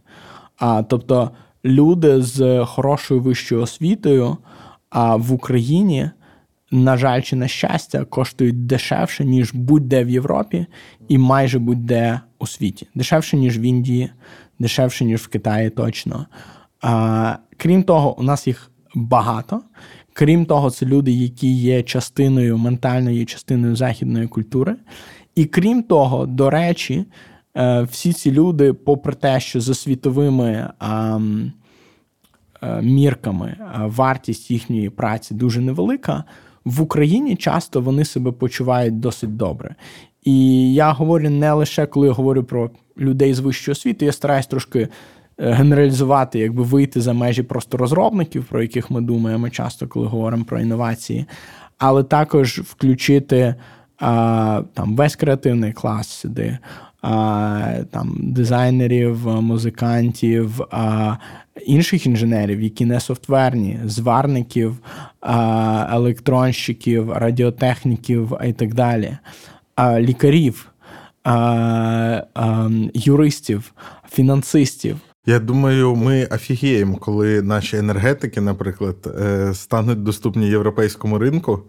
А, 0.58 0.84
тобто 0.84 1.32
люди 1.66 2.22
з 2.22 2.66
хорошою 2.66 3.22
вищою 3.22 3.62
освітою 3.62 4.38
а, 4.90 5.16
в 5.16 5.34
Україні 5.34 6.10
на 6.74 6.98
жаль, 6.98 7.22
чи 7.22 7.36
на 7.36 7.48
щастя, 7.48 8.06
коштують 8.06 8.66
дешевше, 8.66 9.26
ніж 9.26 9.54
будь-де 9.54 10.04
в 10.04 10.10
Європі, 10.10 10.66
і 11.08 11.18
майже 11.18 11.60
будь-де 11.60 12.20
у 12.40 12.48
світі. 12.48 12.88
Дешевше, 12.96 13.38
ніж 13.38 13.60
в 13.60 13.62
Індії, 13.62 14.10
дешевше, 14.60 15.06
ніж 15.06 15.22
в 15.22 15.28
Китаї, 15.28 15.70
точно. 15.70 16.26
А, 16.82 17.36
крім 17.58 17.84
того, 17.84 18.20
у 18.20 18.24
нас 18.24 18.48
їх 18.48 18.72
багато. 18.96 19.62
Крім 20.14 20.46
того, 20.46 20.70
це 20.70 20.86
люди, 20.86 21.12
які 21.12 21.54
є 21.54 21.84
частиною 21.84 22.58
ментальної 22.58 23.26
частиною 23.26 23.76
західної 23.76 24.28
культури. 24.28 24.76
І 25.36 25.46
крім 25.46 25.84
того, 25.84 26.26
до 26.26 26.50
речі, 26.50 27.06
е, 27.58 27.82
всі 27.82 28.14
ці 28.14 28.32
люди, 28.32 28.74
попри 28.74 29.14
те, 29.14 29.40
що 29.40 29.62
за 29.62 29.74
світовими. 29.74 30.70
е, 30.82 31.22
мірками 32.82 33.48
е, 33.48 33.86
вартість 33.86 34.52
їхньої 34.52 34.90
праці 34.90 35.34
дуже 35.34 35.62
невелика. 35.62 36.24
В 36.66 36.82
Україні 36.82 37.36
часто 37.36 37.82
вони 37.82 38.06
себе 38.06 38.32
почувають 38.32 39.00
досить 39.00 39.38
добре. 39.38 39.76
І 40.24 40.74
я 40.74 40.92
говорю 40.92 41.30
не 41.30 41.54
лише 41.54 41.86
коли 41.86 42.08
я 42.08 42.14
говорю 42.14 42.44
про 42.44 42.70
людей 42.98 43.34
з 43.34 43.40
вищої 43.40 43.74
освіти, 43.74 44.06
я 44.06 44.12
стараюсь 44.12 44.48
трошки 44.48 44.80
е, 44.80 45.52
генералізувати, 45.52 46.40
якби 46.40 46.64
вийти 46.64 47.02
за 47.02 47.14
межі 47.14 47.44
просто 47.44 47.78
розробників, 47.78 48.46
про 48.46 48.62
яких 48.62 48.92
ми 48.92 49.02
думаємо 49.02 49.50
часто, 49.50 49.88
коли 49.88 50.08
говоримо 50.08 50.46
про 50.46 50.60
інновації, 50.60 51.26
але 51.78 52.04
також 52.04 52.60
включити 52.60 53.56
а, 54.00 54.64
там 54.74 54.96
весь 54.96 55.16
креативний 55.16 55.74
клас 55.74 56.08
сюди, 56.08 56.58
а, 57.02 57.76
там 57.92 58.16
дизайнерів, 58.20 59.28
музикантів, 59.28 60.62
а, 60.72 61.16
інших 61.66 62.06
інженерів, 62.06 62.62
які 62.62 62.86
не 62.86 63.00
софтверні, 63.00 63.80
зварників, 63.86 64.78
електронщиків, 65.90 67.12
радіотехніків 67.12 68.32
і 68.48 68.54
так 68.54 68.74
далі, 68.74 69.18
лікарів, 70.00 70.70
юристів, 72.94 73.74
фінансистів. 74.12 74.98
Я 75.26 75.40
думаю, 75.40 75.96
ми 75.96 76.26
офігіємо, 76.26 76.98
коли 76.98 77.42
наші 77.42 77.78
енергетики, 77.78 78.42
наприклад, 78.42 78.96
е, 79.22 79.54
стануть 79.54 80.04
доступні 80.04 80.48
європейському 80.48 81.18
ринку. 81.18 81.60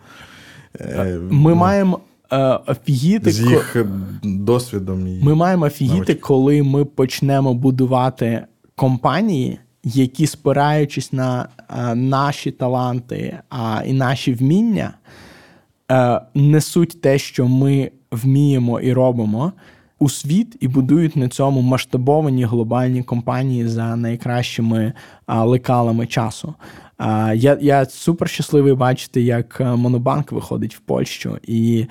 Е, 0.81 1.19
Ми 1.31 1.51
ну, 1.51 1.57
маємо 1.57 2.01
е, 2.33 2.59
офігіти. 2.67 3.33
з 3.33 3.41
їх 3.41 3.77
досвідом. 4.23 5.07
І... 5.07 5.25
Ми 5.25 5.35
маємо 5.35 5.67
офігіти, 5.67 5.95
навички. 5.95 6.15
коли 6.15 6.63
ми 6.63 6.85
почнемо 6.85 7.55
будувати 7.55 8.45
компанії, 8.75 9.59
які, 9.85 10.27
спираючись 10.27 11.13
на 11.13 11.49
е, 11.71 11.95
наші 11.95 12.51
таланти 12.51 13.39
а, 13.51 13.83
і 13.87 13.93
наші 13.93 14.35
вміння, 14.35 14.95
е, 15.91 16.21
несуть 16.35 17.01
те, 17.01 17.19
що 17.19 17.49
ми 17.49 17.91
вміємо 18.11 18.81
і 18.81 18.93
робимо. 18.93 19.53
У 19.99 20.09
світ 20.09 20.57
і 20.61 20.69
будують 20.69 21.17
на 21.17 21.29
цьому 21.29 21.61
масштабовані 21.61 22.45
глобальні 22.45 23.03
компанії 23.03 23.69
за 23.69 23.97
найкращими 23.97 24.93
а, 25.27 25.45
лекалами 25.45 26.07
часу. 26.07 26.55
А, 26.99 27.35
я, 27.35 27.59
я 27.61 27.85
супер 27.85 28.29
щасливий 28.29 28.75
бачити, 28.75 29.23
як 29.23 29.61
е, 29.61 29.65
Монобанк 29.65 30.33
виходить 30.33 30.75
в 30.77 30.79
Польщу, 30.79 31.39
і 31.43 31.87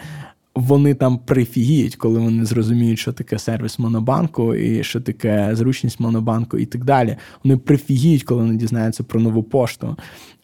вони 0.55 0.93
там 0.93 1.17
прифігіють, 1.17 1.95
коли 1.95 2.19
вони 2.19 2.45
зрозуміють, 2.45 2.99
що 2.99 3.13
таке 3.13 3.39
сервіс 3.39 3.79
Монобанку, 3.79 4.55
і 4.55 4.83
що 4.83 5.01
таке 5.01 5.49
зручність 5.53 5.99
Монобанку, 5.99 6.57
і 6.57 6.65
так 6.65 6.83
далі. 6.83 7.17
Вони 7.43 7.57
прифігіють, 7.57 8.23
коли 8.23 8.41
вони 8.41 8.55
дізнаються 8.55 9.03
про 9.03 9.19
нову 9.19 9.43
пошту. 9.43 9.97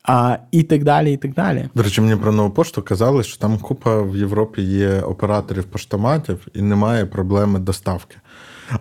А, 0.03 0.37
і 0.51 0.63
так 0.63 0.83
далі, 0.83 1.13
і 1.13 1.17
так 1.17 1.33
далі. 1.33 1.69
До 1.75 1.83
речі, 1.83 2.01
мені 2.01 2.15
про 2.15 2.31
нову 2.31 2.49
пошту 2.49 2.81
казали, 2.81 3.23
що 3.23 3.37
там 3.37 3.57
купа 3.57 4.01
в 4.01 4.17
Європі 4.17 4.61
є 4.61 5.01
операторів 5.01 5.63
поштоматів 5.63 6.47
і 6.53 6.61
немає 6.61 7.05
проблеми 7.05 7.59
доставки. 7.59 8.15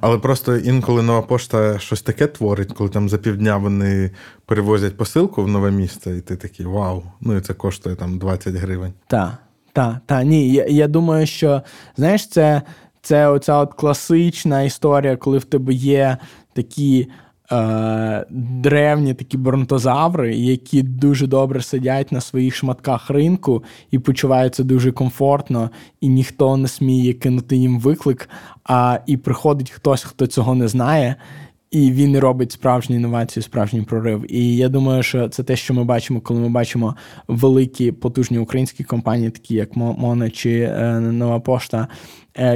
Але 0.01 0.19
просто 0.19 0.57
інколи 0.57 1.03
нова 1.03 1.23
пошта 1.23 1.79
щось 1.79 2.03
таке 2.03 2.27
творить, 2.27 2.73
коли 2.73 2.91
там 2.91 3.09
за 3.09 3.19
півдня 3.19 3.57
вони 3.57 4.11
перевозять 4.47 4.97
посилку 4.97 5.43
в 5.43 5.49
нове 5.49 5.71
місце, 5.71 6.17
і 6.17 6.21
ти 6.21 6.37
такий 6.37 6.67
вау, 6.67 7.03
ну 7.21 7.37
і 7.37 7.41
це 7.41 7.55
коштує 7.55 7.97
там 7.97 8.19
20 8.19 8.55
гривень. 8.55 8.93
Так, 9.07 9.39
так, 9.73 9.97
так. 10.07 10.25
Ні, 10.25 10.53
я, 10.53 10.67
я 10.67 10.89
думаю, 10.89 11.27
що 11.27 11.63
знаєш, 11.97 12.27
це, 12.27 12.63
це 13.03 13.29
оця 13.29 13.59
от 13.59 13.75
класична 13.75 14.63
історія, 14.63 15.17
коли 15.17 15.39
в 15.39 15.45
тебе 15.45 15.73
є 15.73 16.17
такі. 16.53 17.09
Е, 17.53 18.27
древні 18.31 19.15
такі 19.15 19.37
бронтозаври, 19.37 20.37
які 20.37 20.83
дуже 20.83 21.27
добре 21.27 21.63
сидять 21.63 22.13
на 22.13 22.21
своїх 22.21 22.55
шматках 22.55 23.11
ринку 23.11 23.65
і 23.91 23.99
почуваються 23.99 24.65
дуже 24.65 24.93
комфортно, 24.93 25.71
і 26.01 26.09
ніхто 26.09 26.57
не 26.57 26.69
сміє 26.69 27.13
кинути 27.13 27.57
їм 27.57 27.81
виклик. 27.81 28.29
А 28.65 28.99
і 29.07 29.17
приходить 29.17 29.71
хтось, 29.71 30.03
хто 30.03 30.27
цього 30.27 30.55
не 30.55 30.69
знає, 30.69 31.17
І 31.71 31.93
він 31.93 32.19
робить 32.19 32.53
справжні 32.53 32.97
інновації, 32.97 33.43
справжній 33.43 33.83
прорив. 33.83 34.35
І 34.35 34.57
я 34.57 34.69
думаю, 34.69 35.03
що 35.03 35.29
це 35.29 35.43
те, 35.43 35.57
що 35.57 35.75
ми 35.75 35.85
бачимо, 35.85 36.21
коли 36.21 36.41
ми 36.41 36.49
бачимо 36.49 36.97
великі 37.29 37.93
потужні 37.93 38.39
українські 38.39 38.85
компанії, 38.85 39.31
такі 39.31 39.55
як 39.55 39.77
Мона 39.77 40.31
чи 40.31 40.61
е, 40.61 41.01
Нова 41.01 41.41
Пошта, 41.41 41.89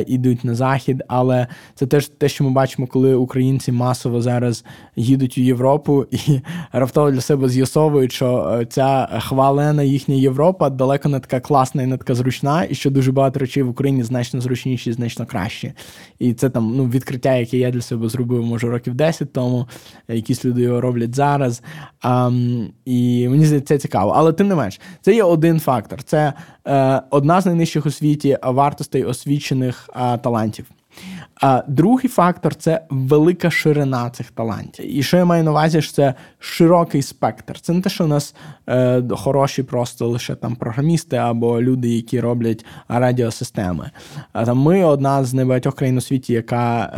ідуть 0.06 0.44
на 0.44 0.54
захід, 0.54 1.02
але 1.08 1.46
це 1.74 1.86
теж 1.86 2.08
те, 2.08 2.28
що 2.28 2.44
ми 2.44 2.50
бачимо, 2.50 2.86
коли 2.86 3.14
українці 3.14 3.72
масово 3.72 4.20
зараз 4.20 4.64
їдуть 4.96 5.38
у 5.38 5.40
Європу 5.40 6.06
і 6.10 6.40
раптово 6.72 7.10
для 7.10 7.20
себе 7.20 7.48
з'ясовують, 7.48 8.12
що 8.12 8.58
е, 8.60 8.66
ця 8.66 9.08
хвалена 9.20 9.82
їхня 9.82 10.14
Європа 10.14 10.70
далеко 10.70 11.08
не 11.08 11.20
така 11.20 11.40
класна 11.40 11.82
і 11.82 11.86
не 11.86 11.96
така 11.96 12.14
зручна, 12.14 12.64
і 12.64 12.74
що 12.74 12.90
дуже 12.90 13.12
багато 13.12 13.40
речей 13.40 13.62
в 13.62 13.68
Україні 13.68 14.02
значно 14.02 14.40
зручніші, 14.40 14.92
значно 14.92 15.26
кращі. 15.26 15.72
І 16.18 16.34
це 16.34 16.50
там 16.50 16.76
ну, 16.76 16.86
відкриття, 16.86 17.34
яке 17.34 17.58
я 17.58 17.70
для 17.70 17.80
себе 17.80 18.08
зробив, 18.08 18.44
може, 18.44 18.70
років 18.70 18.94
10 18.94 19.32
тому. 19.32 19.66
Якісь 20.08 20.44
люди 20.44 20.62
його 20.62 20.80
роблять 20.80 21.14
зараз. 21.14 21.62
А, 22.02 22.30
І 22.84 23.28
мені 23.28 23.46
здається, 23.46 23.74
це 23.74 23.78
цікаво. 23.78 24.12
Але 24.16 24.32
тим 24.32 24.48
не 24.48 24.54
менш, 24.54 24.80
це 25.00 25.14
є 25.14 25.22
один 25.22 25.60
фактор. 25.60 26.02
Це 26.02 26.18
е, 26.18 26.61
одна 27.10 27.40
з 27.40 27.46
найнижчих 27.46 27.86
у 27.86 27.90
світі 27.90 28.38
вартостей 28.42 29.04
освічених 29.04 29.90
талантів. 30.22 30.66
А 31.40 31.62
другий 31.68 32.08
фактор 32.08 32.54
це 32.54 32.84
велика 32.90 33.50
ширина 33.50 34.10
цих 34.10 34.30
талантів. 34.30 34.96
І 34.96 35.02
що 35.02 35.16
я 35.16 35.24
маю 35.24 35.44
на 35.44 35.50
увазі, 35.50 35.82
що 35.82 35.92
це 35.92 36.14
широкий 36.38 37.02
спектр. 37.02 37.60
Це 37.60 37.72
не 37.72 37.80
те, 37.80 37.90
що 37.90 38.04
у 38.04 38.06
нас 38.06 38.34
е, 38.68 39.02
хороші 39.10 39.62
просто 39.62 40.08
лише 40.08 40.34
там 40.34 40.56
програмісти 40.56 41.16
або 41.16 41.62
люди, 41.62 41.88
які 41.88 42.20
роблять 42.20 42.64
радіосистеми. 42.88 43.90
А 44.32 44.44
там 44.44 44.58
ми 44.58 44.84
одна 44.84 45.24
з 45.24 45.34
небагатьох 45.34 45.74
країн 45.74 45.98
у 45.98 46.00
світі, 46.00 46.32
яка 46.32 46.92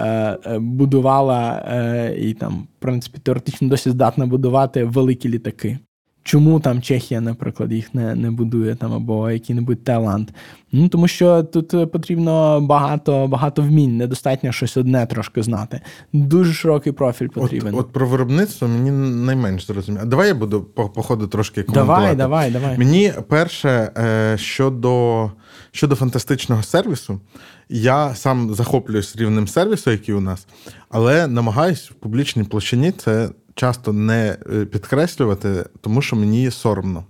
е, 0.46 0.52
е 0.52 0.58
будувала 0.58 1.64
е, 1.68 2.14
і 2.18 2.34
там, 2.34 2.68
в 2.78 2.82
принципі, 2.82 3.18
теоретично 3.18 3.68
досі 3.68 3.90
здатна 3.90 4.26
будувати 4.26 4.84
великі 4.84 5.28
літаки. 5.28 5.78
Чому 6.27 6.61
там 6.61 6.83
Чехія, 6.83 7.20
наприклад, 7.20 7.72
їх 7.72 7.95
не 7.95 8.14
не 8.14 8.31
будує 8.31 8.75
там 8.75 8.93
або 8.93 9.31
який-небудь 9.31 9.85
Таїланд? 9.85 10.31
Ну 10.72 10.89
тому 10.89 11.09
що 11.09 11.43
тут 11.43 11.75
е, 11.75 11.87
потрібно 11.87 12.61
багато 12.61 13.27
багато 13.27 13.62
вмінь, 13.62 13.97
недостатньо 13.97 14.53
щось 14.53 14.77
одне 14.77 15.07
трошки 15.07 15.43
знати. 15.43 15.81
Дуже 16.12 16.53
широкий 16.53 16.93
профіль 16.93 17.29
потрібен. 17.29 17.75
От, 17.75 17.81
от 17.81 17.93
про 17.93 18.07
виробництво 18.07 18.68
мені 18.68 18.91
найменш 19.25 19.66
зрозуміло. 19.66 20.05
Давай 20.05 20.29
я 20.29 20.35
буду 20.35 20.62
по, 20.62 20.89
по 20.89 21.03
ходу 21.03 21.27
трошки 21.27 21.62
коментувати. 21.62 22.01
Давай, 22.01 22.16
давай, 22.16 22.51
давай. 22.51 22.79
Мені 22.79 23.12
перше 23.29 23.93
е, 23.99 24.39
щодо 24.39 25.31
щодо 25.72 25.95
фантастичного 25.95 26.62
сервісу, 26.62 27.20
я 27.68 28.14
сам 28.14 28.55
захоплююсь 28.55 29.16
рівнем 29.16 29.49
сервісу, 29.49 29.91
який 29.91 30.14
у 30.14 30.20
нас, 30.20 30.47
але 30.89 31.27
намагаюсь 31.27 31.91
в 31.91 31.95
публічній 31.95 32.45
площині 32.45 32.93
це 32.93 33.29
часто 33.55 33.92
не 33.92 34.36
е, 34.52 34.64
підкреслювати, 34.64 35.64
тому 35.80 36.02
що 36.02 36.16
мені 36.16 36.50
соромно. 36.50 37.05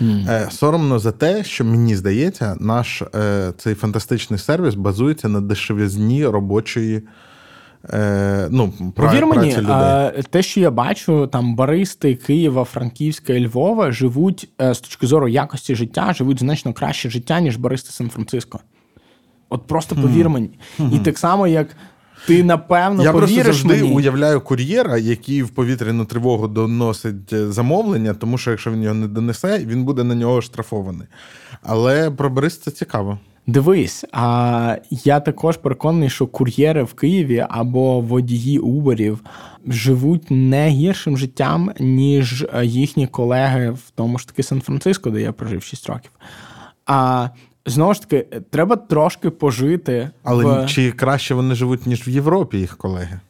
Mm. 0.00 0.50
Соромно 0.50 0.98
за 0.98 1.12
те, 1.12 1.44
що 1.44 1.64
мені 1.64 1.96
здається, 1.96 2.56
наш 2.60 3.02
е, 3.02 3.52
цей 3.58 3.74
фантастичний 3.74 4.38
сервіс 4.38 4.74
базується 4.74 5.28
на 5.28 5.40
дешевізні 5.40 6.26
робочої. 6.26 7.02
Ну, 8.50 8.72
Повір 8.96 9.26
мені, 9.26 9.56
людей. 9.56 10.22
те, 10.30 10.42
що 10.42 10.60
я 10.60 10.70
бачу, 10.70 11.26
там 11.26 11.54
баристи 11.54 12.14
Києва, 12.14 12.64
Франківська 12.64 13.32
і 13.32 13.46
Львова 13.46 13.92
живуть 13.92 14.48
з 14.58 14.78
точки 14.78 15.06
зору 15.06 15.28
якості 15.28 15.74
життя, 15.74 16.12
живуть 16.12 16.38
значно 16.38 16.72
краще 16.72 17.10
життя, 17.10 17.40
ніж 17.40 17.56
баристи 17.56 17.92
Сан-Франциско. 17.92 18.60
От 19.48 19.66
просто 19.66 19.94
повір 19.94 20.28
мені. 20.28 20.50
Mm-hmm. 20.78 20.94
І 20.94 20.98
так 20.98 21.18
само, 21.18 21.46
як 21.46 21.68
ти 22.28 22.44
напевно 22.44 23.02
я 23.02 23.12
повіриш 23.12 23.34
просто 23.34 23.68
завжди 23.68 23.82
мені. 23.82 23.96
уявляю 23.96 24.40
кур'єра, 24.40 24.98
який 24.98 25.42
в 25.42 25.48
повітряну 25.48 26.04
тривогу 26.04 26.48
доносить 26.48 27.32
е, 27.32 27.52
замовлення, 27.52 28.14
тому 28.14 28.38
що 28.38 28.50
якщо 28.50 28.70
він 28.70 28.82
його 28.82 28.94
не 28.94 29.06
донесе, 29.06 29.58
він 29.58 29.84
буде 29.84 30.04
на 30.04 30.14
нього 30.14 30.42
штрафований. 30.42 31.06
Але 31.62 32.10
про 32.10 32.30
Борис 32.30 32.58
це 32.58 32.70
цікаво. 32.70 33.18
Дивись, 33.46 34.04
а 34.12 34.76
я 34.90 35.20
також 35.20 35.56
переконаний, 35.56 36.10
що 36.10 36.26
кур'єри 36.26 36.82
в 36.82 36.94
Києві 36.94 37.46
або 37.48 38.00
водії 38.00 38.58
Уберів 38.58 39.20
живуть 39.66 40.30
не 40.30 40.68
гіршим 40.68 41.18
життям, 41.18 41.72
ніж 41.80 42.42
е, 42.42 42.64
їхні 42.64 43.06
колеги 43.06 43.70
в 43.70 43.90
тому 43.94 44.18
ж 44.18 44.28
таки 44.28 44.42
Сан-Франциско, 44.42 45.10
де 45.10 45.20
я 45.20 45.32
прожив 45.32 45.62
6 45.62 45.88
років. 45.88 46.10
А 46.86 47.28
Знову 47.68 47.94
ж 47.94 48.00
таки, 48.00 48.26
треба 48.50 48.76
трошки 48.76 49.30
пожити. 49.30 50.10
Але 50.22 50.44
в... 50.44 50.66
чи 50.66 50.92
краще 50.92 51.34
вони 51.34 51.54
живуть, 51.54 51.86
ніж 51.86 52.08
в 52.08 52.10
Європі, 52.10 52.58
їх 52.58 52.76
колеги? 52.76 53.20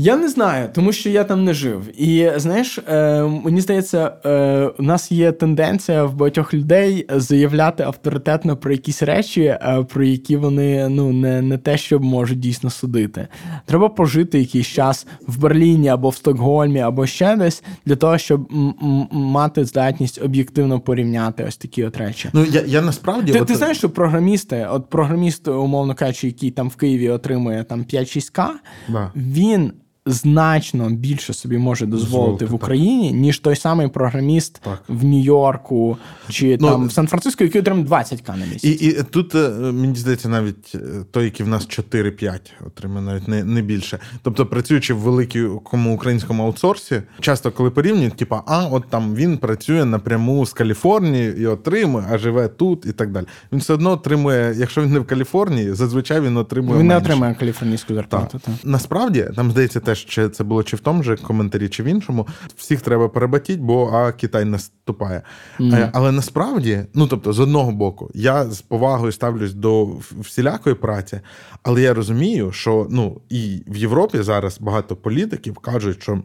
Я 0.00 0.16
не 0.16 0.28
знаю, 0.28 0.68
тому 0.74 0.92
що 0.92 1.10
я 1.10 1.24
там 1.24 1.44
не 1.44 1.54
жив. 1.54 2.02
І 2.02 2.30
знаєш, 2.36 2.78
е, 2.78 3.22
мені 3.22 3.60
здається, 3.60 4.12
е, 4.24 4.70
у 4.78 4.82
нас 4.82 5.12
є 5.12 5.32
тенденція 5.32 6.04
в 6.04 6.14
багатьох 6.14 6.54
людей 6.54 7.06
заявляти 7.10 7.82
авторитетно 7.82 8.56
про 8.56 8.72
якісь 8.72 9.02
речі, 9.02 9.42
е, 9.42 9.86
про 9.88 10.04
які 10.04 10.36
вони 10.36 10.88
ну 10.88 11.12
не 11.12 11.42
не 11.42 11.58
те, 11.58 11.78
що 11.78 12.00
можуть 12.00 12.40
дійсно 12.40 12.70
судити. 12.70 13.28
Треба 13.66 13.88
пожити 13.88 14.38
якийсь 14.38 14.66
час 14.66 15.06
в 15.26 15.38
Берліні 15.38 15.88
або 15.88 16.08
в 16.08 16.14
Стокгольмі, 16.14 16.80
або 16.80 17.06
ще 17.06 17.36
десь 17.36 17.62
для 17.86 17.96
того, 17.96 18.18
щоб 18.18 18.48
м- 18.52 18.74
м- 18.82 19.08
мати 19.12 19.64
здатність 19.64 20.22
об'єктивно 20.22 20.80
порівняти 20.80 21.44
ось 21.44 21.56
такі 21.56 21.84
от 21.84 21.96
речі. 21.96 22.28
Ну 22.32 22.44
я 22.44 22.62
я 22.66 22.80
насправді 22.80 23.32
ти, 23.32 23.40
от... 23.40 23.48
ти 23.48 23.54
знаєш, 23.54 23.78
що 23.78 23.90
програмісти, 23.90 24.68
от 24.70 24.90
програміст, 24.90 25.48
умовно 25.48 25.94
кажучи, 25.94 26.26
який 26.26 26.50
там 26.50 26.68
в 26.68 26.76
Києві 26.76 27.08
отримує 27.08 27.64
там 27.64 27.80
5-6к, 27.80 28.48
да. 28.88 29.12
він 29.16 29.72
значно 30.08 30.90
більше 30.90 31.34
собі 31.34 31.58
може 31.58 31.86
дозволити 31.86 32.44
в 32.44 32.54
Україні, 32.54 33.10
так. 33.10 33.20
ніж 33.20 33.38
той 33.38 33.56
самий 33.56 33.88
програміст 33.88 34.60
так. 34.64 34.82
в 34.88 35.04
Нью-Йорку 35.04 35.96
чи 36.28 36.58
ну, 36.60 36.68
там 36.68 36.86
в 36.86 36.92
Сан-Франциско, 36.92 37.44
який 37.44 37.60
отримав 37.60 37.84
20к 37.84 38.38
на 38.38 38.46
місяць. 38.46 38.64
І 38.64 38.70
і 38.70 38.92
тут 38.92 39.34
е, 39.34 39.48
мені 39.50 39.96
здається, 39.96 40.28
навіть 40.28 40.72
е, 40.74 40.78
той, 41.10 41.24
який 41.24 41.46
в 41.46 41.48
нас 41.48 41.68
4-5 41.68 42.38
отримає, 42.66 43.06
навіть 43.06 43.28
не 43.28 43.44
не 43.44 43.62
більше. 43.62 43.98
Тобто, 44.22 44.46
працюючи 44.46 44.94
в 44.94 44.98
великому 44.98 45.94
українському 45.94 46.44
аутсорсі, 46.44 47.02
часто 47.20 47.52
коли 47.52 47.70
порівнюють, 47.70 48.16
типа, 48.16 48.42
а 48.46 48.66
от 48.66 48.84
там 48.90 49.14
він 49.14 49.38
працює 49.38 49.84
напряму 49.84 50.46
з 50.46 50.52
Каліфорнії 50.52 51.34
і 51.38 51.46
отримує, 51.46 52.06
а 52.10 52.18
живе 52.18 52.48
тут 52.48 52.86
і 52.86 52.92
так 52.92 53.12
далі. 53.12 53.26
Він 53.52 53.60
все 53.60 53.74
одно 53.74 53.90
отримує, 53.90 54.54
якщо 54.56 54.82
він 54.82 54.92
не 54.92 54.98
в 54.98 55.06
Каліфорнії, 55.06 55.74
зазвичай 55.74 56.20
він 56.20 56.36
отримує. 56.36 56.78
Він 56.78 56.86
менше. 56.86 57.00
не 57.00 57.04
отримує 57.04 57.34
каліфорнійську 57.34 57.94
зарплату. 57.94 58.40
Так. 58.44 58.54
Насправді 58.64 59.30
там 59.36 59.50
здається 59.50 59.80
теж 59.80 59.97
чи 59.98 60.28
це 60.28 60.44
було 60.44 60.62
чи 60.62 60.76
в 60.76 60.80
тому 60.80 61.02
же 61.02 61.16
коментарі, 61.16 61.68
чи 61.68 61.82
в 61.82 61.86
іншому. 61.86 62.26
Всіх 62.56 62.80
треба 62.80 63.08
перебатіть, 63.08 63.60
бо 63.60 63.90
а 63.92 64.12
Китай 64.12 64.44
наступає. 64.44 65.22
Mm. 65.60 65.90
Але 65.92 66.12
насправді, 66.12 66.84
ну 66.94 67.06
тобто, 67.06 67.32
з 67.32 67.40
одного 67.40 67.72
боку, 67.72 68.10
я 68.14 68.44
з 68.44 68.60
повагою 68.60 69.12
ставлюсь 69.12 69.54
до 69.54 69.88
всілякої 70.20 70.74
праці, 70.74 71.20
але 71.62 71.82
я 71.82 71.94
розумію, 71.94 72.52
що 72.52 72.86
ну 72.90 73.20
і 73.28 73.62
в 73.66 73.76
Європі 73.76 74.22
зараз 74.22 74.60
багато 74.60 74.96
політиків 74.96 75.58
кажуть, 75.58 76.02
що. 76.02 76.22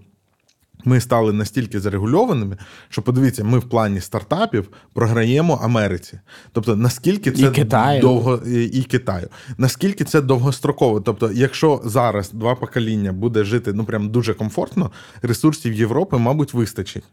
Ми 0.85 0.99
стали 0.99 1.33
настільки 1.33 1.79
зарегульованими, 1.79 2.57
що 2.89 3.01
подивіться, 3.01 3.43
ми 3.43 3.59
в 3.59 3.69
плані 3.69 4.01
стартапів 4.01 4.69
програємо 4.93 5.59
Америці. 5.63 6.19
Тобто, 6.51 6.75
наскільки 6.75 7.31
це 7.31 7.45
і 7.45 7.49
Китаю. 7.49 8.01
довго 8.01 8.41
і 8.45 8.83
Китаю, 8.83 9.27
наскільки 9.57 10.03
це 10.03 10.21
довгостроково. 10.21 11.01
Тобто, 11.01 11.31
якщо 11.31 11.81
зараз 11.85 12.31
два 12.31 12.55
покоління 12.55 13.11
буде 13.11 13.43
жити 13.43 13.73
ну 13.73 13.83
прям 13.83 14.09
дуже 14.09 14.33
комфортно, 14.33 14.91
ресурсів 15.21 15.73
Європи, 15.73 16.17
мабуть, 16.17 16.53
вистачить. 16.53 17.03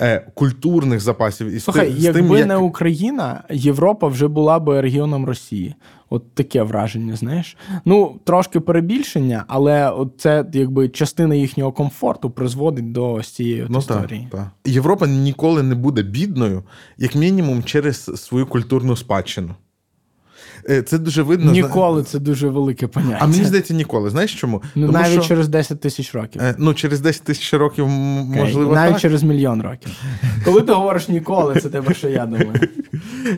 Е, 0.00 0.26
культурних 0.34 1.00
запасів 1.00 1.46
і 1.46 1.60
Слухай, 1.60 1.92
з 1.92 2.04
якби 2.04 2.20
тим, 2.20 2.36
як... 2.36 2.46
не 2.46 2.56
Україна, 2.56 3.44
Європа 3.50 4.08
вже 4.08 4.28
була 4.28 4.58
би 4.58 4.80
регіоном 4.80 5.26
Росії. 5.26 5.74
От 6.10 6.34
таке 6.34 6.62
враження, 6.62 7.16
знаєш. 7.16 7.56
Ну, 7.84 8.20
трошки 8.24 8.60
перебільшення, 8.60 9.44
але 9.48 9.90
от 9.90 10.12
це 10.18 10.44
якби 10.52 10.88
частина 10.88 11.34
їхнього 11.34 11.72
комфорту 11.72 12.30
призводить 12.30 12.92
до 12.92 13.22
цієї 13.22 13.66
ну, 13.68 13.78
історії. 13.78 14.28
Так, 14.30 14.40
так. 14.40 14.72
Європа 14.72 15.06
ніколи 15.06 15.62
не 15.62 15.74
буде 15.74 16.02
бідною, 16.02 16.62
як 16.98 17.14
мінімум, 17.14 17.62
через 17.62 18.04
свою 18.04 18.46
культурну 18.46 18.96
спадщину. 18.96 19.54
Е, 20.70 20.82
це 20.82 20.98
дуже 20.98 21.22
видно. 21.22 21.52
Ніколи 21.52 22.02
це 22.02 22.18
дуже 22.18 22.48
велике 22.48 22.86
поняття. 22.86 23.18
А 23.20 23.26
мені 23.26 23.44
здається, 23.44 23.74
ніколи. 23.74 24.10
Знаєш 24.10 24.34
чому? 24.34 24.62
Ну, 24.74 24.86
Тому 24.86 24.98
навіть 24.98 25.12
що... 25.12 25.22
через 25.22 25.48
10 25.48 25.80
тисяч 25.80 26.14
років. 26.14 26.42
Е, 26.42 26.54
ну, 26.58 26.74
через 26.74 27.00
10 27.00 27.22
тисяч 27.22 27.54
років, 27.54 27.88
можливо. 27.88 28.74
Навіть 28.74 28.92
так. 28.92 29.00
через 29.00 29.22
мільйон 29.22 29.62
років. 29.62 29.92
Коли 30.44 30.62
ти 30.62 30.72
говориш 30.72 31.08
ніколи, 31.08 31.60
це 31.60 31.68
тебе, 31.68 31.94
що 31.94 32.08
я 32.08 32.26
думаю. 32.26 32.52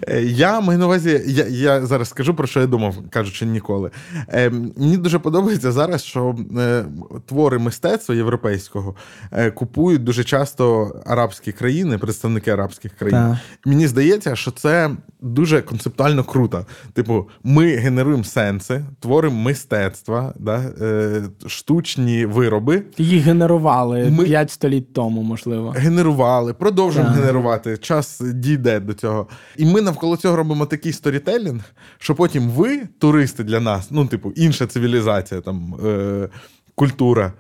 Е, 0.09 0.23
я 0.23 0.61
маю 0.61 0.79
на 0.79 0.87
увазі, 0.87 1.23
я 1.27 1.47
я 1.47 1.87
зараз 1.87 2.09
скажу 2.09 2.35
про 2.35 2.47
що 2.47 2.61
я 2.61 2.67
думав, 2.67 2.95
кажучи, 3.11 3.47
ніколи. 3.47 3.91
Е, 4.29 4.51
Мені 4.77 4.97
дуже 4.97 5.19
подобається 5.19 5.73
зараз, 5.73 6.05
що 6.05 6.37
е, 6.59 6.85
твори 7.27 7.59
мистецтва 7.59 8.15
європейського 8.15 8.95
е, 9.33 9.51
купують 9.51 10.05
дуже 10.05 10.25
часто 10.25 10.93
арабські 11.07 11.53
країни, 11.53 11.99
представники 11.99 12.51
арабських 12.51 12.93
країн. 12.93 13.19
Так. 13.19 13.37
Мені 13.65 13.87
здається, 13.87 14.37
що 14.37 14.51
це 14.51 14.91
дуже 15.21 15.63
концептуально 15.63 16.25
круто. 16.25 16.67
Типу, 16.93 17.29
ми 17.45 17.67
генеруємо 17.77 18.25
сенси, 18.25 18.85
творимо 19.01 19.37
мистецтва, 19.43 20.35
да, 20.39 20.57
е, 20.81 21.23
штучні 21.47 22.27
вироби. 22.27 22.83
Їх 22.99 23.23
генерували 23.23 24.11
Ми- 24.11 24.25
5 24.25 24.51
століть 24.51 24.93
тому, 24.93 25.23
можливо. 25.23 25.71
Генерували, 25.77 26.55
продовжуємо 26.55 27.11
Так. 27.11 27.21
генерувати. 27.21 27.77
Час 27.77 28.21
дійде 28.35 28.81
до 28.81 28.95
цього. 28.95 29.27
І 29.57 29.67
ми 29.67 29.81
навколо 29.83 30.17
цього 30.17 30.37
робимо 30.37 30.67
такий 30.67 30.93
сторітелінг, 30.93 31.63
що 31.99 32.15
потім 32.15 32.49
ви, 32.51 32.81
туристи 32.99 33.45
для 33.45 33.61
нас, 33.61 33.89
ну, 33.91 34.07
типу, 34.07 34.33
інша 34.37 34.67
цивілізація, 34.67 35.41
там, 35.41 35.75
е, 35.87 36.29
культура, 36.75 37.33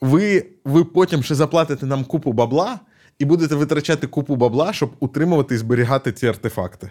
ви, 0.00 0.46
ви 0.64 0.84
потім 0.84 1.22
ще 1.22 1.34
заплатите 1.34 1.86
нам 1.86 2.04
купу 2.04 2.32
бабла 2.32 2.78
і 3.18 3.24
будете 3.24 3.54
витрачати 3.54 4.06
купу 4.06 4.36
бабла, 4.36 4.72
щоб 4.72 4.90
утримувати 5.00 5.54
і 5.54 5.58
зберігати 5.58 6.12
ці 6.12 6.26
артефакти. 6.26 6.90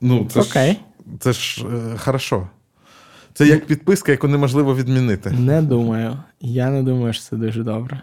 Ну, 0.00 0.26
це 0.30 0.40
Окей. 0.40 0.72
ж, 0.72 0.78
це 1.20 1.32
ж 1.32 1.64
е, 1.94 1.98
хорошо. 1.98 2.48
Це 3.34 3.46
як 3.46 3.66
підписка, 3.66 4.12
яку 4.12 4.28
неможливо 4.28 4.74
відмінити. 4.74 5.30
Не 5.30 5.62
думаю. 5.62 6.16
Я 6.40 6.70
не 6.70 6.82
думаю, 6.82 7.12
що 7.12 7.22
це 7.22 7.36
дуже 7.36 7.62
добре. 7.62 8.02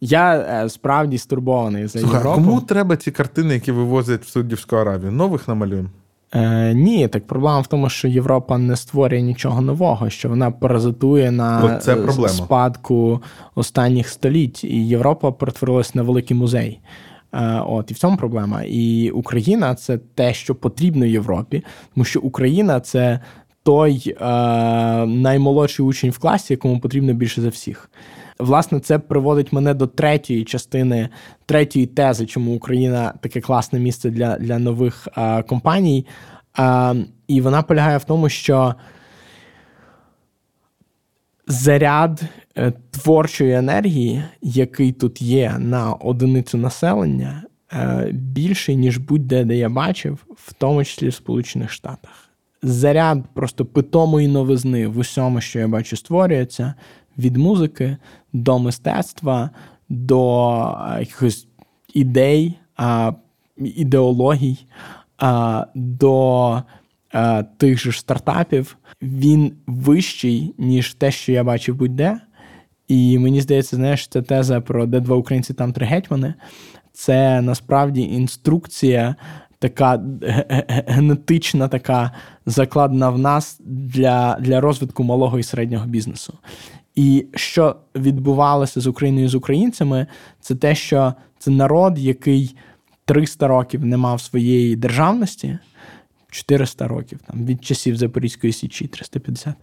Я 0.00 0.34
е, 0.64 0.68
справді 0.68 1.18
стурбований 1.18 1.86
за 1.86 1.98
Слухай, 1.98 2.16
а 2.16 2.18
Європу. 2.18 2.44
кому 2.44 2.60
треба 2.60 2.96
ці 2.96 3.10
картини, 3.10 3.54
які 3.54 3.72
вивозять 3.72 4.24
в 4.24 4.28
Саудівську 4.28 4.76
Аравію? 4.76 5.12
Нових 5.12 5.48
намалюємо? 5.48 5.88
Е, 6.34 6.74
ні, 6.74 7.08
так 7.08 7.26
проблема 7.26 7.60
в 7.60 7.66
тому, 7.66 7.88
що 7.88 8.08
Європа 8.08 8.58
не 8.58 8.76
створює 8.76 9.22
нічого 9.22 9.60
нового, 9.60 10.10
що 10.10 10.28
вона 10.28 10.50
паразитує 10.50 11.30
на 11.30 11.64
От 11.64 11.82
це 11.82 11.92
е, 11.92 11.96
проблема. 11.96 12.28
спадку 12.28 13.22
останніх 13.54 14.08
століть. 14.08 14.64
І 14.64 14.88
Європа 14.88 15.32
перетворилась 15.32 15.94
на 15.94 16.02
великий 16.02 16.36
музей. 16.36 16.80
Е, 17.32 17.62
От 17.66 17.90
і 17.90 17.94
в 17.94 17.98
цьому 17.98 18.16
проблема. 18.16 18.62
І 18.62 19.10
Україна 19.10 19.74
це 19.74 19.98
те, 19.98 20.34
що 20.34 20.54
потрібно 20.54 21.06
Європі, 21.06 21.64
тому 21.94 22.04
що 22.04 22.20
Україна 22.20 22.80
це 22.80 23.20
той 23.62 24.16
е, 24.20 24.24
наймолодший 25.06 25.86
учень 25.86 26.10
в 26.10 26.18
класі, 26.18 26.52
якому 26.52 26.80
потрібно 26.80 27.12
більше 27.12 27.40
за 27.40 27.48
всіх. 27.48 27.90
Власне, 28.38 28.80
це 28.80 28.98
приводить 28.98 29.52
мене 29.52 29.74
до 29.74 29.86
третьої 29.86 30.44
частини, 30.44 31.08
третьої 31.46 31.86
тези, 31.86 32.26
чому 32.26 32.54
Україна 32.54 33.14
таке 33.20 33.40
класне 33.40 33.78
місце 33.78 34.10
для, 34.10 34.38
для 34.38 34.58
нових 34.58 35.08
е, 35.16 35.42
компаній. 35.42 36.06
Е, 36.58 36.94
і 37.28 37.40
вона 37.40 37.62
полягає 37.62 37.98
в 37.98 38.04
тому, 38.04 38.28
що 38.28 38.74
заряд 41.50 42.22
е, 42.56 42.72
творчої 42.90 43.52
енергії, 43.52 44.22
який 44.42 44.92
тут 44.92 45.22
є 45.22 45.56
на 45.58 45.92
одиницю 45.92 46.58
населення, 46.58 47.42
е, 47.72 48.10
більший, 48.12 48.76
ніж 48.76 48.98
будь-де, 48.98 49.44
де 49.44 49.56
я 49.56 49.68
бачив, 49.68 50.26
в 50.36 50.52
тому 50.52 50.84
числі 50.84 51.08
в 51.08 51.14
Сполучених 51.14 51.70
Штатах. 51.70 52.28
Заряд 52.62 53.24
просто 53.34 53.64
питомої 53.64 54.28
новизни 54.28 54.86
в 54.86 54.98
усьому, 54.98 55.40
що 55.40 55.58
я 55.58 55.68
бачу, 55.68 55.96
створюється 55.96 56.74
від 57.18 57.36
музики 57.36 57.96
до 58.32 58.58
мистецтва, 58.58 59.50
до 59.88 60.52
е, 60.90 61.00
якихось 61.00 61.46
ідей, 61.94 62.58
ідеологій, 63.56 64.58
до 65.74 66.62
е, 67.14 67.44
тих 67.56 67.80
же 67.80 67.92
ж 67.92 68.00
стартапів, 68.00 68.76
він 69.02 69.52
вищий, 69.66 70.54
ніж 70.58 70.94
те, 70.94 71.10
що 71.10 71.32
я 71.32 71.44
бачив 71.44 71.74
будь-де. 71.76 72.20
І 72.88 73.18
мені 73.18 73.40
здається, 73.40 73.76
знаєш, 73.76 74.08
ця 74.08 74.22
теза 74.22 74.60
про 74.60 74.86
де 74.86 75.00
два 75.00 75.16
українці, 75.16 75.54
там 75.54 75.72
три 75.72 75.86
гетьмани. 75.86 76.34
Це 76.92 77.40
насправді 77.40 78.02
інструкція, 78.02 79.14
така 79.58 79.96
ге- 80.22 80.44
ге- 80.48 80.84
генетична, 80.86 81.68
така 81.68 82.10
закладена 82.46 83.10
в 83.10 83.18
нас 83.18 83.60
для, 83.64 84.36
для 84.40 84.60
розвитку 84.60 85.04
малого 85.04 85.38
і 85.38 85.42
середнього 85.42 85.86
бізнесу. 85.86 86.34
І 86.94 87.26
що 87.34 87.76
відбувалося 87.96 88.80
з 88.80 88.86
Україною 88.86 89.28
з 89.28 89.34
українцями, 89.34 90.06
це 90.40 90.54
те, 90.54 90.74
що 90.74 91.14
це 91.38 91.50
народ, 91.50 91.98
який 91.98 92.56
300 93.04 93.46
років 93.48 93.84
не 93.84 93.96
мав 93.96 94.20
своєї 94.20 94.76
державності, 94.76 95.58
400 96.30 96.88
років 96.88 97.18
там, 97.26 97.46
від 97.46 97.64
часів 97.64 97.96
Запорізької 97.96 98.52
Січі, 98.52 98.86
350. 98.86 99.54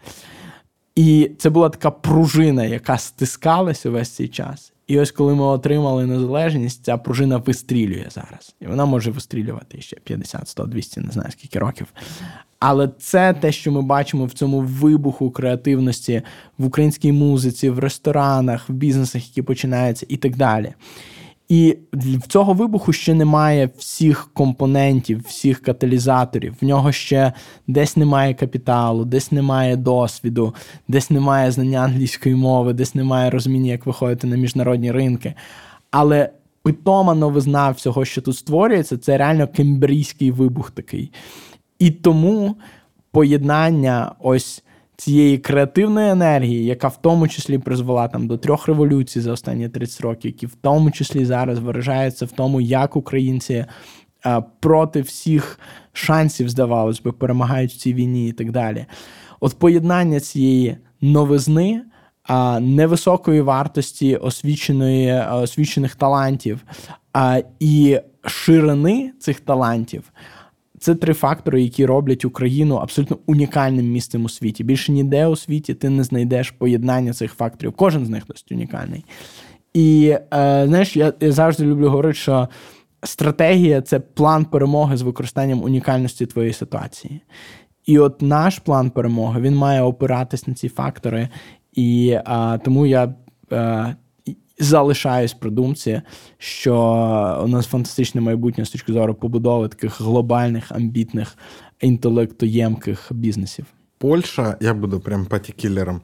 І 0.95 1.32
це 1.38 1.49
була 1.49 1.70
така 1.70 1.91
пружина, 1.91 2.65
яка 2.65 2.97
стискалася 2.97 3.89
весь 3.89 4.09
цей 4.09 4.28
час. 4.28 4.74
І 4.88 4.99
ось 4.99 5.11
коли 5.11 5.36
ми 5.36 5.43
отримали 5.43 6.05
незалежність, 6.05 6.86
ця 6.86 6.97
пружина 6.97 7.38
вистрілює 7.38 8.05
зараз. 8.09 8.55
І 8.61 8.68
вона 8.68 8.86
може 8.86 9.11
вистрілювати 9.11 9.82
ще 9.82 9.95
50, 9.95 10.47
100, 10.47 10.63
200, 10.63 11.01
не 11.01 11.11
знаю 11.11 11.32
скільки 11.32 11.59
років. 11.59 11.88
Але 12.59 12.89
це 12.99 13.34
те, 13.34 13.51
що 13.51 13.72
ми 13.72 13.82
бачимо 13.82 14.26
в 14.26 14.34
цьому 14.34 14.59
вибуху 14.59 15.32
креативності 15.32 16.22
в 16.57 16.65
українській 16.65 17.11
музиці, 17.11 17.70
в 17.70 17.80
ресторанах, 17.80 18.70
в 18.70 18.74
бізнесах, 18.74 19.28
які 19.28 19.41
починаються, 19.41 20.05
і 20.09 20.18
так 20.18 20.36
далі. 20.36 20.74
І 21.50 21.78
в 21.93 22.28
цього 22.28 22.54
вибуху 22.54 22.93
ще 22.93 23.14
немає 23.14 23.70
всіх 23.78 24.30
компонентів, 24.34 25.24
всіх 25.28 25.62
каталізаторів. 25.62 26.56
В 26.62 26.66
нього 26.66 26.91
ще 26.91 27.34
десь 27.68 27.98
немає 27.98 28.34
капіталу, 28.34 29.06
десь 29.06 29.32
немає 29.32 29.76
досвіду, 29.76 30.56
десь 30.88 31.10
немає 31.10 31.52
знання 31.52 31.80
англійської 31.80 32.36
мови, 32.36 32.74
десь 32.74 32.95
немає 32.95 33.30
розуміння, 33.30 33.72
як 33.72 33.86
виходити 33.86 34.28
на 34.28 34.36
міжнародні 34.36 34.91
ринки. 34.91 35.34
Але 35.91 36.30
питома 36.64 37.14
новизна 37.14 37.70
всього, 37.70 38.06
що 38.06 38.22
тут 38.22 38.38
створюється, 38.38 38.98
це 38.98 39.18
реально 39.18 39.48
кембрійський 39.48 40.32
вибух 40.32 40.72
такий. 40.72 41.12
І 41.80 41.91
тому 41.91 42.56
поєднання 43.12 44.12
ось 44.20 44.64
цієї 44.98 45.38
креативної 45.38 46.10
енергії, 46.10 46.66
яка 46.66 46.88
в 46.88 47.02
тому 47.02 47.28
числі 47.28 47.58
призвела 47.58 48.08
там 48.08 48.28
до 48.28 48.38
трьох 48.38 48.68
революцій 48.68 49.22
за 49.22 49.32
останні 49.32 49.70
30 49.70 50.02
років, 50.02 50.32
які 50.32 50.45
в 50.45 50.56
тому 50.62 50.91
числі 50.91 51.26
зараз 51.26 51.60
виражаються 51.60 52.26
в 52.26 52.32
тому, 52.32 52.62
як 52.62 52.95
українці 52.95 53.66
е, 54.26 54.43
проти 54.60 55.02
всіх 55.02 55.60
шансів, 55.93 56.50
здавалось 56.50 57.02
би, 57.02 57.12
перемагають 57.12 57.72
в 57.72 57.78
цій 57.78 57.93
війні 57.93 58.30
і 58.30 58.32
так 58.32 58.52
далі. 58.52 58.86
От 59.39 59.60
поєднання 59.60 60.20
цієї 60.20 60.78
новизни. 61.02 61.82
Невисокої 62.60 63.41
вартості 63.41 64.16
освіченої, 64.16 65.08
е, 65.08 65.30
освічених 65.32 65.95
талантів 65.95 66.64
а, 67.14 67.41
і 67.60 68.00
ширини 68.26 69.12
цих 69.20 69.39
талантів 69.39 70.12
це 70.80 70.95
три 70.95 71.13
фактори, 71.13 71.63
які 71.63 71.86
роблять 71.86 72.25
Україну 72.25 72.75
абсолютно 72.75 73.17
унікальним 73.25 73.91
місцем 73.91 74.25
у 74.25 74.30
світі. 74.30 74.63
Більше 74.63 74.91
ніде 74.91 75.28
у 75.28 75.36
світі 75.36 75.73
ти 75.73 75.89
не 75.89 76.03
знайдеш 76.03 76.51
поєднання 76.51 77.13
цих 77.13 77.34
факторів. 77.34 77.73
Кожен 77.73 78.05
з 78.05 78.09
них 78.09 78.23
досить 78.28 78.51
унікальний. 78.51 79.05
І 79.73 80.15
е, 80.34 80.63
знаєш, 80.67 80.95
я, 80.95 81.13
я 81.19 81.32
завжди 81.32 81.65
люблю 81.65 81.89
говорити, 81.89 82.17
що 82.17 82.49
стратегія 83.03 83.82
це 83.82 83.99
план 83.99 84.45
перемоги 84.45 84.97
з 84.97 85.01
використанням 85.01 85.63
унікальності 85.63 86.25
твоєї 86.25 86.53
ситуації. 86.53 87.21
І 87.86 87.99
от 87.99 88.21
наш 88.21 88.59
план 88.59 88.89
перемоги 88.89 89.41
він 89.41 89.55
має 89.55 89.82
опиратись 89.82 90.47
на 90.47 90.53
ці 90.53 90.69
фактори. 90.69 91.30
І 91.73 92.09
е, 92.09 92.59
тому 92.65 92.86
я 92.86 93.13
е, 93.51 93.95
залишаюсь 94.60 95.34
при 95.34 95.49
думці, 95.49 96.01
що 96.38 96.76
у 97.45 97.47
нас 97.47 97.66
фантастичне 97.68 98.22
майбутнє 98.22 98.66
з 98.66 98.70
точки 98.70 98.93
зору 98.93 99.16
побудови 99.16 99.68
таких 99.68 100.01
глобальних, 100.01 100.72
амбітних, 100.72 101.38
інтелектоємких 101.82 103.08
бізнесів. 103.12 103.66
Польща, 103.99 104.58
я 104.62 104.74
буду 104.74 104.99
прям 104.99 105.26
патікілером. 105.26 106.01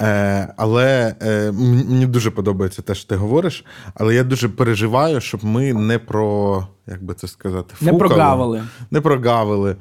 Е, 0.00 0.54
але 0.56 1.14
е, 1.22 1.52
мені 1.52 2.06
дуже 2.06 2.30
подобається 2.30 2.82
те, 2.82 2.94
що 2.94 3.08
ти 3.08 3.16
говориш. 3.16 3.64
Але 3.94 4.14
я 4.14 4.24
дуже 4.24 4.48
переживаю, 4.48 5.20
щоб 5.20 5.44
ми 5.44 5.72
не 5.72 5.98
про 5.98 6.66
як 6.86 7.04
би 7.04 7.14
це 7.14 7.28
сказати, 7.28 7.74
Не 7.80 7.92
фукали, 7.92 8.08
прогавили. 8.08 8.64
не 8.90 9.00
прогавили 9.00 9.76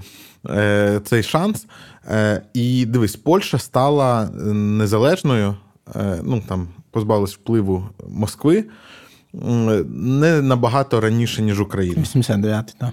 е, 0.49 1.01
цей 1.05 1.23
шанс. 1.23 1.67
Е, 2.11 2.41
і 2.53 2.85
дивись, 2.85 3.15
Польща 3.15 3.57
стала 3.57 4.29
незалежною, 4.53 5.55
е, 5.95 6.19
ну 6.23 6.43
там 6.47 6.67
позбавилась 6.95 7.33
впливу 7.33 7.89
Москви 8.07 8.65
не 9.33 10.41
набагато 10.41 11.01
раніше, 11.01 11.41
ніж 11.41 11.59
Україна. 11.61 12.01
89 12.01 12.75
так. 12.79 12.89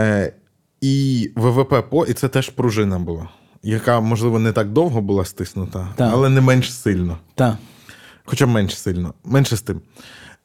Е, 0.00 0.32
і 0.80 1.30
ВВП 1.36 1.74
по, 1.90 2.06
і 2.06 2.12
це 2.12 2.28
теж 2.28 2.48
пружина 2.48 2.98
була, 2.98 3.28
яка, 3.62 4.00
можливо, 4.00 4.38
не 4.38 4.52
так 4.52 4.72
довго 4.72 5.00
була 5.00 5.24
стиснута, 5.24 5.88
Так. 5.96 6.10
але 6.12 6.28
не 6.28 6.40
менш 6.40 6.72
сильно. 6.74 7.18
Так. 7.34 7.56
Хоча 8.24 8.46
менш 8.46 8.78
сильно, 8.78 9.14
менше 9.24 9.56
з 9.56 9.62
тим. 9.62 9.80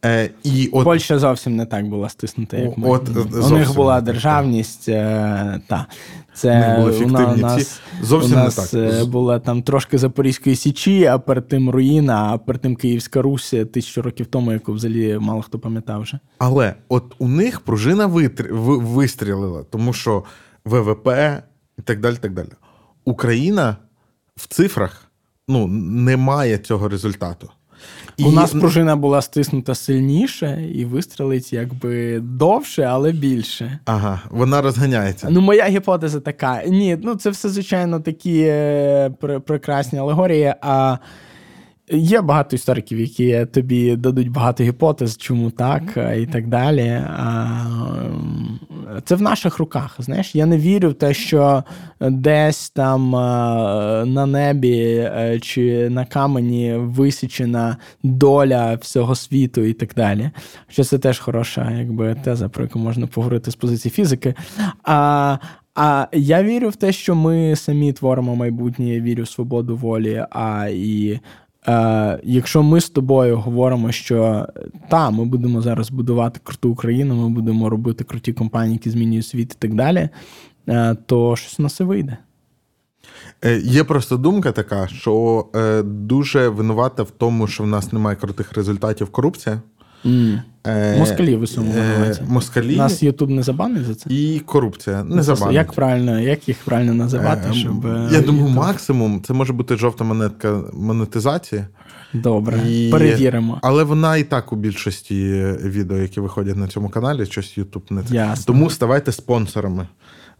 Е, 0.05 0.29
і 0.43 0.69
от... 0.71 0.83
Польща 0.83 1.19
зовсім 1.19 1.55
не 1.55 1.65
так 1.65 1.89
була 1.89 2.09
стиснута, 2.09 2.57
як 2.57 2.77
ми. 2.77 2.89
От, 2.89 3.09
у 3.43 3.49
них 3.49 3.75
була 3.75 4.01
державність. 4.01 4.89
Е, 4.89 5.61
та. 5.67 5.85
Це 6.33 6.77
у 7.05 7.37
нас, 7.37 7.81
зовсім 8.01 8.33
у 8.33 8.35
нас 8.35 8.73
не 8.73 8.89
так. 8.89 9.01
Е, 9.01 9.05
була 9.05 9.39
там 9.39 9.63
трошки 9.63 9.97
Запорізької 9.97 10.55
Січі, 10.55 11.05
а 11.05 11.19
перед 11.19 11.47
тим 11.47 11.69
руїна, 11.69 12.33
а 12.33 12.37
перед 12.37 12.61
тим 12.61 12.75
Київська 12.75 13.21
Русь 13.21 13.53
тисячу 13.73 14.01
років 14.01 14.25
тому, 14.25 14.51
яку 14.51 14.73
взагалі 14.73 15.17
мало 15.19 15.41
хто 15.41 15.59
пам'ятав 15.59 16.01
вже. 16.01 16.19
Але 16.37 16.75
от 16.89 17.15
у 17.19 17.27
них 17.27 17.61
пружина 17.61 18.05
витр... 18.05 18.49
вистрілила, 18.53 19.63
тому 19.63 19.93
що 19.93 20.23
ВВП 20.65 21.07
і 21.79 21.81
так 21.81 21.99
далі. 21.99 22.15
так 22.15 22.33
далі. 22.33 22.49
Україна 23.05 23.77
в 24.35 24.47
цифрах 24.47 25.11
ну, 25.47 25.67
не 25.67 26.17
має 26.17 26.57
цього 26.57 26.89
результату. 26.89 27.49
І... 28.18 28.24
У 28.24 28.32
нас 28.32 28.51
пружина 28.51 28.95
була 28.95 29.22
стиснута 29.22 29.76
сильніше 29.76 30.70
і 30.74 30.86
вистрелить 30.86 31.53
якби 31.53 32.20
довше, 32.20 32.84
але 32.84 33.11
більше. 33.11 33.80
Ага, 33.86 34.22
вона 34.30 34.61
розганяється. 34.61 35.28
Ну, 35.32 35.41
моя 35.41 35.66
гіпотеза 35.66 36.20
така. 36.20 36.63
Ні, 36.68 36.97
ну 37.03 37.16
це 37.16 37.30
все, 37.30 37.49
звичайно, 37.49 37.99
такі 37.99 38.41
е, 38.41 39.11
прекрасні 39.45 39.99
алегорії. 39.99 40.53
А 40.61 40.97
Є 41.91 42.21
багато 42.21 42.55
істориків, 42.55 42.99
які 42.99 43.45
тобі 43.45 43.95
дадуть 43.95 44.31
багато 44.31 44.63
гіпотез, 44.63 45.17
чому 45.17 45.51
так, 45.51 45.83
і 46.17 46.25
так 46.25 46.47
далі. 46.47 47.01
Це 49.05 49.15
в 49.15 49.21
наших 49.21 49.59
руках. 49.59 49.95
Знаєш, 49.99 50.36
я 50.36 50.45
не 50.45 50.57
вірю 50.57 50.89
в 50.89 50.93
те, 50.93 51.13
що 51.13 51.63
десь 51.99 52.69
там 52.69 53.11
на 54.13 54.25
небі 54.25 54.79
е, 54.97 55.39
чи 55.41 55.89
на 55.89 56.05
камені 56.05 56.73
висічена 56.77 57.77
доля 58.03 58.75
всього 58.75 59.15
світу 59.15 59.61
і 59.61 59.73
так 59.73 59.93
далі. 59.95 60.29
Що 60.67 60.83
це 60.83 60.99
теж 60.99 61.19
хороша, 61.19 61.71
якби 61.71 62.15
теза, 62.23 62.49
про 62.49 62.63
яку 62.63 62.79
можна 62.79 63.07
поговорити 63.07 63.51
з 63.51 63.55
позиції 63.55 63.91
фізики. 63.91 64.33
А 64.83 65.38
а 65.75 66.07
я 66.13 66.43
вірю 66.43 66.69
в 66.69 66.75
те, 66.75 66.91
що 66.91 67.15
ми 67.15 67.55
самі 67.55 67.93
творимо 67.93 68.36
майбутнє, 68.36 68.86
я 68.86 69.01
вірю 69.01 69.23
в 69.23 69.27
свободу 69.27 69.77
волі, 69.77 70.25
а 70.29 70.67
і 70.71 71.19
Е, 71.68 72.20
Якщо 72.24 72.63
ми 72.63 72.82
з 72.82 72.89
тобою 72.89 73.38
говоримо, 73.38 73.91
що 73.91 74.47
та, 74.89 75.09
ми 75.09 75.26
будемо 75.26 75.61
зараз 75.61 75.91
будувати 75.91 76.39
круту 76.43 76.70
Україну, 76.70 77.16
ми 77.16 77.30
будемо 77.30 77.70
робити 77.70 78.03
круті 78.03 78.34
компанії, 78.34 78.74
які 78.74 78.89
змінюють 78.89 79.26
світ 79.26 79.53
і 79.53 79.55
так 79.59 79.74
далі, 79.74 80.09
е, 80.70 80.95
то 81.05 81.36
щось 81.36 81.59
у 81.59 81.63
нас 81.63 81.80
і 81.80 81.84
вийде. 81.84 82.18
Е, 83.43 83.57
є 83.57 83.84
просто 83.84 84.18
думка 84.18 84.51
така, 84.51 84.88
що 84.88 85.45
дуже 85.86 86.49
винувата 86.49 87.03
в 87.03 87.11
тому, 87.11 87.47
що 87.47 87.63
в 87.63 87.68
нас 87.68 87.93
немає 87.93 88.16
крутих 88.16 88.53
результатів 88.53 89.09
корупція. 89.09 89.61
Mm. 90.06 90.41
Е, 90.68 90.99
Москалі 90.99 91.36
в 91.36 91.41
усьому 91.41 91.72
винуваті. 91.72 92.22
Москалі. 92.28 92.76
Нас 92.76 93.03
Ютуб 93.03 93.30
не 93.30 93.43
забанить 93.43 93.86
за 93.86 93.95
це? 93.95 94.10
І 94.10 94.39
корупція. 94.39 95.03
Не 95.03 95.24
забанить. 95.24 95.56
Як 95.56 95.74
правильно, 95.74 96.20
як 96.20 96.47
їх 96.47 96.58
правильно 96.66 96.93
називати? 96.93 97.53
щоб... 97.53 97.86
Я 98.12 98.22
думаю, 98.22 98.47
максимум 98.47 99.22
це 99.28 99.34
може 99.34 99.53
бути 99.53 99.76
жовта 99.76 100.03
монетка 100.03 100.62
монетизації. 100.74 101.66
Добре, 102.14 102.60
і... 102.70 102.89
перевіримо. 102.91 103.60
Але 103.62 103.84
вона 103.84 104.18
і 104.18 104.24
так 104.24 104.53
у 104.53 104.56
більшості 104.56 105.16
відео, 105.64 105.97
які 105.97 106.20
виходять 106.20 106.58
на 106.58 106.68
цьому 106.68 106.89
каналі, 106.89 107.26
щось 107.26 107.58
Ютуб 107.58 107.84
не 107.89 108.03
це. 108.03 108.36
Тому 108.45 108.70
ставайте 108.70 109.12
спонсорами. 109.12 109.88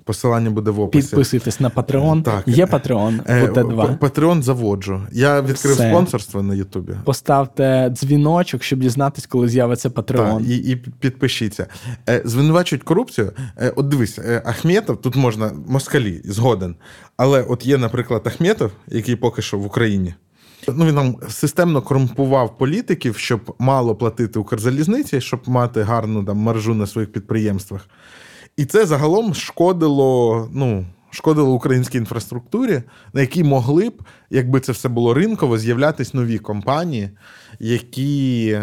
Посилання 0.04 0.50
буде 0.50 0.72
в 0.72 0.80
описі. 0.80 1.08
Підписуйтесь 1.08 1.60
на 1.60 1.70
Patreon. 1.70 2.24
Так. 2.24 2.44
Є 2.48 2.66
Patreon 2.66 3.24
УТ2. 3.24 3.98
Patreon 3.98 4.42
заводжу. 4.42 5.02
Я 5.12 5.42
відкрив 5.42 5.74
Все. 5.74 5.90
спонсорство 5.90 6.44
на 6.44 6.56
Ютубі. 6.56 6.94
Поставте 7.04 7.90
дзвіночок, 7.90 8.64
щоб 8.64 8.80
дізнатись, 8.80 9.26
коли 9.26 9.50
з'явиться 9.50 9.90
Patreon. 9.90 10.38
Так, 10.38 10.48
І 10.48 10.56
і 10.56 10.76
підпишіться. 10.76 11.68
Е, 12.10 12.22
звинувачують 12.26 12.84
корупцію. 12.84 13.32
Е, 13.58 13.74
от 13.76 13.88
дивись, 13.88 14.20
е, 14.20 14.42
Ахметов, 14.46 15.02
тут 15.02 15.16
можна 15.16 15.52
москалі, 15.68 16.22
згоден. 16.26 16.76
Але 17.18 17.42
от 17.42 17.66
є, 17.66 17.78
наприклад, 17.78 18.22
Ахметов, 18.26 18.72
який 18.88 19.16
поки 19.16 19.42
що 19.42 19.58
в 19.58 19.66
Україні. 19.66 20.14
Ну, 20.68 20.86
Він 20.86 20.96
нам 20.96 21.16
системно 21.30 21.82
корумпував 21.82 22.58
політиків, 22.58 23.18
щоб 23.18 23.56
мало 23.60 23.96
платити 23.96 24.40
Укрзалізниці, 24.40 25.22
щоб 25.22 25.40
мати 25.48 25.82
гарну 25.82 26.24
там 26.24 26.38
маржу 26.38 26.74
на 26.74 26.88
своїх 26.88 27.12
підприємствах. 27.12 27.88
І 28.58 28.66
це 28.66 28.86
загалом 28.86 29.34
шкодило, 29.34 30.50
ну, 30.54 30.86
шкодило 31.10 31.54
українській 31.54 31.98
інфраструктурі, 31.98 32.84
на 33.14 33.22
якій 33.22 33.44
могли 33.44 33.90
б, 33.90 34.04
якби 34.30 34.60
це 34.60 34.72
все 34.72 34.90
було 34.90 35.14
ринково, 35.14 35.58
з'являтися 35.58 36.12
нові 36.14 36.38
компанії, 36.38 37.10
які. 37.60 38.60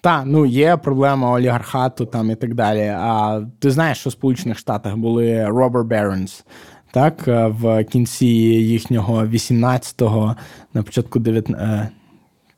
Та, 0.00 0.24
ну 0.24 0.46
є 0.46 0.76
проблема 0.76 1.30
олігархату 1.30 2.06
там 2.06 2.30
і 2.30 2.34
так 2.34 2.54
далі. 2.54 2.86
А 2.96 3.42
ти 3.58 3.70
знаєш, 3.70 3.98
що 3.98 4.10
в 4.10 4.12
Сполучених 4.12 4.58
Штатах 4.58 4.96
були 4.96 5.44
robber 5.44 5.84
barons, 5.84 6.44
так, 6.90 7.22
в 7.26 7.84
кінці 7.84 8.26
їхнього 8.26 9.24
18-го, 9.24 10.36
на 10.74 10.82
початку 10.82 11.18
19, 11.18 11.62
е, 11.62 11.88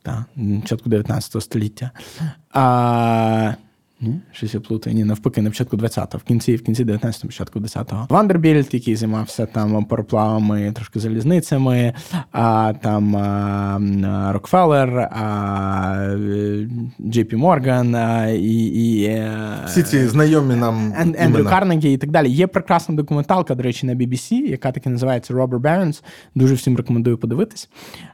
та, 0.03 0.25
початку 0.61 0.89
19 0.89 1.43
століття. 1.43 1.91
А, 2.51 3.53
ні, 4.01 4.19
щось 4.31 4.53
я 4.53 4.59
плутаю. 4.59 4.95
Ні, 4.95 5.03
навпаки, 5.03 5.41
на 5.41 5.49
початку 5.49 5.77
20-го, 5.77 6.17
в 6.17 6.23
кінці, 6.23 6.55
в 6.55 6.63
кінці 6.63 6.85
19-го, 6.85 7.27
початку 7.27 7.59
10-го. 7.59 8.07
Вандербільт, 8.09 8.73
який 8.73 8.95
займався 8.95 9.45
там 9.45 9.85
пароплавами, 9.85 10.71
трошки 10.71 10.99
залізницями, 10.99 11.93
а 12.31 12.73
там 12.81 13.15
а, 13.15 14.33
Рокфеллер, 14.33 14.97
а, 14.99 16.17
Джей 16.99 17.29
Морган, 17.31 17.95
а, 17.95 18.27
і, 18.27 18.65
і 18.65 19.03
е, 19.03 19.57
всі 19.65 19.83
ці 19.83 20.07
знайомі 20.07 20.55
нам 20.55 20.93
Ендрю 21.17 21.45
Карнегі 21.45 21.93
і 21.93 21.97
так 21.97 22.11
далі. 22.11 22.31
Є 22.31 22.47
прекрасна 22.47 22.95
документалка, 22.95 23.55
до 23.55 23.63
речі, 23.63 23.85
на 23.85 23.95
BBC, 23.95 24.33
яка 24.33 24.71
таки 24.71 24.89
називається 24.89 25.33
Робер 25.33 25.59
Бернс. 25.59 26.03
Дуже 26.35 26.55
всім 26.55 26.77
рекомендую 26.77 27.17
подивитись. 27.17 27.69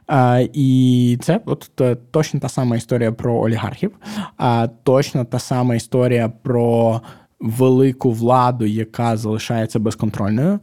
А, 0.06 0.46
І 0.52 1.18
це 1.22 1.40
от 1.44 1.70
точно 2.10 2.40
та 2.40 2.48
сама 2.48 2.76
історія 2.76 3.12
про 3.12 3.34
олігархів, 3.40 3.90
а 4.36 4.68
точно 4.82 5.24
та 5.24 5.38
сама 5.38 5.71
історія 5.74 6.32
про 6.42 7.00
велику 7.40 8.10
владу, 8.10 8.66
яка 8.66 9.16
залишається 9.16 9.78
безконтрольною. 9.78 10.60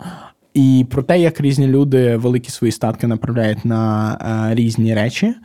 І 0.54 0.86
про 0.90 1.04
те, 1.04 1.20
як 1.20 1.42
різні 1.42 1.68
люди 1.68 2.18
великі 2.18 2.50
свої 2.50 2.72
статки 2.72 3.08
направляють 3.08 3.66
на 3.66 4.14
е, 4.52 4.56
різні 4.56 4.96
речі. 4.96 5.36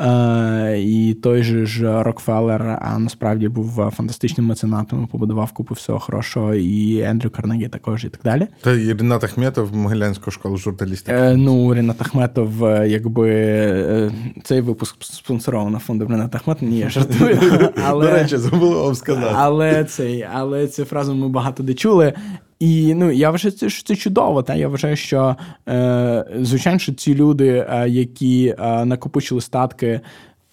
Е, 0.00 0.80
І 0.80 1.14
той 1.14 1.42
же 1.42 1.66
ж 1.66 2.02
Рокфеллер 2.02 2.78
а 2.82 2.98
насправді 2.98 3.48
був 3.48 3.90
фантастичним 3.96 4.46
меценатом, 4.46 5.06
побудував 5.06 5.52
купу 5.52 5.74
всього 5.74 5.98
хорошого, 5.98 6.54
і 6.54 7.00
Ендрю 7.00 7.30
Карнегі 7.30 7.68
також 7.68 8.04
і 8.04 8.08
так 8.08 8.20
далі. 8.24 8.46
Та 8.60 8.72
і 8.72 8.92
Рінат 8.92 9.24
Ахметов, 9.24 9.76
Могилянську 9.76 10.30
школу 10.30 10.56
журналістики. 10.56 11.18
Е, 11.18 11.36
Ну, 11.36 11.74
Рінат 11.74 12.02
Ахметов, 12.02 12.64
е, 12.64 12.88
якби 12.88 13.30
е, 13.30 14.10
цей 14.44 14.60
випуск 14.60 14.96
спонсоровано 15.00 15.78
фондом 15.78 16.08
Рінат 16.12 16.34
Ахметов, 16.34 16.68
ні, 16.68 16.78
я 16.78 16.90
жартую. 16.90 17.38
Але, 17.86 18.06
До 18.06 18.12
речі, 18.12 18.36
забув 18.36 18.74
вам 18.74 18.94
сказати. 18.94 19.34
Але 19.34 19.84
цей, 19.84 20.26
але 20.34 20.66
цю 20.66 20.84
фразу 20.84 21.14
ми 21.14 21.28
багато 21.28 21.62
де 21.62 21.74
чули. 21.74 22.12
І 22.60 22.94
ну 22.94 23.10
я 23.10 23.30
вважаю, 23.30 23.70
що 23.70 23.82
це 23.82 23.96
чудово. 23.96 24.42
Та 24.42 24.54
я 24.54 24.68
вважаю, 24.68 24.96
що 24.96 25.36
е, 25.68 26.24
звичайно, 26.40 26.78
що 26.78 26.94
ці 26.94 27.14
люди, 27.14 27.66
е, 27.70 27.88
які 27.88 28.54
е, 28.58 28.84
накопичили 28.84 29.40
статки, 29.40 30.00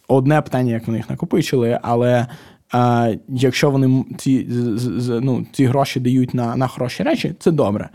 одне 0.07 0.41
питання, 0.41 0.73
як 0.73 0.87
вони 0.87 0.99
їх 0.99 1.09
накопичили, 1.09 1.79
але 1.81 2.27
е, 2.75 3.19
якщо 3.29 3.71
вони 3.71 4.05
ці 4.17 4.47
ну, 5.21 5.45
ці 5.51 5.65
гроші 5.65 5.99
дають 5.99 6.33
на, 6.33 6.55
на 6.55 6.67
хороші 6.67 7.03
речі, 7.03 7.35
це 7.39 7.51
добре. 7.51 7.89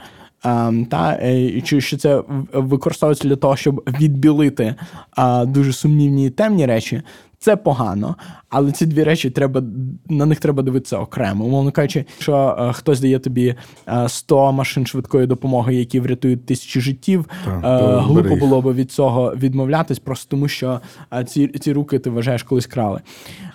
Um, 0.44 0.86
та 0.86 1.18
чи 1.62 1.80
що 1.80 1.96
це 1.96 2.22
використовується 2.52 3.28
для 3.28 3.36
того, 3.36 3.56
щоб 3.56 3.90
відбілити 4.00 4.74
uh, 5.16 5.46
дуже 5.46 5.72
сумнівні 5.72 6.26
і 6.26 6.30
темні 6.30 6.66
речі, 6.66 7.02
це 7.42 7.56
погано, 7.56 8.16
але 8.48 8.72
ці 8.72 8.86
дві 8.86 9.02
речі 9.04 9.30
треба 9.30 9.62
на 10.08 10.26
них 10.26 10.40
треба 10.40 10.62
дивитися 10.62 10.98
окремо. 10.98 11.44
Умовно 11.44 11.72
кажучи, 11.72 12.04
що 12.18 12.56
е, 12.58 12.72
хтось 12.72 13.00
дає 13.00 13.18
тобі 13.18 13.54
е, 13.88 14.08
100 14.08 14.52
машин 14.52 14.86
швидкої 14.86 15.26
допомоги, 15.26 15.74
які 15.74 16.00
врятують 16.00 16.46
тисячі 16.46 16.80
життів. 16.80 17.24
Так, 17.44 17.64
е, 17.64 17.96
глупо 17.96 18.36
було 18.36 18.62
б 18.62 18.74
від 18.74 18.92
цього 18.92 19.34
відмовлятись, 19.36 19.98
просто 19.98 20.30
тому 20.30 20.48
що 20.48 20.80
е, 21.14 21.24
ці 21.24 21.48
ці 21.48 21.72
руки 21.72 21.98
ти 21.98 22.10
вважаєш 22.10 22.42
колись 22.42 22.66
крали. 22.66 23.00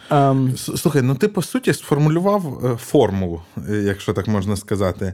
Ем... 0.09 0.53
Слухай, 0.55 1.01
ну 1.01 1.15
ти 1.15 1.27
по 1.27 1.41
суті 1.41 1.73
сформулював 1.73 2.65
е, 2.65 2.75
формулу, 2.75 3.41
е, 3.69 3.75
якщо 3.75 4.13
так 4.13 4.27
можна 4.27 4.55
сказати. 4.55 5.13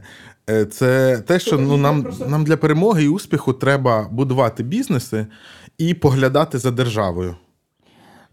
Це 0.70 1.18
те, 1.26 1.38
що 1.38 1.58
ну 1.58 1.76
нам, 1.76 2.06
нам 2.28 2.44
для 2.44 2.56
перемоги 2.56 3.04
і 3.04 3.08
успіху 3.08 3.52
треба 3.52 4.08
будувати 4.10 4.62
бізнеси 4.62 5.26
і 5.78 5.94
поглядати 5.94 6.58
за 6.58 6.70
державою. 6.70 7.36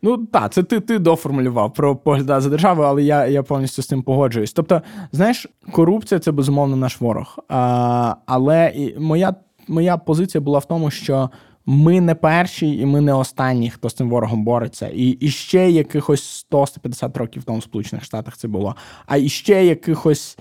Ну 0.02 0.18
так, 0.18 0.54
це 0.54 0.64
ти 0.64 0.80
ти 0.80 1.00
доформулював 1.00 1.74
про 1.74 1.96
погляд 1.96 2.42
за 2.42 2.50
державою, 2.50 2.88
але 2.88 3.04
я 3.04 3.28
я 3.28 3.44
повністю 3.44 3.82
з 3.82 3.88
цим 3.88 4.04
погоджуюсь. 4.04 4.54
Тобто, 4.54 4.82
знаєш, 5.12 5.48
корупція 5.72 6.20
це 6.20 6.32
безумовно 6.32 6.76
наш 6.76 7.02
ворог. 7.02 7.40
А, 7.50 8.16
Але 8.26 8.74
моя, 9.00 9.36
моя 9.68 9.98
позиція 9.98 10.42
була 10.42 10.60
в 10.60 10.66
тому, 10.66 10.92
що 10.92 11.30
ми 11.66 12.02
не 12.02 12.16
перші 12.16 12.78
і 12.78 12.86
ми 12.86 13.02
не 13.02 13.14
останні, 13.14 13.70
хто 13.70 13.90
з 13.90 13.94
цим 13.94 14.10
ворогом 14.10 14.44
бореться. 14.44 14.88
І, 14.88 15.08
і 15.10 15.30
ще 15.30 15.72
якихось 15.72 16.48
100-150 16.52 17.18
років 17.18 17.44
тому 17.44 17.60
в 17.60 17.64
Сполучених 17.64 18.04
Штатах 18.06 18.38
це 18.38 18.48
було. 18.48 18.76
А 19.06 19.18
іще 19.18 19.66
якихось. 19.66 20.38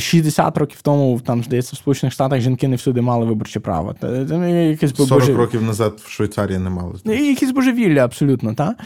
60 0.00 0.56
е, 0.56 0.60
років 0.60 0.82
тому, 0.82 1.20
там, 1.20 1.44
здається, 1.44 1.76
в 1.76 1.78
Сполучених 1.78 2.12
Штатах 2.12 2.40
жінки 2.40 2.68
не 2.68 2.76
всюди 2.76 3.00
мали 3.00 3.26
виборче 3.26 3.60
право. 3.60 3.94
Якесь 4.70 4.96
40 4.96 5.08
боже... 5.10 5.34
років 5.34 5.62
назад 5.62 6.00
в 6.04 6.10
Швейцарії 6.10 6.58
не 6.58 6.70
мали. 6.70 6.94
Якісь 7.04 7.50
божевілля, 7.50 8.04
абсолютно, 8.04 8.54
так? 8.54 8.76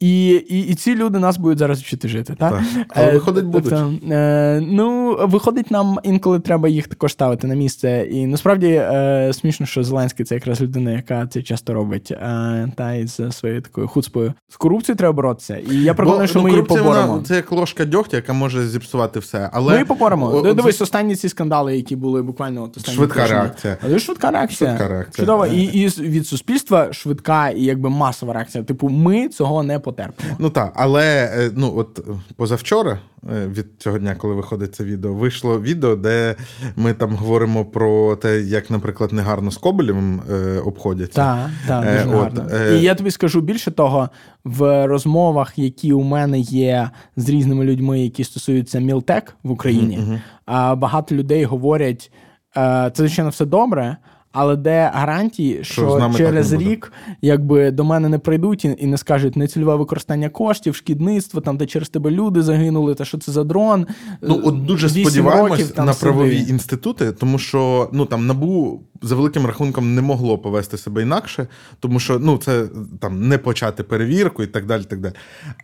І 0.00 0.28
і, 0.28 0.60
і 0.60 0.74
ці 0.74 0.94
люди 0.94 1.18
нас 1.18 1.36
будуть 1.36 1.58
зараз 1.58 1.80
вчити 1.80 2.08
жити. 2.08 2.34
Так? 2.38 2.52
так. 2.52 2.86
Але 2.88 3.12
виходить, 3.12 3.44
будуть. 3.44 3.72
Е, 4.10 4.60
ну, 4.66 5.16
виходить, 5.22 5.70
нам 5.70 5.98
інколи 6.02 6.40
треба 6.40 6.68
їх 6.68 6.88
також 6.88 7.12
ставити 7.12 7.46
на 7.46 7.54
місце. 7.54 8.06
І 8.10 8.26
насправді 8.26 8.66
е, 8.66 9.30
смішно, 9.32 9.66
що 9.66 9.84
Зеленський 9.84 10.26
це 10.26 10.34
якраз 10.34 10.60
людина, 10.60 10.90
яка 10.90 11.26
це 11.26 11.42
часто 11.42 11.74
робить. 11.74 12.10
Е, 12.10 12.72
та 12.76 12.94
із 12.94 13.20
своєю 13.30 13.62
такою 13.62 13.88
хуцпою. 13.88 14.32
З 14.48 14.56
корупцією 14.56 14.96
треба 14.96 15.12
боротися. 15.12 15.56
І 15.56 15.76
я 15.76 15.94
переконаний, 15.94 16.28
що 16.28 16.38
ну, 16.38 16.44
ми 16.44 16.50
її 16.50 16.62
поборемо. 16.62 17.06
Вона, 17.06 17.22
це 17.22 17.36
як 17.36 17.52
ложка 17.52 17.84
дьогтя, 17.84 18.16
яка 18.16 18.32
може 18.32 18.68
зіпсувати 18.68 19.20
все. 19.20 19.50
Але... 19.52 19.66
Ми 19.66 19.72
її 19.72 19.84
поборемо. 19.84 20.26
О, 20.26 20.54
Дивись, 20.54 20.80
останні 20.80 21.16
ці 21.16 21.28
скандали, 21.28 21.76
які 21.76 21.96
були 21.96 22.22
буквально 22.22 22.62
от 22.62 22.76
останні 22.76 22.96
швидка 22.96 23.20
тижні. 23.20 23.36
реакція. 23.36 23.76
Але 23.84 23.98
швидка 23.98 24.30
реакція. 24.30 24.70
Швидка 24.70 24.88
реакція. 24.88 25.26
Чудово. 25.26 25.46
І, 25.46 25.62
і 25.62 25.86
від 25.86 26.26
суспільства 26.26 26.92
швидка 26.92 27.48
і 27.48 27.62
якби 27.62 27.90
масова 27.90 28.32
реакція. 28.32 28.64
Типу, 28.64 28.88
ми 28.88 29.28
цього 29.28 29.62
не 29.62 29.78
потерпимо. 29.86 30.36
Ну 30.38 30.50
так, 30.50 30.72
але 30.74 31.30
е, 31.34 31.50
ну 31.56 31.72
от 31.76 32.06
позавчора, 32.36 32.98
е, 33.32 33.46
від 33.46 33.66
цього 33.78 33.98
дня, 33.98 34.14
коли 34.14 34.34
виходить 34.34 34.74
це 34.74 34.84
відео, 34.84 35.12
вийшло 35.12 35.60
відео, 35.60 35.96
де 35.96 36.34
ми 36.76 36.94
там 36.94 37.14
говоримо 37.14 37.64
про 37.64 38.16
те, 38.16 38.40
як, 38.40 38.70
наприклад, 38.70 39.12
негарно 39.12 39.50
з 39.50 39.56
Коболєвим 39.56 40.22
е, 40.30 40.58
обходяться. 40.58 41.20
Так, 41.22 41.50
так, 41.66 41.84
дуже 41.84 42.16
е, 42.16 42.20
гарно. 42.20 42.46
Е... 42.52 42.78
І 42.78 42.82
я 42.82 42.94
тобі 42.94 43.10
скажу 43.10 43.40
більше 43.40 43.70
того, 43.70 44.08
в 44.44 44.86
розмовах, 44.86 45.58
які 45.58 45.92
у 45.92 46.02
мене 46.02 46.38
є 46.40 46.90
з 47.16 47.28
різними 47.28 47.64
людьми, 47.64 48.00
які 48.00 48.24
стосуються 48.24 48.78
Мілтек 48.78 49.36
в 49.42 49.50
Україні, 49.50 49.98
mm-hmm. 49.98 50.76
багато 50.76 51.14
людей 51.14 51.44
говорять, 51.44 52.12
це 52.54 52.92
звичайно 52.96 53.30
все 53.30 53.44
добре. 53.44 53.96
Але 54.38 54.56
де 54.56 54.90
гарантії, 54.94 55.58
що, 55.62 56.10
що 56.12 56.18
через 56.18 56.52
рік 56.52 56.92
якби 57.22 57.70
до 57.70 57.84
мене 57.84 58.08
не 58.08 58.18
прийдуть 58.18 58.64
і 58.64 58.86
не 58.86 58.98
скажуть 58.98 59.36
нецільове 59.36 59.76
використання 59.76 60.28
коштів, 60.28 60.74
шкідництво, 60.74 61.40
там 61.40 61.56
де 61.56 61.66
через 61.66 61.88
тебе 61.88 62.10
люди 62.10 62.42
загинули, 62.42 62.94
та 62.94 63.04
що 63.04 63.18
це 63.18 63.32
за 63.32 63.44
дрон? 63.44 63.86
Ну 64.22 64.40
от 64.44 64.64
дуже 64.64 64.88
сподіваємось 64.88 65.50
років, 65.50 65.70
там, 65.70 65.86
на 65.86 65.94
правові 65.94 66.38
сиди. 66.38 66.50
інститути, 66.50 67.12
тому 67.12 67.38
що 67.38 67.90
ну 67.92 68.06
там 68.06 68.26
набу 68.26 68.82
за 69.02 69.14
великим 69.14 69.46
рахунком 69.46 69.94
не 69.94 70.02
могло 70.02 70.38
повести 70.38 70.78
себе 70.78 71.02
інакше, 71.02 71.46
тому 71.80 72.00
що 72.00 72.18
ну 72.18 72.38
це 72.38 72.66
там 73.00 73.28
не 73.28 73.38
почати 73.38 73.82
перевірку 73.82 74.42
і 74.42 74.46
так 74.46 74.66
далі. 74.66 74.84
так 74.84 75.00
далі. 75.00 75.12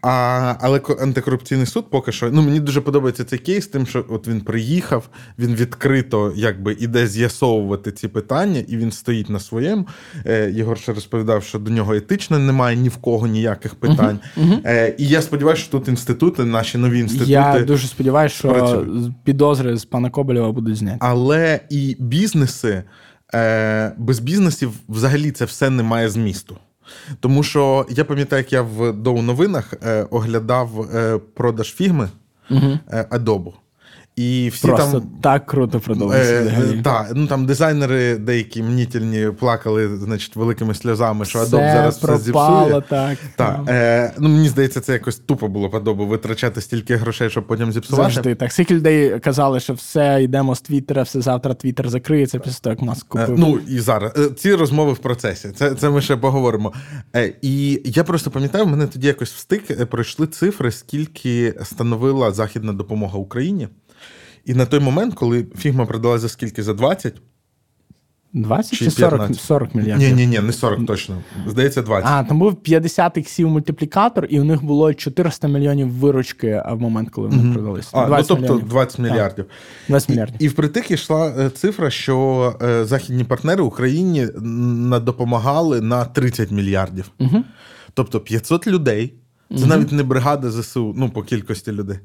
А, 0.03 0.55
Але 0.61 0.81
антикорупційний 1.01 1.67
суд 1.67 1.91
поки 1.91 2.13
що 2.13 2.31
ну 2.31 2.43
мені 2.43 2.61
дуже 2.61 2.81
подобається 2.81 3.25
цей 3.25 3.39
кейс, 3.39 3.67
тим, 3.67 3.87
що 3.87 4.05
от 4.09 4.29
він 4.29 4.41
приїхав, 4.41 5.09
він 5.39 5.55
відкрито 5.55 6.33
якби 6.37 6.77
іде 6.81 7.07
з'ясовувати 7.07 7.93
ці 7.93 8.09
питання, 8.09 8.62
і 8.69 8.77
він 8.77 8.93
стоїть 8.93 9.31
на 9.31 9.41
своєму. 9.41 9.87
Е, 10.27 10.51
Єгор 10.51 10.79
ще 10.79 10.93
розповідав, 10.93 11.45
що 11.45 11.59
до 11.59 11.71
нього 11.71 11.95
етично 11.95 12.39
немає 12.39 12.77
ні 12.77 12.89
в 12.89 12.97
кого 12.97 13.27
ніяких 13.27 13.75
питань. 13.75 14.19
Uh-huh, 14.37 14.49
uh-huh. 14.49 14.61
Е, 14.65 14.95
І 14.99 15.09
я 15.09 15.23
сподіваюся, 15.23 15.63
що 15.63 15.73
тут 15.73 15.89
інститути, 15.89 16.45
наші 16.45 16.79
нові 16.79 16.99
інститути. 16.99 17.31
Я 17.31 17.65
дуже 17.67 17.87
сподіваюся, 17.87 18.35
що 18.35 18.49
працюють. 18.49 19.13
підозри 19.25 19.77
з 19.77 19.85
пана 19.85 20.11
Коболєва 20.11 20.53
будуть 20.53 20.77
зняті. 20.77 20.99
Але 21.01 21.61
і 21.71 21.97
бізнеси 21.99 22.83
е, 23.35 23.93
без 23.99 24.19
бізнесів 24.19 24.73
взагалі 24.89 25.31
це 25.31 25.45
все 25.45 25.71
не 25.71 25.83
має 25.83 26.11
змісту. 26.11 26.57
Тому 27.21 27.43
що 27.43 27.87
я 27.91 28.05
пам'ятаю, 28.05 28.41
як 28.41 28.53
я 28.53 28.63
в 28.63 28.93
доу 28.93 29.23
новинах 29.23 29.75
е, 29.83 30.07
оглядав 30.11 30.91
е, 30.95 31.19
продаж 31.35 31.75
фігми 31.75 32.09
угу. 32.51 32.79
Adobe. 33.11 33.53
І 34.17 34.49
всі 34.53 34.67
Просто 34.67 35.01
там 35.01 35.11
так 35.23 35.47
круто 35.47 35.81
продовжується. 35.81 36.35
Е, 36.35 36.83
так, 36.83 37.13
ну 37.15 37.27
там 37.27 37.47
дизайнери 37.47 38.17
деякі 38.17 38.63
мнітельні 38.63 39.31
плакали, 39.31 39.97
значить, 39.97 40.37
великими 40.37 40.75
сльозами, 40.75 41.25
що 41.25 41.39
Adobe 41.39 41.73
зараз 41.73 41.99
пропало, 41.99 42.19
все 42.19 42.25
зіпсує. 42.25 42.83
Так, 42.89 43.19
так. 43.37 43.61
Е, 43.69 44.13
ну 44.19 44.29
Мені 44.29 44.49
здається, 44.49 44.81
це 44.81 44.93
якось 44.93 45.17
тупо 45.17 45.49
було 45.49 45.71
по 45.71 45.79
Adobe 45.79 46.07
витрачати 46.07 46.61
стільки 46.61 46.97
грошей, 46.97 47.31
щоб 47.31 47.47
потім 47.47 47.73
зіпсувати. 47.73 48.15
Завжди 48.15 48.35
так. 48.35 48.53
Скільки 48.53 48.75
людей 48.75 49.19
казали, 49.19 49.61
що 49.61 49.75
все, 49.75 50.23
йдемо 50.23 50.55
з 50.55 50.61
Твіттера, 50.61 51.03
все 51.03 51.21
завтра 51.21 51.55
Твіттер 51.55 51.91
закриється, 51.91 52.39
після 52.39 52.61
того, 52.61 52.73
як 52.73 52.83
маск 52.83 53.09
купив. 53.09 53.31
Е, 53.31 53.35
ну 53.39 53.59
і 53.69 53.81
зараз 53.81 54.13
е, 54.17 54.29
ці 54.29 54.55
розмови 54.55 54.93
в 54.93 54.99
процесі. 54.99 55.51
Це 55.57 55.75
це 55.75 55.91
ми 55.91 56.01
ще 56.01 56.17
поговоримо. 56.17 56.73
Е, 57.17 57.35
і 57.43 57.83
я 57.85 58.05
просто 58.05 58.31
пам'ятаю, 58.31 58.65
в 58.65 58.69
мене 58.69 58.87
тоді 58.87 59.07
якось 59.07 59.33
встиг 59.33 59.63
е, 59.71 59.87
пройшли 59.87 60.27
цифри, 60.27 60.71
скільки 60.73 61.55
становила 61.63 62.31
західна 62.31 62.73
допомога 62.73 63.19
Україні. 63.19 63.69
І 64.45 64.55
на 64.55 64.67
той 64.67 64.81
момент, 64.81 65.15
коли 65.15 65.47
фігма 65.59 65.87
продалася 65.87 66.23
за 66.23 66.29
скільки? 66.29 66.63
За 66.63 66.75
20? 66.75 67.23
20 68.35 68.79
чи 68.79 68.91
40 68.91 69.35
40 69.35 69.75
мільярдів? 69.75 70.09
Ні, 70.09 70.15
ні, 70.15 70.27
ні, 70.27 70.41
не 70.41 70.53
40 70.53 70.87
точно. 70.87 71.23
Здається, 71.47 71.83
20. 71.83 72.11
А, 72.13 72.25
там 72.25 72.39
був 72.39 72.55
50 72.55 73.17
іксів 73.17 73.49
мультиплікатор, 73.49 74.27
і 74.31 74.41
у 74.41 74.45
них 74.45 74.65
було 74.65 74.95
400 74.95 75.49
мільйонів 75.49 75.89
виручки 75.89 76.63
в 76.71 76.81
момент, 76.81 77.11
коли 77.11 77.29
вони 77.29 77.43
mm-hmm. 77.43 77.53
продалися. 77.53 77.89
А, 77.93 78.09
ну 78.09 78.17
тобто 78.17 78.37
мільйонів. 78.37 78.69
20 78.69 78.99
мільярдів. 78.99 79.45
20 79.89 80.09
мільярдів. 80.09 80.37
І, 80.39 80.45
і 80.45 80.49
в 80.49 80.53
притик 80.53 80.91
йшла 80.91 81.35
е, 81.39 81.51
цифра, 81.51 81.91
що 81.91 82.57
е, 82.63 82.85
західні 82.85 83.25
партнери 83.25 83.63
Україні 83.63 84.27
допомагали 85.03 85.81
на 85.81 86.05
30 86.05 86.51
мільярдів. 86.51 87.11
Mm-hmm. 87.21 87.43
Тобто 87.95 88.21
500 88.21 88.67
людей. 88.67 89.15
Це 89.51 89.57
mm-hmm. 89.57 89.67
навіть 89.67 89.93
не 89.93 90.03
бригада 90.03 90.51
ЗСУ, 90.51 90.95
ну 90.97 91.11
по 91.11 91.23
кількості 91.23 91.73
людей 91.73 91.99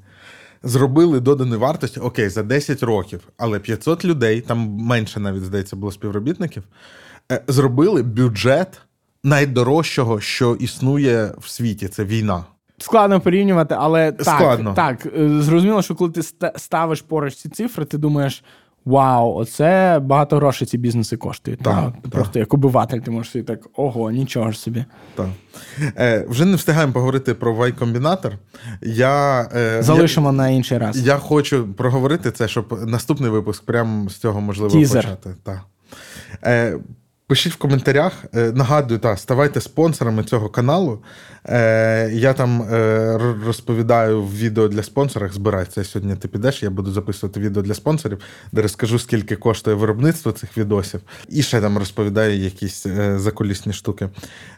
зробили 0.64 1.20
додану 1.20 1.60
вартість, 1.60 1.98
окей, 1.98 2.30
за 2.30 2.44
10 2.44 2.84
років, 2.84 3.22
але 3.38 3.60
500 3.60 4.06
людей, 4.06 4.42
там 4.42 4.60
менше 4.60 5.20
навіть 5.20 5.44
здається, 5.44 5.76
було 5.76 5.92
співробітників, 5.92 6.64
е, 7.32 7.42
зробили 7.48 8.04
бюджет 8.04 8.82
найдорожчого, 9.24 10.20
що 10.20 10.56
існує 10.56 11.32
в 11.38 11.50
світі. 11.50 11.88
Це 11.88 12.04
війна. 12.04 12.46
Складно 12.78 13.20
порівнювати, 13.22 13.76
але 13.78 14.12
так, 14.12 14.36
Складно. 14.36 14.74
так, 14.74 15.06
е, 15.06 15.42
зрозуміло, 15.42 15.82
що 15.82 15.96
коли 15.96 16.12
ти 16.12 16.22
ставиш 16.56 17.02
поруч 17.02 17.36
ці 17.36 17.50
цифри, 17.50 17.86
ти 17.86 17.98
думаєш. 17.98 18.44
Вау, 18.88 19.36
оце 19.36 20.00
багато 20.00 20.36
грошей 20.36 20.68
ці 20.68 20.78
бізнеси 20.78 21.18
коштують. 21.18 21.60
Так, 21.60 21.94
так. 22.02 22.12
Просто 22.12 22.40
як 22.40 22.54
обиватель, 22.54 23.00
ти 23.00 23.12
можеш 23.12 23.46
так, 23.48 23.60
ого, 23.76 24.12
нічого 24.12 24.52
ж 24.52 24.60
собі. 24.60 24.86
Так. 25.16 25.28
Е, 25.98 26.26
Вже 26.30 26.46
не 26.46 26.56
встигаємо 26.56 26.94
поговорити 26.94 27.34
про 27.34 27.54
Y 27.54 27.60
Combinator. 27.60 28.34
Я, 28.82 29.42
е, 29.56 29.84
Залишимо 29.84 30.28
я, 30.28 30.32
на 30.34 30.50
інший 30.50 30.78
раз. 30.78 30.98
Я 31.08 31.18
хочу 31.18 31.74
проговорити 31.74 32.32
це, 32.32 32.48
щоб 32.48 32.84
наступний 32.88 33.32
випуск 33.32 33.66
прямо 33.66 34.10
з 34.10 34.16
цього 34.18 34.42
можливо 34.42 34.72
Тізер. 34.72 35.04
почати. 35.04 35.36
Так. 35.44 35.62
Е, 36.44 36.78
Пишіть 37.30 37.54
в 37.54 37.58
коментарях. 37.58 38.26
Е, 38.36 38.52
нагадую, 38.52 39.00
та, 39.00 39.18
ставайте 39.18 39.62
спонсорами 39.62 40.24
цього 40.24 40.50
каналу. 40.50 41.00
Е, 41.46 42.10
Я 42.14 42.34
там 42.34 42.62
е, 42.62 43.18
розповідаю 43.46 44.24
в 44.24 44.38
відео 44.38 44.68
для 44.68 44.84
спонсорів. 44.84 45.34
Збирайся 45.34 45.84
сьогодні. 45.84 46.16
Ти 46.16 46.28
підеш. 46.28 46.64
Я 46.64 46.70
буду 46.70 46.92
записувати 46.92 47.40
відео 47.40 47.64
для 47.64 47.74
спонсорів, 47.74 48.20
де 48.52 48.62
розкажу, 48.62 49.00
скільки 49.00 49.36
коштує 49.36 49.76
виробництво 49.76 50.32
цих 50.32 50.58
відосів. 50.58 51.02
І 51.30 51.42
ще 51.42 51.62
там 51.62 51.78
розповідаю 51.78 52.38
якісь 52.38 52.86
е, 52.86 53.20
закулісні 53.20 53.74
штуки. 53.74 54.10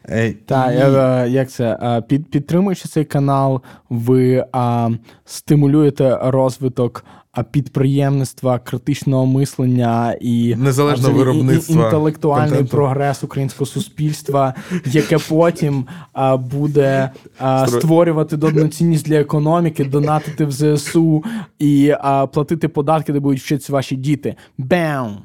Е, 0.06 0.34
Так, 0.34 0.72
і... 0.74 0.78
Е, 0.78 1.30
як 1.30 1.50
це? 1.50 2.02
Під, 2.08 2.32
Підтримуючи 2.32 2.90
цей 2.90 3.06
канал, 3.06 3.62
ви 3.90 4.46
а, 4.52 4.90
стимулюєте 5.26 6.20
розвиток 6.22 7.04
підприємництва, 7.52 8.60
критичного 8.60 9.26
мислення 9.26 10.16
і 10.22 10.56
незалежного 10.56 11.14
виробництва 11.14 11.86
інтелектуальний 11.86 12.50
контенту. 12.50 12.72
прогрес 12.72 13.24
українського 13.24 13.66
суспільства, 13.66 14.54
яке 14.86 15.18
потім 15.30 15.86
а, 16.14 16.38
буде 16.38 17.12
а, 17.40 17.68
створювати 17.68 18.38
додану 18.38 18.68
цінність 18.68 19.06
для 19.06 19.20
економіки, 19.20 19.86
донатити 19.86 20.46
в 20.46 20.52
ЗСУ 20.52 21.24
і 21.60 21.94
а, 22.00 22.28
платити 22.28 22.68
податки, 22.68 23.14
де 23.14 23.20
будуть 23.20 23.40
вчитися 23.40 23.74
ваші 23.74 23.96
діти. 23.96 24.36
Бам! 24.58 25.18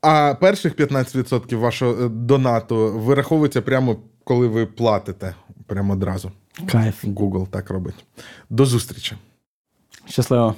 А 0.00 0.34
перших 0.40 0.76
15% 0.76 1.56
вашого 1.56 1.92
е, 1.92 2.08
донату 2.08 2.92
вираховується 2.98 3.62
прямо 3.62 3.96
коли 4.24 4.48
ви 4.48 4.66
платите 4.66 5.34
прямо 5.66 5.92
одразу. 5.92 6.32
Кайф. 6.66 7.04
Google 7.04 7.46
так 7.46 7.70
робить. 7.70 8.04
До 8.50 8.64
зустрічі. 8.64 9.16
Щасливо. 10.08 10.54